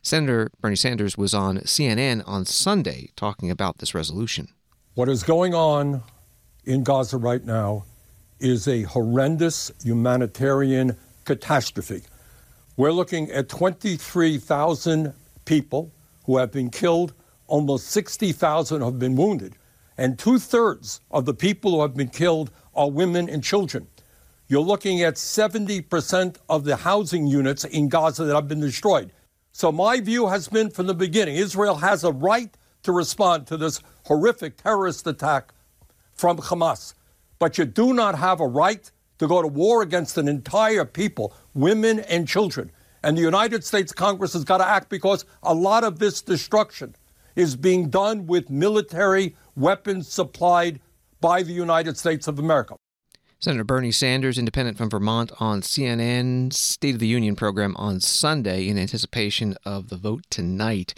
Senator 0.00 0.50
Bernie 0.62 0.74
Sanders 0.74 1.18
was 1.18 1.34
on 1.34 1.58
CNN 1.58 2.22
on 2.26 2.46
Sunday 2.46 3.10
talking 3.14 3.50
about 3.50 3.76
this 3.76 3.94
resolution. 3.94 4.48
What 4.94 5.10
is 5.10 5.22
going 5.22 5.52
on 5.52 6.02
in 6.64 6.82
Gaza 6.82 7.18
right 7.18 7.44
now 7.44 7.84
is 8.38 8.66
a 8.66 8.84
horrendous 8.84 9.70
humanitarian 9.84 10.96
catastrophe. 11.26 12.04
We're 12.78 12.92
looking 12.92 13.30
at 13.32 13.50
23,000 13.50 15.12
people 15.44 15.92
who 16.24 16.38
have 16.38 16.50
been 16.50 16.70
killed, 16.70 17.12
almost 17.48 17.88
60,000 17.88 18.80
have 18.80 18.98
been 18.98 19.14
wounded, 19.14 19.56
and 19.98 20.18
two 20.18 20.38
thirds 20.38 21.02
of 21.10 21.26
the 21.26 21.34
people 21.34 21.72
who 21.72 21.82
have 21.82 21.94
been 21.94 22.08
killed 22.08 22.50
are 22.74 22.90
women 22.90 23.28
and 23.28 23.44
children 23.44 23.88
you're 24.50 24.60
looking 24.60 25.00
at 25.02 25.14
70% 25.14 26.36
of 26.48 26.64
the 26.64 26.74
housing 26.74 27.28
units 27.28 27.64
in 27.64 27.88
Gaza 27.88 28.24
that 28.24 28.34
have 28.34 28.48
been 28.48 28.58
destroyed. 28.58 29.12
So, 29.52 29.70
my 29.70 30.00
view 30.00 30.26
has 30.26 30.48
been 30.48 30.70
from 30.70 30.88
the 30.88 30.94
beginning 30.94 31.36
Israel 31.36 31.76
has 31.76 32.02
a 32.02 32.10
right 32.10 32.52
to 32.82 32.90
respond 32.90 33.46
to 33.46 33.56
this 33.56 33.80
horrific 34.06 34.56
terrorist 34.56 35.06
attack 35.06 35.54
from 36.14 36.38
Hamas. 36.38 36.94
But 37.38 37.58
you 37.58 37.64
do 37.64 37.94
not 37.94 38.18
have 38.18 38.40
a 38.40 38.46
right 38.46 38.90
to 39.18 39.28
go 39.28 39.40
to 39.40 39.46
war 39.46 39.82
against 39.82 40.18
an 40.18 40.26
entire 40.26 40.84
people, 40.84 41.32
women 41.54 42.00
and 42.00 42.26
children. 42.26 42.72
And 43.04 43.16
the 43.16 43.22
United 43.22 43.62
States 43.62 43.92
Congress 43.92 44.32
has 44.32 44.42
got 44.42 44.58
to 44.58 44.66
act 44.66 44.88
because 44.88 45.26
a 45.44 45.54
lot 45.54 45.84
of 45.84 46.00
this 46.00 46.22
destruction 46.22 46.96
is 47.36 47.54
being 47.54 47.88
done 47.88 48.26
with 48.26 48.50
military 48.50 49.36
weapons 49.54 50.08
supplied 50.08 50.80
by 51.20 51.44
the 51.44 51.52
United 51.52 51.96
States 51.96 52.26
of 52.26 52.40
America. 52.40 52.74
Senator 53.42 53.64
Bernie 53.64 53.90
Sanders, 53.90 54.36
independent 54.36 54.76
from 54.76 54.90
Vermont, 54.90 55.32
on 55.40 55.62
CNN's 55.62 56.58
State 56.58 56.92
of 56.92 57.00
the 57.00 57.06
Union 57.06 57.34
program 57.34 57.74
on 57.78 57.98
Sunday 57.98 58.68
in 58.68 58.78
anticipation 58.78 59.56
of 59.64 59.88
the 59.88 59.96
vote 59.96 60.24
tonight 60.28 60.92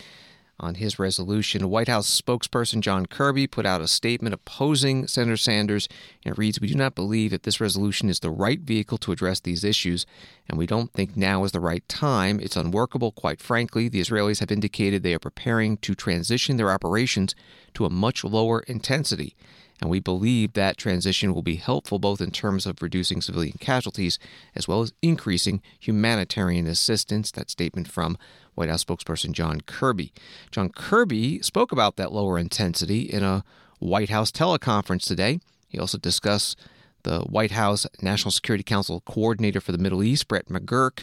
on 0.59 0.75
his 0.75 0.99
resolution. 0.99 1.71
White 1.71 1.87
House 1.87 2.21
spokesperson 2.21 2.81
John 2.81 3.07
Kirby 3.07 3.47
put 3.47 3.65
out 3.65 3.81
a 3.81 3.87
statement 3.87 4.35
opposing 4.35 5.07
Senator 5.07 5.37
Sanders. 5.37 5.89
And 6.25 6.33
it 6.33 6.39
reads 6.39 6.61
We 6.61 6.67
do 6.67 6.75
not 6.75 6.97
believe 6.97 7.31
that 7.31 7.45
this 7.45 7.61
resolution 7.61 8.09
is 8.09 8.19
the 8.19 8.31
right 8.31 8.59
vehicle 8.59 8.99
to 8.99 9.13
address 9.13 9.39
these 9.39 9.63
issues, 9.63 10.05
and 10.49 10.59
we 10.59 10.67
don't 10.67 10.93
think 10.93 11.17
now 11.17 11.45
is 11.45 11.53
the 11.53 11.61
right 11.61 11.89
time. 11.89 12.41
It's 12.41 12.57
unworkable, 12.57 13.13
quite 13.13 13.41
frankly. 13.41 13.89
The 13.89 14.01
Israelis 14.01 14.41
have 14.41 14.51
indicated 14.51 15.05
they 15.05 15.15
are 15.15 15.21
preparing 15.21 15.77
to 15.77 15.95
transition 15.95 16.57
their 16.57 16.73
operations 16.73 17.37
to 17.75 17.85
a 17.85 17.91
much 17.91 18.25
lower 18.25 18.65
intensity 18.67 19.37
and 19.83 19.91
we 19.91 19.99
believe 19.99 20.53
that 20.53 20.77
transition 20.77 21.35
will 21.35 21.43
be 21.43 21.57
helpful 21.57 21.99
both 21.99 22.21
in 22.21 22.31
terms 22.31 22.67
of 22.67 22.81
reducing 22.81 23.21
civilian 23.21 23.57
casualties 23.59 24.17
as 24.55 24.69
well 24.69 24.81
as 24.81 24.93
increasing 25.03 25.61
humanitarian 25.81 26.69
assistance. 26.69 27.33
That 27.33 27.51
statement 27.51 27.89
from 27.89 28.17
White 28.55 28.69
House 28.69 28.85
spokesperson 28.85 29.33
John 29.33 29.61
Kirby. 29.63 30.13
John 30.53 30.69
Kirby 30.69 31.43
spoke 31.43 31.73
about 31.73 31.97
that 31.97 32.13
lower 32.13 32.39
intensity 32.39 33.01
in 33.01 33.25
a 33.25 33.43
White 33.81 34.09
House 34.09 34.31
teleconference 34.31 35.05
today. 35.05 35.41
He 35.69 35.81
also 35.81 35.99
discussed 35.99 36.57
the 37.03 37.23
White 37.23 37.51
House 37.51 37.85
National 38.01 38.31
Security 38.31 38.63
Council 38.63 39.01
coordinator 39.01 39.61
for 39.61 39.73
the 39.73 39.79
Middle 39.79 40.05
East, 40.05 40.29
Brett 40.29 40.47
McGurk, 40.47 41.03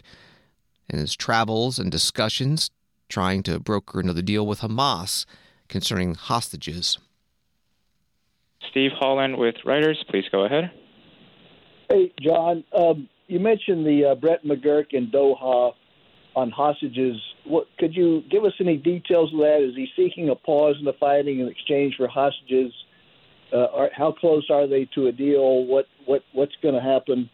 and 0.90 1.02
his 1.02 1.18
travels 1.18 1.80
and 1.80 1.92
discussions 1.92 2.72
trying 3.10 3.44
to 3.44 3.60
broker 3.60 4.00
another 4.00 4.22
deal 4.22 4.48
with 4.48 4.62
Hamas 4.62 5.26
concerning 5.68 6.16
hostages. 6.16 6.98
Steve 8.70 8.92
Holland 8.98 9.38
with 9.38 9.56
Reuters. 9.66 9.98
Please 10.10 10.26
go 10.32 10.46
ahead. 10.46 10.72
Hey, 11.90 12.14
John. 12.22 12.64
Um, 12.78 13.10
you 13.28 13.40
mentioned 13.40 13.86
the 13.86 14.12
uh, 14.12 14.16
Brett 14.16 14.44
McGurk 14.44 14.88
in 14.94 15.12
Doha 15.12 15.74
on 16.36 16.52
hostages. 16.52 17.18
What 17.46 17.68
could 17.78 17.96
you 17.96 18.24
give 18.30 18.46
us 18.46 18.54
any 18.60 18.78
details 18.78 19.34
of 19.34 19.40
that? 19.40 19.62
Is 19.62 19.76
he 19.76 19.88
seeking 19.96 20.30
a 20.30 20.36
pause 20.36 20.76
in 20.80 20.86
the 20.86 20.94
fighting 20.94 21.40
in 21.40 21.48
exchange 21.48 21.96
for 21.98 22.08
hostages? 22.08 22.72
Uh, 23.52 23.66
are, 23.74 23.90
how 23.96 24.12
close 24.12 24.48
are 24.52 24.68
they 24.68 24.86
to 24.96 25.08
a 25.08 25.12
deal? 25.12 25.66
What 25.66 25.88
what 26.06 26.24
what's 26.34 26.56
going 26.62 26.76
to 26.76 26.82
happen? 26.82 27.30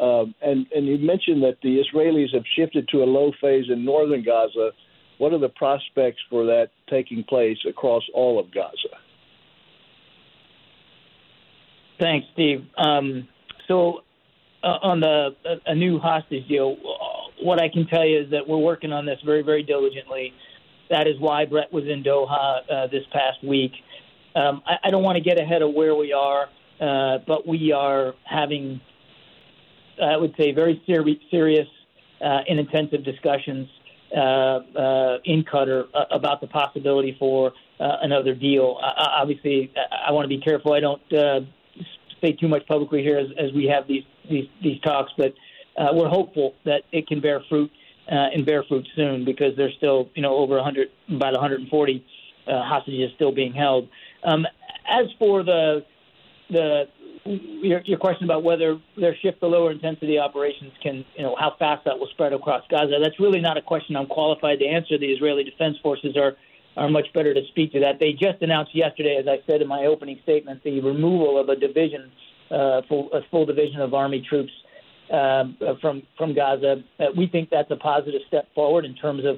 Um, 0.00 0.34
and 0.42 0.66
and 0.74 0.86
you 0.86 0.98
mentioned 0.98 1.42
that 1.42 1.58
the 1.62 1.82
Israelis 1.82 2.34
have 2.34 2.44
shifted 2.56 2.88
to 2.88 3.02
a 3.02 3.06
low 3.06 3.32
phase 3.40 3.66
in 3.70 3.84
northern 3.84 4.22
Gaza. 4.22 4.70
What 5.18 5.32
are 5.32 5.38
the 5.38 5.48
prospects 5.48 6.20
for 6.28 6.44
that 6.46 6.70
taking 6.90 7.24
place 7.24 7.58
across 7.68 8.02
all 8.12 8.38
of 8.38 8.52
Gaza? 8.52 8.98
Thanks, 11.98 12.26
Steve. 12.32 12.66
Um, 12.76 13.28
so, 13.68 14.00
uh, 14.62 14.78
on 14.82 15.00
the 15.00 15.36
a 15.66 15.74
new 15.74 15.98
hostage 15.98 16.48
deal, 16.48 16.76
what 17.42 17.60
I 17.62 17.68
can 17.68 17.86
tell 17.86 18.04
you 18.04 18.20
is 18.20 18.30
that 18.30 18.48
we're 18.48 18.58
working 18.58 18.92
on 18.92 19.06
this 19.06 19.18
very, 19.24 19.42
very 19.42 19.62
diligently. 19.62 20.32
That 20.90 21.06
is 21.06 21.18
why 21.18 21.44
Brett 21.44 21.72
was 21.72 21.84
in 21.84 22.02
Doha 22.02 22.60
uh, 22.70 22.86
this 22.88 23.04
past 23.12 23.42
week. 23.44 23.72
Um, 24.34 24.62
I, 24.66 24.76
I, 24.84 24.90
don't 24.90 25.02
want 25.02 25.16
to 25.16 25.22
get 25.22 25.40
ahead 25.40 25.62
of 25.62 25.72
where 25.74 25.94
we 25.94 26.12
are, 26.12 26.48
uh, 26.80 27.18
but 27.26 27.46
we 27.46 27.72
are 27.72 28.14
having, 28.24 28.80
I 30.02 30.16
would 30.16 30.34
say, 30.36 30.52
very 30.52 30.82
ser- 30.86 31.04
serious 31.30 31.68
uh, 32.20 32.40
and 32.48 32.58
intensive 32.58 33.04
discussions 33.04 33.68
uh, 34.16 34.20
uh, 34.20 35.18
in 35.24 35.44
Qatar 35.44 35.84
about 36.10 36.40
the 36.40 36.46
possibility 36.48 37.16
for 37.18 37.52
another 37.78 38.34
deal. 38.34 38.78
obviously, 38.82 39.72
I, 39.76 40.08
I 40.08 40.12
want 40.12 40.24
to 40.24 40.28
be 40.28 40.40
careful. 40.40 40.72
I 40.72 40.80
don't 40.80 41.02
say 42.24 42.32
too 42.32 42.48
much 42.48 42.66
publicly 42.66 43.02
here 43.02 43.18
as, 43.18 43.28
as 43.38 43.52
we 43.52 43.66
have 43.66 43.86
these 43.86 44.04
these, 44.28 44.48
these 44.62 44.80
talks, 44.80 45.12
but 45.18 45.34
uh, 45.76 45.88
we're 45.92 46.08
hopeful 46.08 46.54
that 46.64 46.82
it 46.92 47.06
can 47.06 47.20
bear 47.20 47.42
fruit 47.48 47.70
uh, 48.10 48.14
and 48.34 48.46
bear 48.46 48.62
fruit 48.64 48.86
soon 48.96 49.24
because 49.24 49.56
there's 49.56 49.74
still 49.76 50.08
you 50.14 50.22
know 50.22 50.34
over 50.34 50.54
100 50.56 50.88
about 51.08 51.32
140 51.32 52.04
uh, 52.46 52.62
hostages 52.62 53.10
still 53.14 53.32
being 53.32 53.52
held. 53.52 53.88
Um, 54.22 54.46
as 54.88 55.06
for 55.18 55.42
the 55.42 55.84
the 56.50 56.84
your, 57.24 57.80
your 57.84 57.98
question 57.98 58.24
about 58.24 58.42
whether 58.42 58.78
their 58.96 59.16
shift 59.16 59.40
to 59.40 59.46
lower 59.46 59.70
intensity 59.70 60.18
operations 60.18 60.72
can, 60.82 61.04
you 61.16 61.22
know, 61.22 61.34
how 61.38 61.54
fast 61.58 61.84
that 61.86 61.98
will 61.98 62.08
spread 62.08 62.32
across 62.32 62.62
Gaza, 62.68 62.98
that's 63.02 63.18
really 63.18 63.40
not 63.40 63.56
a 63.56 63.62
question 63.62 63.96
I'm 63.96 64.06
qualified 64.06 64.58
to 64.58 64.66
answer. 64.66 64.98
The 64.98 65.06
Israeli 65.06 65.42
Defense 65.42 65.78
Forces 65.82 66.16
are 66.16 66.36
are 66.76 66.88
much 66.88 67.06
better 67.14 67.32
to 67.32 67.40
speak 67.48 67.72
to 67.72 67.80
that. 67.80 67.98
They 68.00 68.12
just 68.12 68.42
announced 68.42 68.74
yesterday, 68.74 69.16
as 69.16 69.26
I 69.28 69.38
said 69.46 69.62
in 69.62 69.68
my 69.68 69.86
opening 69.86 70.18
statement, 70.22 70.62
the 70.64 70.80
removal 70.80 71.38
of 71.38 71.48
a 71.48 71.56
division, 71.56 72.10
uh, 72.50 72.82
full, 72.88 73.10
a 73.12 73.20
full 73.30 73.46
division 73.46 73.80
of 73.80 73.94
Army 73.94 74.24
troops 74.28 74.52
uh, 75.12 75.44
from 75.80 76.02
from 76.18 76.34
Gaza. 76.34 76.82
Uh, 76.98 77.04
we 77.16 77.26
think 77.26 77.50
that's 77.50 77.70
a 77.70 77.76
positive 77.76 78.22
step 78.26 78.48
forward 78.54 78.84
in 78.84 78.94
terms 78.94 79.24
of 79.24 79.36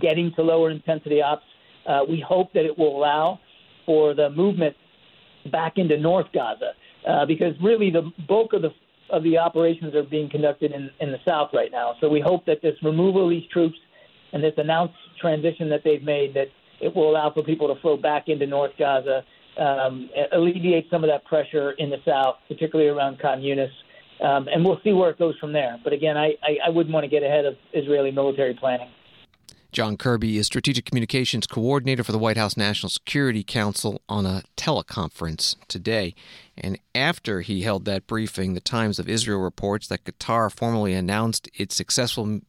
getting 0.00 0.32
to 0.34 0.42
lower 0.42 0.70
intensity 0.70 1.22
ops. 1.22 1.44
Uh, 1.86 2.00
we 2.08 2.20
hope 2.20 2.52
that 2.54 2.64
it 2.64 2.76
will 2.78 2.96
allow 2.96 3.38
for 3.86 4.14
the 4.14 4.30
movement 4.30 4.74
back 5.52 5.74
into 5.76 5.98
North 5.98 6.26
Gaza, 6.32 6.72
uh, 7.06 7.26
because 7.26 7.54
really 7.62 7.90
the 7.90 8.10
bulk 8.26 8.52
of 8.52 8.62
the 8.62 8.70
of 9.10 9.22
the 9.22 9.38
operations 9.38 9.94
are 9.94 10.02
being 10.02 10.30
conducted 10.30 10.72
in, 10.72 10.90
in 11.00 11.12
the 11.12 11.18
south 11.24 11.50
right 11.52 11.70
now. 11.70 11.94
So 12.00 12.08
we 12.08 12.20
hope 12.20 12.46
that 12.46 12.62
this 12.62 12.74
removal 12.82 13.24
of 13.24 13.30
these 13.30 13.46
troops 13.52 13.76
and 14.32 14.42
this 14.42 14.54
announced 14.56 14.94
transition 15.20 15.68
that 15.68 15.82
they've 15.84 16.02
made 16.02 16.34
that 16.34 16.48
it 16.84 16.94
will 16.94 17.10
allow 17.10 17.32
for 17.32 17.42
people 17.42 17.74
to 17.74 17.80
flow 17.80 17.96
back 17.96 18.28
into 18.28 18.46
North 18.46 18.72
Gaza, 18.78 19.24
um, 19.58 20.10
alleviate 20.32 20.90
some 20.90 21.02
of 21.02 21.10
that 21.10 21.24
pressure 21.24 21.72
in 21.72 21.88
the 21.90 21.96
south, 22.04 22.36
particularly 22.48 22.90
around 22.90 23.18
Khan 23.18 23.40
Yunis. 23.40 23.70
Um, 24.20 24.48
and 24.48 24.64
we'll 24.64 24.80
see 24.84 24.92
where 24.92 25.10
it 25.10 25.18
goes 25.18 25.36
from 25.38 25.52
there. 25.52 25.78
But 25.82 25.92
again, 25.92 26.16
I, 26.16 26.34
I, 26.42 26.58
I 26.66 26.70
wouldn't 26.70 26.92
want 26.92 27.04
to 27.04 27.10
get 27.10 27.22
ahead 27.22 27.46
of 27.46 27.54
Israeli 27.72 28.10
military 28.10 28.54
planning. 28.54 28.88
John 29.72 29.96
Kirby 29.96 30.38
is 30.38 30.46
Strategic 30.46 30.84
Communications 30.84 31.48
Coordinator 31.48 32.04
for 32.04 32.12
the 32.12 32.18
White 32.18 32.36
House 32.36 32.56
National 32.56 32.88
Security 32.88 33.42
Council 33.42 34.02
on 34.08 34.24
a 34.24 34.44
teleconference 34.56 35.56
today. 35.66 36.14
And 36.56 36.78
after 36.94 37.40
he 37.40 37.62
held 37.62 37.84
that 37.86 38.06
briefing, 38.06 38.54
the 38.54 38.60
Times 38.60 39.00
of 39.00 39.08
Israel 39.08 39.40
reports 39.40 39.88
that 39.88 40.04
Qatar 40.04 40.54
formally 40.54 40.94
announced 40.94 41.48
its 41.54 41.74
successful 41.74 42.40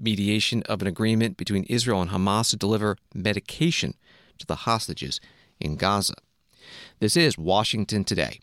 mediation 0.00 0.62
of 0.64 0.80
an 0.80 0.88
agreement 0.88 1.36
between 1.36 1.64
Israel 1.64 2.00
and 2.00 2.10
Hamas 2.10 2.50
to 2.50 2.56
deliver 2.56 2.96
medication 3.14 3.94
to 4.38 4.46
the 4.46 4.56
hostages 4.56 5.20
in 5.60 5.76
Gaza. 5.76 6.14
This 6.98 7.16
is 7.16 7.38
Washington 7.38 8.04
Today. 8.04 8.40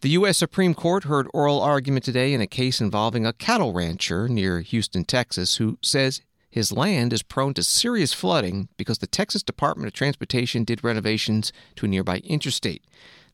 The 0.00 0.10
U.S. 0.10 0.36
Supreme 0.36 0.74
Court 0.74 1.04
heard 1.04 1.28
oral 1.32 1.60
argument 1.60 2.04
today 2.04 2.34
in 2.34 2.40
a 2.40 2.46
case 2.46 2.80
involving 2.80 3.24
a 3.24 3.32
cattle 3.32 3.72
rancher 3.72 4.28
near 4.28 4.60
Houston, 4.60 5.04
Texas, 5.04 5.56
who 5.56 5.78
says 5.82 6.20
his 6.50 6.70
land 6.70 7.12
is 7.12 7.22
prone 7.22 7.54
to 7.54 7.62
serious 7.62 8.12
flooding 8.12 8.68
because 8.76 8.98
the 8.98 9.06
Texas 9.06 9.42
Department 9.42 9.86
of 9.88 9.92
Transportation 9.92 10.62
did 10.62 10.84
renovations 10.84 11.52
to 11.76 11.86
a 11.86 11.88
nearby 11.88 12.18
interstate. 12.18 12.84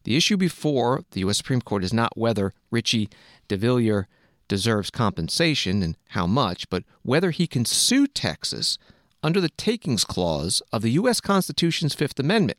The 0.05 0.17
issue 0.17 0.37
before 0.37 1.05
the 1.11 1.21
U.S. 1.21 1.37
Supreme 1.37 1.61
Court 1.61 1.85
is 1.85 1.93
not 1.93 2.17
whether 2.17 2.55
Richie 2.71 3.11
DeVillier 3.49 4.07
deserves 4.51 4.91
compensation 4.91 5.81
and 5.81 5.97
how 6.09 6.27
much, 6.27 6.69
but 6.69 6.83
whether 7.03 7.31
he 7.31 7.47
can 7.47 7.65
sue 7.65 8.07
Texas 8.09 8.77
under 9.23 9.41
the 9.41 9.49
takings 9.51 10.05
clause 10.05 10.61
of 10.73 10.83
the 10.83 10.91
U.S. 10.91 11.21
Constitution's 11.21 11.95
Fifth 11.95 12.19
Amendment, 12.19 12.59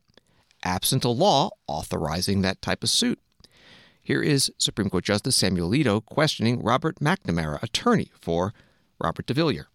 absent 0.63 1.03
a 1.03 1.09
law 1.09 1.49
authorizing 1.67 2.41
that 2.41 2.61
type 2.61 2.81
of 2.81 2.89
suit. 2.89 3.19
Here 4.01 4.21
is 4.21 4.51
Supreme 4.57 4.89
Court 4.89 5.03
Justice 5.03 5.35
Samuel 5.35 5.69
Alito 5.69 6.03
questioning 6.03 6.63
Robert 6.63 6.99
McNamara, 6.99 7.61
attorney 7.61 8.09
for 8.13 8.53
Robert 8.97 9.27
DeVillier. 9.27 9.65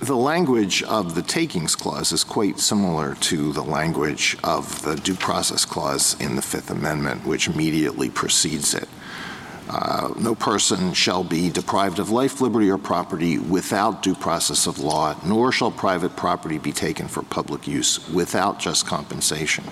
The 0.00 0.16
language 0.16 0.82
of 0.82 1.14
the 1.14 1.22
takings 1.22 1.76
clause 1.76 2.10
is 2.10 2.24
quite 2.24 2.58
similar 2.58 3.14
to 3.14 3.52
the 3.52 3.62
language 3.62 4.36
of 4.42 4.82
the 4.82 4.96
due 4.96 5.14
process 5.14 5.64
clause 5.64 6.16
in 6.18 6.34
the 6.34 6.42
Fifth 6.42 6.70
Amendment, 6.70 7.24
which 7.24 7.46
immediately 7.46 8.10
precedes 8.10 8.74
it. 8.74 8.88
Uh, 9.68 10.12
no 10.18 10.34
person 10.34 10.92
shall 10.92 11.24
be 11.24 11.50
deprived 11.50 11.98
of 11.98 12.10
life, 12.10 12.40
liberty, 12.40 12.70
or 12.70 12.78
property 12.78 13.38
without 13.38 14.02
due 14.02 14.14
process 14.14 14.66
of 14.66 14.78
law, 14.78 15.16
nor 15.24 15.50
shall 15.50 15.70
private 15.70 16.14
property 16.16 16.58
be 16.58 16.72
taken 16.72 17.08
for 17.08 17.22
public 17.22 17.66
use 17.66 18.08
without 18.10 18.58
just 18.60 18.86
compensation. 18.86 19.64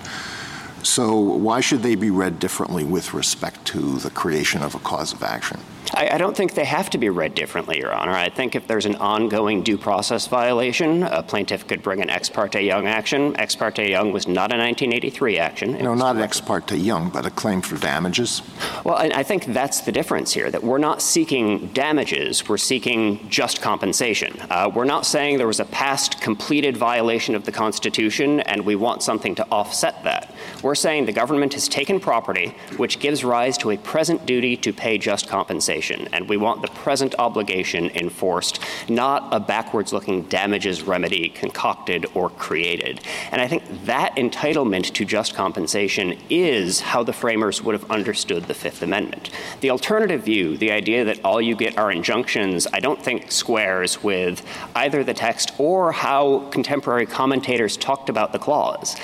So, 0.83 1.17
why 1.19 1.61
should 1.61 1.81
they 1.81 1.95
be 1.95 2.11
read 2.11 2.39
differently 2.39 2.83
with 2.83 3.13
respect 3.13 3.65
to 3.67 3.97
the 3.97 4.09
creation 4.09 4.61
of 4.61 4.75
a 4.75 4.79
cause 4.79 5.13
of 5.13 5.23
action? 5.23 5.59
I, 5.93 6.09
I, 6.13 6.17
don't 6.17 6.35
think 6.35 6.53
they 6.53 6.65
have 6.65 6.89
to 6.91 6.97
be 6.97 7.09
read 7.09 7.35
differently, 7.35 7.77
Your 7.77 7.93
Honor. 7.93 8.11
I 8.11 8.29
think 8.29 8.55
if 8.55 8.67
there's 8.67 8.85
an 8.85 8.95
ongoing 8.95 9.61
due 9.61 9.77
process 9.77 10.27
violation, 10.27 11.03
a 11.03 11.21
plaintiff 11.21 11.67
could 11.67 11.83
bring 11.83 12.01
an 12.01 12.09
ex 12.09 12.29
parte 12.29 12.61
Young 12.61 12.87
action. 12.87 13.35
Ex 13.37 13.55
parte 13.55 13.89
Young 13.89 14.11
was 14.11 14.27
not 14.27 14.51
a 14.51 14.57
1983 14.57 15.37
action. 15.37 15.75
It 15.75 15.83
no, 15.83 15.93
not 15.93 16.15
an 16.15 16.21
ex 16.21 16.41
parte 16.41 16.75
Young, 16.75 17.09
but 17.09 17.25
a 17.25 17.29
claim 17.29 17.61
for 17.61 17.77
damages. 17.77 18.41
Well, 18.83 18.95
I 18.95 19.23
think 19.23 19.45
that's 19.47 19.81
the 19.81 19.91
difference 19.91 20.33
here, 20.33 20.49
that 20.49 20.63
we're 20.63 20.77
not 20.77 21.01
seeking 21.01 21.67
damages, 21.67 22.47
we're 22.47 22.57
seeking 22.57 23.29
just 23.29 23.61
compensation. 23.61 24.39
Uh, 24.49 24.71
we're 24.73 24.85
not 24.85 25.05
saying 25.05 25.37
there 25.37 25.47
was 25.47 25.59
a 25.59 25.65
past 25.65 26.21
completed 26.21 26.77
violation 26.77 27.35
of 27.35 27.45
the 27.45 27.51
Constitution 27.51 28.39
and 28.41 28.65
we 28.65 28.75
want 28.75 29.03
something 29.03 29.35
to 29.35 29.47
offset 29.51 30.03
that. 30.03 30.33
We're 30.63 30.75
saying 30.75 31.05
the 31.05 31.11
government 31.11 31.53
has 31.53 31.67
taken 31.67 31.99
property 31.99 32.55
which 32.77 32.99
gives 32.99 33.23
rise 33.23 33.57
to 33.59 33.71
a 33.71 33.77
present 33.77 34.25
duty 34.25 34.57
to 34.57 34.73
pay 34.73 34.97
just 34.97 35.27
compensation 35.27 35.74
compensation, 35.75 36.07
and 36.13 36.29
we 36.29 36.37
want 36.37 36.61
the 36.61 36.67
present 36.69 37.15
obligation 37.19 37.89
enforced, 37.91 38.59
not 38.89 39.27
a 39.33 39.39
backwards 39.39 39.91
looking 39.91 40.23
damages 40.23 40.83
remedy 40.83 41.29
concocted 41.29 42.05
or 42.13 42.29
created. 42.29 43.01
And 43.31 43.41
I 43.41 43.47
think 43.47 43.63
that 43.85 44.15
entitlement 44.15 44.93
to 44.93 45.05
just 45.05 45.35
compensation 45.35 46.17
is 46.29 46.79
how 46.79 47.03
the 47.03 47.13
framers 47.13 47.61
would 47.61 47.73
have 47.73 47.89
understood 47.91 48.45
the 48.45 48.53
Fifth 48.53 48.81
Amendment. 48.81 49.29
The 49.61 49.69
alternative 49.69 50.23
view, 50.23 50.57
the 50.57 50.71
idea 50.71 51.03
that 51.05 51.23
all 51.23 51.41
you 51.41 51.55
get 51.55 51.77
are 51.77 51.91
injunctions, 51.91 52.67
I 52.71 52.79
don't 52.79 53.01
think 53.01 53.31
squares 53.31 54.03
with 54.03 54.41
either 54.75 55.03
the 55.03 55.13
text 55.13 55.51
or 55.57 55.91
how 55.91 56.49
contemporary 56.51 57.05
commentators 57.05 57.77
talked 57.77 58.09
about 58.09 58.31
the 58.31 58.39
clause. 58.39 58.95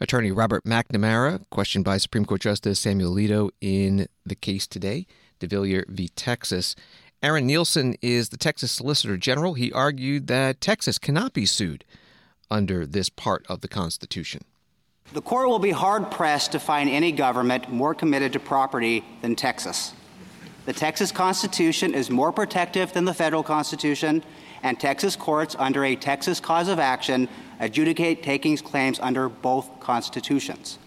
Attorney 0.00 0.30
Robert 0.30 0.64
McNamara, 0.64 1.44
questioned 1.50 1.84
by 1.84 1.98
Supreme 1.98 2.24
Court 2.24 2.40
Justice 2.40 2.78
Samuel 2.78 3.14
Alito 3.14 3.50
in 3.60 4.06
the 4.24 4.36
case 4.36 4.66
today. 4.68 5.06
DeVillier 5.38 5.86
v. 5.88 6.08
Texas. 6.08 6.74
Aaron 7.22 7.46
Nielsen 7.46 7.96
is 8.00 8.28
the 8.28 8.36
Texas 8.36 8.70
Solicitor 8.70 9.16
General. 9.16 9.54
He 9.54 9.72
argued 9.72 10.28
that 10.28 10.60
Texas 10.60 10.98
cannot 10.98 11.32
be 11.32 11.46
sued 11.46 11.84
under 12.50 12.86
this 12.86 13.08
part 13.08 13.44
of 13.48 13.60
the 13.60 13.68
Constitution. 13.68 14.42
The 15.12 15.22
court 15.22 15.48
will 15.48 15.58
be 15.58 15.70
hard 15.70 16.10
pressed 16.10 16.52
to 16.52 16.60
find 16.60 16.88
any 16.88 17.12
government 17.12 17.70
more 17.72 17.94
committed 17.94 18.32
to 18.34 18.40
property 18.40 19.04
than 19.22 19.36
Texas. 19.36 19.94
The 20.66 20.72
Texas 20.74 21.10
Constitution 21.10 21.94
is 21.94 22.10
more 22.10 22.30
protective 22.30 22.92
than 22.92 23.06
the 23.06 23.14
federal 23.14 23.42
Constitution, 23.42 24.22
and 24.62 24.78
Texas 24.78 25.16
courts, 25.16 25.56
under 25.58 25.84
a 25.84 25.96
Texas 25.96 26.40
cause 26.40 26.68
of 26.68 26.78
action, 26.78 27.28
adjudicate 27.58 28.22
takings 28.22 28.60
claims 28.60 29.00
under 29.00 29.28
both 29.30 29.80
constitutions. 29.80 30.78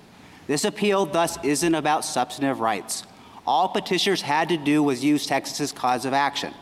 This 0.45 0.65
appeal 0.65 1.07
thus 1.07 1.43
isn't 1.43 1.73
about 1.73 2.05
substantive 2.05 2.59
rights 2.59 3.05
all 3.51 3.67
petitioners 3.67 4.21
had 4.21 4.47
to 4.47 4.55
do 4.55 4.81
was 4.81 5.03
use 5.03 5.27
Texas's 5.27 5.73
cause 5.73 6.05
of 6.05 6.13
action. 6.13 6.53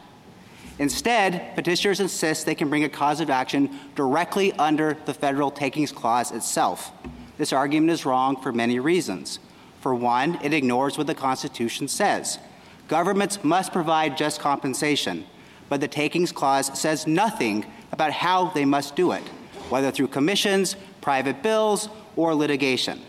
Instead, 0.79 1.53
petitioners 1.53 1.99
insist 1.99 2.47
they 2.47 2.55
can 2.55 2.67
bring 2.67 2.83
a 2.83 2.89
cause 2.89 3.19
of 3.19 3.29
action 3.29 3.69
directly 3.93 4.53
under 4.53 4.97
the 5.05 5.13
federal 5.13 5.51
takings 5.51 5.91
clause 5.91 6.31
itself. 6.31 6.91
This 7.37 7.53
argument 7.53 7.91
is 7.91 8.07
wrong 8.07 8.41
for 8.41 8.51
many 8.51 8.79
reasons. 8.79 9.37
For 9.81 9.93
one, 9.93 10.39
it 10.41 10.51
ignores 10.51 10.97
what 10.97 11.05
the 11.05 11.13
Constitution 11.13 11.87
says. 11.87 12.39
Governments 12.87 13.43
must 13.43 13.71
provide 13.71 14.17
just 14.17 14.39
compensation, 14.39 15.27
but 15.69 15.81
the 15.81 15.87
takings 15.87 16.31
clause 16.31 16.75
says 16.75 17.05
nothing 17.05 17.67
about 17.91 18.13
how 18.13 18.49
they 18.49 18.65
must 18.65 18.95
do 18.95 19.11
it, 19.11 19.27
whether 19.69 19.91
through 19.91 20.07
commissions, 20.07 20.75
private 21.01 21.43
bills, 21.43 21.87
or 22.15 22.33
litigation. 22.33 22.99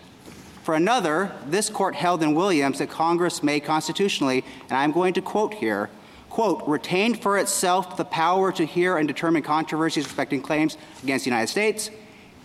For 0.63 0.75
another, 0.75 1.33
this 1.47 1.71
court 1.71 1.95
held 1.95 2.23
in 2.23 2.35
Williams 2.35 2.79
that 2.79 2.91
Congress 2.91 3.43
may 3.43 3.61
constitutionally, 3.61 4.45
and 4.69 4.79
I'm 4.79 4.93
going 4.93 5.15
to 5.15 5.23
quote 5.23 5.55
here, 5.55 5.89
quote, 6.29 6.63
retain 6.69 7.15
for 7.15 7.39
itself 7.39 7.97
the 7.97 8.05
power 8.05 8.53
to 8.53 8.65
hear 8.65 8.99
and 8.99 9.09
determine 9.09 9.43
controversies 9.43 10.05
respecting 10.05 10.43
claims 10.43 10.77
against 11.03 11.25
the 11.25 11.31
United 11.31 11.49
States, 11.49 11.91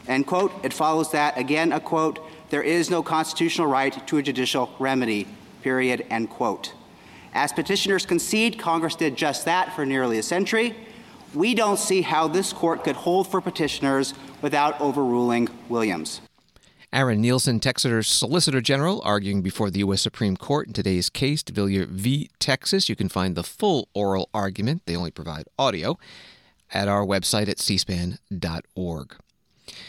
end 0.08 0.26
quote. 0.28 0.52
It 0.64 0.74
follows 0.74 1.12
that, 1.12 1.38
again, 1.38 1.72
a 1.72 1.80
quote, 1.80 2.20
there 2.50 2.64
is 2.64 2.90
no 2.90 3.04
constitutional 3.04 3.68
right 3.68 4.08
to 4.08 4.18
a 4.18 4.22
judicial 4.22 4.74
remedy, 4.80 5.28
period, 5.62 6.06
end 6.10 6.30
quote. 6.30 6.74
As 7.34 7.52
petitioners 7.52 8.06
concede, 8.06 8.58
Congress 8.58 8.96
did 8.96 9.18
just 9.18 9.44
that 9.46 9.76
for 9.76 9.86
nearly 9.86 10.18
a 10.20 10.24
century. 10.24 10.74
we 11.36 11.54
don't 11.54 11.78
see 11.78 12.02
how 12.02 12.28
this 12.28 12.54
court 12.54 12.84
could 12.84 12.96
hold 12.96 13.28
for 13.28 13.42
petitioners 13.42 14.14
without 14.42 14.80
overruling 14.80 15.50
Williams. 15.70 16.22
Aaron 16.96 17.20
Nielsen, 17.20 17.60
Texas's 17.60 18.08
Solicitor 18.08 18.62
General, 18.62 19.02
arguing 19.04 19.42
before 19.42 19.70
the 19.70 19.80
U.S. 19.80 20.02
Supreme 20.02 20.38
Court 20.38 20.68
in 20.68 20.72
today's 20.72 21.10
case, 21.10 21.44
DeVillier 21.44 21.88
v. 21.90 22.30
Texas. 22.40 22.88
You 22.88 22.96
can 22.96 23.10
find 23.10 23.36
the 23.36 23.44
full 23.44 23.90
oral 23.94 24.30
argument, 24.34 24.84
they 24.86 24.96
only 24.96 25.12
provide 25.12 25.44
audio, 25.60 25.98
at 26.72 26.88
our 26.88 27.06
website 27.06 27.50
at 27.50 27.58
cspan.org. 27.58 29.16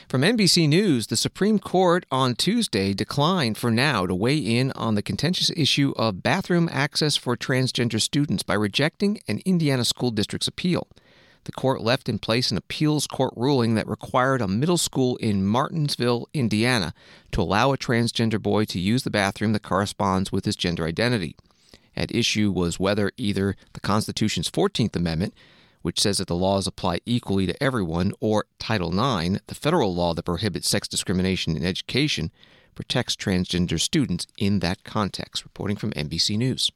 From 0.09 0.23
NBC 0.23 0.69
News, 0.69 1.07
the 1.07 1.17
Supreme 1.17 1.61
Court 1.61 2.05
on 2.11 2.35
Tuesday 2.35 2.93
declined 2.93 3.57
for 3.57 3.71
now 3.71 4.05
to 4.05 4.15
weigh 4.15 4.39
in 4.39 4.73
on 4.73 4.97
the 4.97 5.03
contentious 5.03 5.53
issue 5.57 5.95
of 5.97 6.25
bathroom 6.25 6.69
access 6.73 7.17
for 7.17 7.37
transgender 7.37 8.01
students 8.01 8.43
by 8.43 8.55
rejecting 8.55 9.21
an 9.29 9.41
Indiana 9.45 9.85
school 9.85 10.11
district's 10.11 10.49
appeal. 10.49 10.89
The 11.47 11.53
court 11.53 11.81
left 11.81 12.09
in 12.09 12.19
place 12.19 12.51
an 12.51 12.57
appeals 12.57 13.07
court 13.07 13.33
ruling 13.37 13.77
that 13.77 13.87
required 13.87 14.43
a 14.43 14.49
middle 14.49 14.77
school 14.77 15.15
in 15.19 15.47
Martinsville, 15.47 16.29
Indiana, 16.35 16.93
to 17.31 17.41
allow 17.41 17.73
a 17.73 17.79
transgender 17.79 18.43
boy 18.43 18.65
to 18.65 18.81
use 18.81 19.05
the 19.05 19.11
bathroom 19.11 19.53
that 19.53 19.63
corresponds 19.63 20.33
with 20.33 20.45
his 20.45 20.57
gender 20.57 20.85
identity. 20.85 21.37
At 21.95 22.13
issue 22.13 22.51
was 22.51 22.81
whether 22.81 23.13
either 23.17 23.55
the 23.75 23.81
Constitution's 23.81 24.51
14th 24.51 24.97
Amendment, 24.97 25.35
which 25.83 26.01
says 26.01 26.19
that 26.19 26.27
the 26.27 26.35
laws 26.35 26.67
apply 26.67 26.99
equally 27.07 27.47
to 27.47 27.63
everyone, 27.63 28.13
or 28.19 28.47
Title 28.59 28.91
IX, 28.91 29.39
the 29.47 29.55
federal 29.55 29.95
law 29.95 30.15
that 30.15 30.25
prohibits 30.25 30.69
sex 30.69 30.89
discrimination 30.89 31.57
in 31.57 31.65
education, 31.65 32.33
protects 32.75 33.15
transgender 33.15 33.81
students 33.81 34.27
in 34.37 34.59
that 34.59 34.83
context. 34.83 35.45
Reporting 35.45 35.77
from 35.77 35.93
NBC 35.93 36.37
News. 36.37 36.73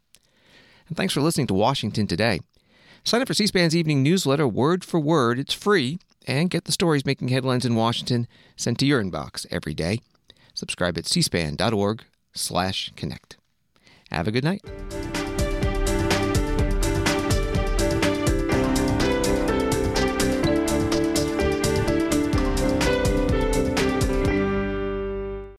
And 0.86 0.96
thanks 0.96 1.12
for 1.12 1.22
listening 1.22 1.48
to 1.48 1.54
Washington 1.54 2.06
Today. 2.06 2.38
Sign 3.04 3.22
up 3.22 3.28
for 3.28 3.34
C 3.34 3.46
SPAN's 3.46 3.74
evening 3.74 4.02
newsletter, 4.02 4.46
word 4.46 4.84
for 4.84 5.00
word. 5.00 5.38
It's 5.38 5.54
free, 5.54 5.98
and 6.26 6.50
get 6.50 6.64
the 6.64 6.72
stories 6.72 7.06
making 7.06 7.28
headlines 7.28 7.64
in 7.64 7.74
Washington 7.74 8.26
sent 8.56 8.78
to 8.80 8.86
your 8.86 9.02
inbox 9.02 9.46
every 9.50 9.74
day. 9.74 10.00
Subscribe 10.54 10.98
at 10.98 11.04
cspan.org 11.04 12.04
slash 12.34 12.92
connect. 12.96 13.36
Have 14.10 14.28
a 14.28 14.32
good 14.32 14.44
night. 14.44 14.62